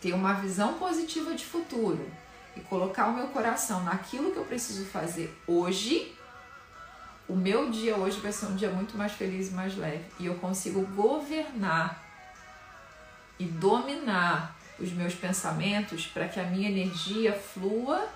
ter 0.00 0.12
uma 0.12 0.34
visão 0.34 0.74
positiva 0.74 1.34
de 1.34 1.44
futuro, 1.44 2.10
e 2.56 2.60
colocar 2.60 3.06
o 3.08 3.14
meu 3.14 3.28
coração 3.28 3.84
naquilo 3.84 4.32
que 4.32 4.36
eu 4.36 4.44
preciso 4.44 4.84
fazer 4.86 5.34
hoje, 5.46 6.14
o 7.28 7.36
meu 7.36 7.70
dia 7.70 7.96
hoje 7.96 8.18
vai 8.18 8.32
ser 8.32 8.46
um 8.46 8.56
dia 8.56 8.70
muito 8.70 8.96
mais 8.96 9.12
feliz 9.12 9.48
e 9.48 9.52
mais 9.52 9.76
leve. 9.76 10.04
E 10.18 10.26
eu 10.26 10.34
consigo 10.36 10.84
governar 10.86 12.02
e 13.38 13.44
dominar 13.44 14.56
os 14.78 14.92
meus 14.92 15.14
pensamentos 15.14 16.06
para 16.06 16.26
que 16.28 16.40
a 16.40 16.44
minha 16.44 16.68
energia 16.68 17.32
flua. 17.32 18.08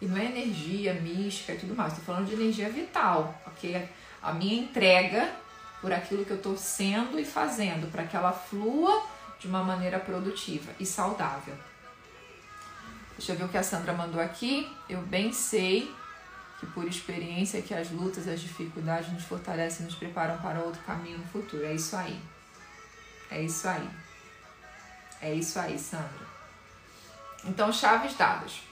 E 0.00 0.06
não 0.06 0.16
é 0.16 0.24
energia 0.24 0.94
mística 0.94 1.52
e 1.52 1.58
tudo 1.58 1.74
mais, 1.74 1.92
estou 1.92 2.04
falando 2.04 2.28
de 2.28 2.34
energia 2.34 2.68
vital, 2.68 3.40
ok? 3.46 3.88
A 4.22 4.32
minha 4.32 4.62
entrega 4.62 5.30
por 5.80 5.92
aquilo 5.92 6.24
que 6.24 6.30
eu 6.30 6.36
estou 6.36 6.56
sendo 6.56 7.18
e 7.18 7.24
fazendo, 7.24 7.90
para 7.90 8.04
que 8.04 8.16
ela 8.16 8.32
flua 8.32 9.02
de 9.44 9.50
uma 9.50 9.62
maneira 9.62 10.00
produtiva 10.00 10.72
e 10.80 10.86
saudável. 10.86 11.54
Deixa 13.18 13.32
eu 13.32 13.36
ver 13.36 13.44
o 13.44 13.48
que 13.48 13.58
a 13.58 13.62
Sandra 13.62 13.92
mandou 13.92 14.18
aqui. 14.18 14.74
Eu 14.88 15.02
bem 15.02 15.34
sei 15.34 15.94
que 16.58 16.64
por 16.68 16.88
experiência 16.88 17.60
que 17.60 17.74
as 17.74 17.90
lutas, 17.90 18.26
as 18.26 18.40
dificuldades 18.40 19.12
nos 19.12 19.22
fortalecem 19.24 19.82
e 19.82 19.84
nos 19.84 19.94
preparam 19.96 20.38
para 20.38 20.60
outro 20.60 20.80
caminho 20.84 21.18
no 21.18 21.26
futuro. 21.26 21.62
É 21.62 21.74
isso 21.74 21.94
aí. 21.94 22.18
É 23.30 23.42
isso 23.42 23.68
aí. 23.68 23.86
É 25.20 25.34
isso 25.34 25.58
aí, 25.58 25.78
Sandra. 25.78 26.26
Então, 27.44 27.70
chaves 27.70 28.16
dadas. 28.16 28.62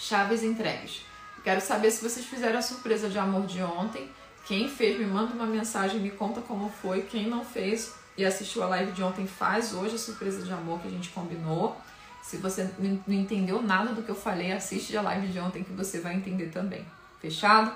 Chaves 0.00 0.42
entregues. 0.42 1.06
Quero 1.44 1.60
saber 1.60 1.92
se 1.92 2.02
vocês 2.02 2.26
fizeram 2.26 2.58
a 2.58 2.62
surpresa 2.62 3.08
de 3.08 3.18
amor 3.18 3.46
de 3.46 3.62
ontem. 3.62 4.10
Quem 4.46 4.68
fez, 4.68 4.98
me 4.98 5.06
manda 5.06 5.32
uma 5.32 5.46
mensagem, 5.46 6.00
me 6.00 6.10
conta 6.10 6.40
como 6.40 6.68
foi. 6.68 7.02
Quem 7.02 7.28
não 7.28 7.44
fez 7.44 8.01
e 8.16 8.24
assistiu 8.24 8.62
a 8.62 8.66
live 8.66 8.92
de 8.92 9.02
ontem, 9.02 9.26
faz 9.26 9.72
hoje 9.72 9.94
a 9.94 9.98
surpresa 9.98 10.42
de 10.42 10.52
amor 10.52 10.80
que 10.80 10.88
a 10.88 10.90
gente 10.90 11.10
combinou. 11.10 11.80
Se 12.22 12.36
você 12.36 12.70
não 12.78 13.14
entendeu 13.14 13.62
nada 13.62 13.92
do 13.92 14.02
que 14.02 14.10
eu 14.10 14.14
falei, 14.14 14.52
assiste 14.52 14.96
a 14.96 15.02
live 15.02 15.28
de 15.28 15.38
ontem 15.38 15.64
que 15.64 15.72
você 15.72 16.00
vai 16.00 16.14
entender 16.14 16.50
também. 16.50 16.84
Fechado? 17.20 17.74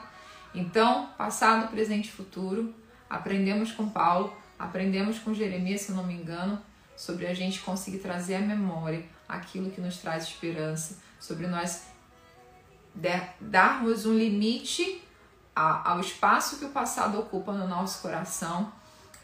Então, 0.54 1.10
passado, 1.18 1.68
presente 1.70 2.08
e 2.08 2.12
futuro, 2.12 2.74
aprendemos 3.10 3.72
com 3.72 3.88
Paulo, 3.88 4.36
aprendemos 4.58 5.18
com 5.18 5.34
Jeremias, 5.34 5.82
se 5.82 5.92
não 5.92 6.04
me 6.04 6.14
engano, 6.14 6.60
sobre 6.96 7.26
a 7.26 7.34
gente 7.34 7.60
conseguir 7.60 7.98
trazer 7.98 8.36
à 8.36 8.40
memória 8.40 9.04
aquilo 9.28 9.70
que 9.70 9.80
nos 9.80 9.98
traz 9.98 10.24
esperança, 10.24 10.98
sobre 11.20 11.46
nós 11.46 11.82
darmos 13.40 14.06
um 14.06 14.16
limite 14.16 15.02
ao 15.54 16.00
espaço 16.00 16.58
que 16.58 16.64
o 16.64 16.70
passado 16.70 17.18
ocupa 17.18 17.52
no 17.52 17.66
nosso 17.66 18.00
coração, 18.00 18.72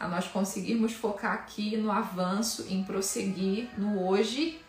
a 0.03 0.07
nós 0.09 0.27
conseguirmos 0.27 0.91
focar 0.91 1.31
aqui 1.31 1.77
no 1.77 1.89
avanço, 1.89 2.67
em 2.69 2.83
prosseguir 2.83 3.69
no 3.77 4.05
hoje 4.05 4.61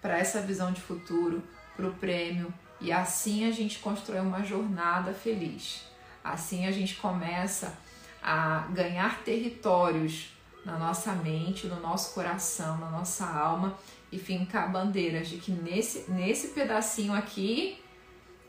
para 0.00 0.16
essa 0.16 0.40
visão 0.40 0.72
de 0.72 0.80
futuro, 0.80 1.42
para 1.76 1.88
o 1.88 1.94
prêmio, 1.94 2.54
e 2.80 2.92
assim 2.92 3.44
a 3.44 3.50
gente 3.50 3.80
constrói 3.80 4.20
uma 4.20 4.44
jornada 4.44 5.12
feliz. 5.12 5.82
Assim 6.22 6.64
a 6.64 6.70
gente 6.70 6.94
começa 6.94 7.76
a 8.22 8.68
ganhar 8.70 9.18
territórios 9.24 10.32
na 10.64 10.78
nossa 10.78 11.12
mente, 11.12 11.66
no 11.66 11.80
nosso 11.80 12.14
coração, 12.14 12.78
na 12.78 12.88
nossa 12.88 13.26
alma 13.26 13.76
e 14.12 14.18
fincar 14.18 14.70
bandeiras 14.70 15.28
de 15.28 15.38
que 15.38 15.50
nesse, 15.50 16.08
nesse 16.08 16.48
pedacinho 16.48 17.12
aqui 17.12 17.82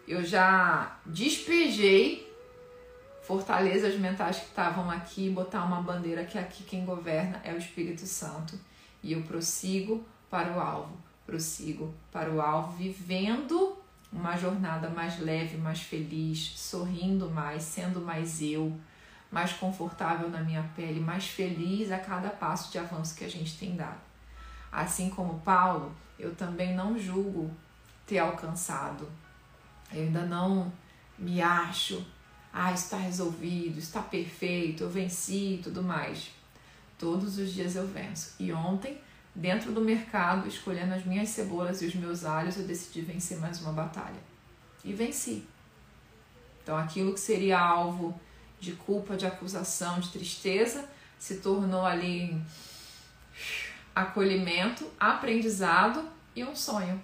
eu 0.07 0.23
já 0.23 0.95
despejei 1.07 2.28
fortalezas 3.29 3.95
mentais 3.95 4.39
que 4.39 4.47
estavam 4.47 4.89
aqui, 4.89 5.29
botar 5.29 5.63
uma 5.63 5.81
bandeira 5.81 6.25
que 6.25 6.35
aqui 6.37 6.63
quem 6.63 6.83
governa 6.83 7.39
é 7.43 7.53
o 7.53 7.57
Espírito 7.57 8.07
Santo 8.07 8.59
e 9.03 9.13
eu 9.13 9.21
prossigo 9.21 10.03
para 10.29 10.51
o 10.51 10.59
alvo 10.59 11.09
prossigo 11.29 11.93
para 12.11 12.31
o 12.31 12.41
alvo, 12.41 12.75
vivendo 12.75 13.77
uma 14.11 14.35
jornada 14.35 14.89
mais 14.89 15.19
leve, 15.19 15.57
mais 15.57 15.79
feliz, 15.79 16.53
sorrindo 16.57 17.29
mais, 17.29 17.61
sendo 17.61 18.01
mais 18.01 18.41
eu, 18.41 18.75
mais 19.31 19.53
confortável 19.53 20.27
na 20.27 20.41
minha 20.41 20.63
pele, 20.75 20.99
mais 20.99 21.27
feliz 21.27 21.91
a 21.91 21.99
cada 21.99 22.29
passo 22.29 22.71
de 22.71 22.79
avanço 22.79 23.15
que 23.15 23.23
a 23.23 23.29
gente 23.29 23.55
tem 23.59 23.75
dado. 23.75 23.99
Assim 24.71 25.11
como 25.11 25.39
Paulo, 25.41 25.95
eu 26.17 26.33
também 26.33 26.75
não 26.75 26.97
julgo 26.97 27.51
ter 28.07 28.17
alcançado. 28.17 29.07
Eu 29.93 30.01
ainda 30.03 30.25
não 30.25 30.71
me 31.17 31.41
acho, 31.43 32.03
ah, 32.51 32.73
está 32.73 32.97
resolvido, 32.97 33.77
está 33.79 34.01
perfeito, 34.01 34.83
eu 34.83 34.89
venci 34.89 35.55
e 35.55 35.61
tudo 35.63 35.83
mais. 35.83 36.31
Todos 36.97 37.37
os 37.37 37.53
dias 37.53 37.75
eu 37.75 37.87
venço. 37.87 38.35
E 38.39 38.51
ontem 38.51 38.99
dentro 39.33 39.71
do 39.71 39.81
mercado, 39.81 40.47
escolhendo 40.47 40.93
as 40.93 41.05
minhas 41.05 41.29
cebolas 41.29 41.81
e 41.81 41.85
os 41.85 41.95
meus 41.95 42.25
alhos, 42.25 42.57
eu 42.57 42.65
decidi 42.65 43.01
vencer 43.01 43.37
mais 43.39 43.61
uma 43.61 43.71
batalha. 43.71 44.19
E 44.83 44.93
venci. 44.93 45.45
Então, 46.61 46.77
aquilo 46.77 47.13
que 47.13 47.19
seria 47.19 47.59
alvo 47.59 48.19
de 48.59 48.73
culpa, 48.73 49.15
de 49.15 49.25
acusação, 49.25 49.99
de 49.99 50.09
tristeza, 50.09 50.87
se 51.17 51.37
tornou 51.37 51.85
ali 51.85 52.39
acolhimento, 53.95 54.89
aprendizado 54.99 56.07
e 56.35 56.43
um 56.43 56.55
sonho 56.55 57.01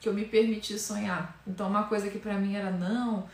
que 0.00 0.08
eu 0.08 0.14
me 0.14 0.24
permiti 0.24 0.78
sonhar. 0.78 1.38
Então, 1.46 1.68
uma 1.68 1.84
coisa 1.84 2.10
que 2.10 2.18
para 2.18 2.34
mim 2.34 2.54
era 2.54 2.70
não, 2.70 3.28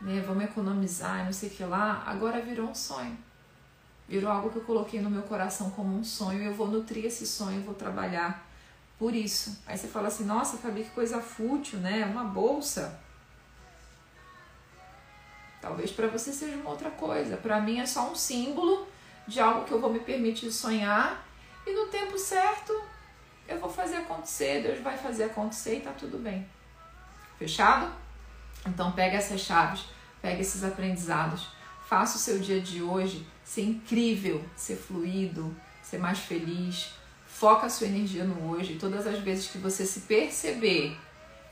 né, 0.00 0.22
vamos 0.26 0.44
economizar, 0.44 1.24
não 1.24 1.32
sei 1.32 1.48
o 1.48 1.52
que 1.52 1.64
lá, 1.64 2.02
agora 2.06 2.40
virou 2.40 2.68
um 2.68 2.74
sonho. 2.74 3.16
Virou 4.08 4.30
algo 4.30 4.50
que 4.50 4.56
eu 4.56 4.64
coloquei 4.64 5.00
no 5.00 5.10
meu 5.10 5.22
coração 5.22 5.70
como 5.70 5.96
um 5.96 6.02
sonho 6.02 6.42
eu 6.42 6.54
vou 6.54 6.66
nutrir 6.66 7.04
esse 7.04 7.26
sonho, 7.26 7.62
vou 7.62 7.74
trabalhar 7.74 8.46
por 8.98 9.14
isso. 9.14 9.62
Aí 9.66 9.76
você 9.76 9.86
fala 9.86 10.08
assim: 10.08 10.24
nossa, 10.24 10.56
Fabi, 10.56 10.84
que 10.84 10.90
coisa 10.90 11.20
fútil, 11.20 11.78
né? 11.78 12.06
Uma 12.06 12.24
bolsa. 12.24 12.98
Talvez 15.60 15.90
para 15.90 16.06
você 16.06 16.32
seja 16.32 16.56
uma 16.56 16.70
outra 16.70 16.90
coisa. 16.90 17.36
Para 17.36 17.60
mim 17.60 17.80
é 17.80 17.86
só 17.86 18.10
um 18.10 18.14
símbolo 18.14 18.88
de 19.26 19.40
algo 19.40 19.66
que 19.66 19.72
eu 19.72 19.80
vou 19.80 19.92
me 19.92 20.00
permitir 20.00 20.50
sonhar 20.50 21.22
e 21.66 21.72
no 21.74 21.88
tempo 21.88 22.18
certo 22.18 22.72
eu 23.46 23.58
vou 23.58 23.70
fazer 23.70 23.96
acontecer, 23.96 24.62
Deus 24.62 24.80
vai 24.80 24.96
fazer 24.96 25.24
acontecer 25.24 25.78
e 25.78 25.80
tá 25.80 25.92
tudo 25.92 26.18
bem. 26.18 26.46
Fechado? 27.38 27.90
Então 28.68 28.92
pega 28.92 29.16
essas 29.16 29.40
chaves, 29.40 29.84
pega 30.20 30.40
esses 30.40 30.62
aprendizados, 30.62 31.48
faça 31.88 32.16
o 32.16 32.20
seu 32.20 32.38
dia 32.38 32.60
de 32.60 32.82
hoje 32.82 33.26
ser 33.42 33.62
incrível, 33.62 34.44
ser 34.54 34.76
fluido, 34.76 35.54
ser 35.82 35.98
mais 35.98 36.18
feliz. 36.18 36.92
Foca 37.26 37.66
a 37.66 37.70
sua 37.70 37.86
energia 37.86 38.24
no 38.24 38.50
hoje. 38.50 38.76
Todas 38.76 39.06
as 39.06 39.18
vezes 39.20 39.48
que 39.48 39.58
você 39.58 39.86
se 39.86 40.00
perceber 40.00 40.96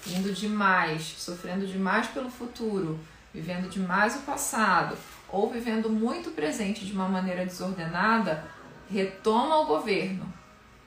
indo 0.06 0.32
demais, 0.32 1.14
sofrendo 1.18 1.66
demais 1.66 2.06
pelo 2.08 2.30
futuro, 2.30 3.00
vivendo 3.32 3.68
demais 3.68 4.16
o 4.16 4.20
passado 4.20 4.96
ou 5.28 5.50
vivendo 5.50 5.88
muito 5.88 6.30
presente 6.30 6.84
de 6.84 6.92
uma 6.92 7.08
maneira 7.08 7.44
desordenada, 7.44 8.44
retoma 8.90 9.60
o 9.60 9.66
governo, 9.66 10.32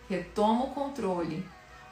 retoma 0.08 0.66
o 0.66 0.70
controle, 0.72 1.46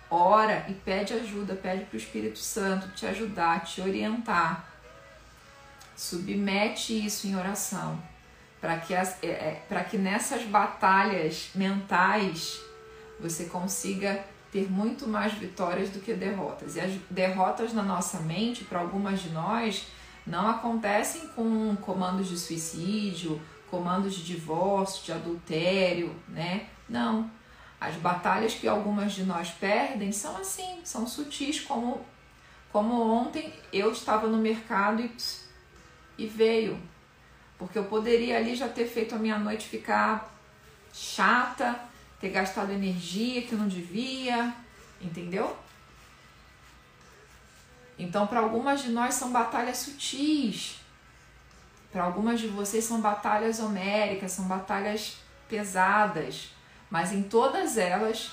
ora 0.09 0.65
e 0.67 0.73
pede 0.73 1.13
ajuda, 1.13 1.55
pede 1.55 1.85
para 1.85 1.95
o 1.95 1.99
Espírito 1.99 2.39
Santo 2.39 2.89
te 2.95 3.05
ajudar, 3.05 3.63
te 3.63 3.81
orientar. 3.81 4.67
Submete 5.95 7.05
isso 7.05 7.27
em 7.27 7.35
oração 7.35 7.99
para 8.59 8.77
que, 8.77 8.95
as, 8.95 9.21
é, 9.23 9.61
é 9.69 9.83
que 9.83 9.97
nessas 9.97 10.43
batalhas 10.43 11.49
mentais 11.53 12.59
você 13.19 13.45
consiga 13.45 14.23
ter 14.51 14.69
muito 14.71 15.07
mais 15.07 15.33
vitórias 15.33 15.89
do 15.89 15.99
que 15.99 16.13
derrotas. 16.13 16.75
E 16.75 16.79
as 16.79 16.93
derrotas 17.09 17.73
na 17.73 17.83
nossa 17.83 18.19
mente, 18.19 18.63
para 18.63 18.79
algumas 18.79 19.21
de 19.21 19.29
nós, 19.29 19.87
não 20.25 20.47
acontecem 20.49 21.27
com 21.29 21.75
comandos 21.77 22.27
de 22.29 22.37
suicídio, 22.37 23.41
comandos 23.69 24.15
de 24.15 24.23
divórcio, 24.23 25.05
de 25.05 25.11
adultério, 25.11 26.15
né? 26.27 26.67
Não. 26.87 27.29
As 27.80 27.95
batalhas 27.95 28.55
que 28.55 28.67
algumas 28.67 29.13
de 29.13 29.23
nós 29.23 29.49
perdem 29.51 30.11
são 30.11 30.36
assim, 30.38 30.82
são 30.84 31.05
sutis, 31.05 31.59
como, 31.59 32.03
como 32.71 32.99
ontem 33.01 33.53
eu 33.71 33.91
estava 33.91 34.28
no 34.28 34.38
mercado 34.38 35.01
e, 35.01 35.11
e 36.17 36.25
veio. 36.25 36.82
Porque 37.57 37.78
eu 37.78 37.86
poderia 37.86 38.38
ali 38.38 38.55
já 38.55 38.67
ter 38.67 38.88
feito 38.88 39.13
a 39.13 39.19
minha 39.19 39.38
noite 39.38 39.67
ficar 39.67 40.34
chata, 40.91 41.80
ter 42.19 42.30
gastado 42.30 42.71
energia 42.71 43.43
que 43.43 43.55
não 43.55 43.67
devia, 43.67 44.53
entendeu? 44.99 45.55
Então, 47.99 48.28
para 48.28 48.39
algumas 48.39 48.82
de 48.82 48.89
nós 48.89 49.15
são 49.15 49.32
batalhas 49.32 49.78
sutis. 49.78 50.80
Para 51.91 52.03
algumas 52.03 52.39
de 52.39 52.47
vocês 52.47 52.84
são 52.84 53.01
batalhas 53.01 53.59
homéricas, 53.59 54.32
são 54.32 54.45
batalhas 54.45 55.17
pesadas. 55.47 56.51
Mas 56.89 57.11
em 57.11 57.23
todas 57.23 57.77
elas, 57.77 58.31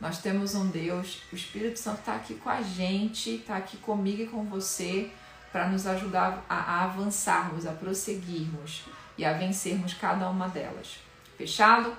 nós 0.00 0.18
temos 0.18 0.54
um 0.54 0.66
Deus, 0.66 1.22
o 1.32 1.34
Espírito 1.34 1.78
Santo 1.78 2.00
está 2.00 2.14
aqui 2.14 2.34
com 2.34 2.50
a 2.50 2.60
gente, 2.62 3.36
está 3.36 3.56
aqui 3.56 3.78
comigo 3.78 4.22
e 4.22 4.26
com 4.26 4.44
você, 4.44 5.10
para 5.52 5.68
nos 5.68 5.86
ajudar 5.86 6.44
a, 6.48 6.56
a 6.56 6.84
avançarmos, 6.84 7.66
a 7.66 7.72
prosseguirmos 7.72 8.82
e 9.16 9.24
a 9.24 9.32
vencermos 9.32 9.94
cada 9.94 10.28
uma 10.28 10.48
delas. 10.48 10.98
Fechado? 11.38 11.96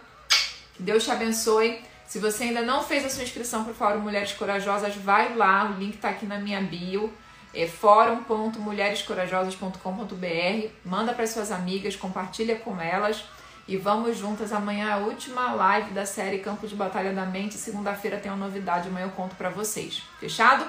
Que 0.74 0.84
Deus 0.84 1.06
te 1.06 1.12
abençoe. 1.12 1.82
Se 2.06 2.20
você 2.20 2.44
ainda 2.44 2.62
não 2.62 2.84
fez 2.84 3.06
a 3.06 3.10
sua 3.10 3.24
inscrição 3.24 3.64
para 3.64 3.72
o 3.72 3.76
Fórum 3.76 4.02
Mulheres 4.02 4.34
Corajosas, 4.34 4.94
vai 4.96 5.34
lá, 5.36 5.72
o 5.72 5.80
link 5.80 5.96
está 5.96 6.10
aqui 6.10 6.26
na 6.26 6.38
minha 6.38 6.60
bio. 6.62 7.14
É 7.54 7.66
fórum.mulherescorajosas.com.br. 7.68 10.68
Manda 10.84 11.14
para 11.14 11.26
suas 11.26 11.52
amigas, 11.52 11.96
compartilha 11.96 12.58
com 12.58 12.82
elas 12.82 13.24
e 13.68 13.78
vamos 13.78 14.18
juntas. 14.18 14.54
Amanhã 14.54 14.90
é 14.90 14.94
a 14.94 14.98
última 14.98 15.54
live 15.54 15.92
da 15.92 16.06
série 16.06 16.40
Campo 16.40 16.68
de 16.68 16.76
Batalha 16.76 17.14
da 17.14 17.26
Mente. 17.26 17.56
Segunda-feira 17.56 18.18
tem 18.18 18.32
uma 18.32 18.46
novidade, 18.46 18.88
amanhã 18.88 19.06
eu 19.06 19.12
conto 19.12 19.36
para 19.36 19.50
vocês. 19.50 20.04
Fechado? 20.20 20.66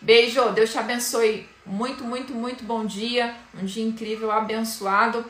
Beijo, 0.00 0.50
Deus 0.50 0.70
te 0.70 0.78
abençoe. 0.78 1.48
Muito, 1.64 2.04
muito, 2.04 2.32
muito 2.32 2.64
bom 2.64 2.84
dia. 2.84 3.34
Um 3.54 3.64
dia 3.64 3.84
incrível, 3.84 4.30
abençoado. 4.30 5.24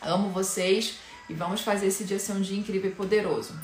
Amo 0.00 0.30
vocês 0.30 0.98
e 1.28 1.34
vamos 1.34 1.60
fazer 1.60 1.88
esse 1.88 2.04
dia 2.04 2.18
ser 2.18 2.32
um 2.32 2.40
dia 2.40 2.58
incrível 2.58 2.90
e 2.90 2.94
poderoso. 2.94 3.54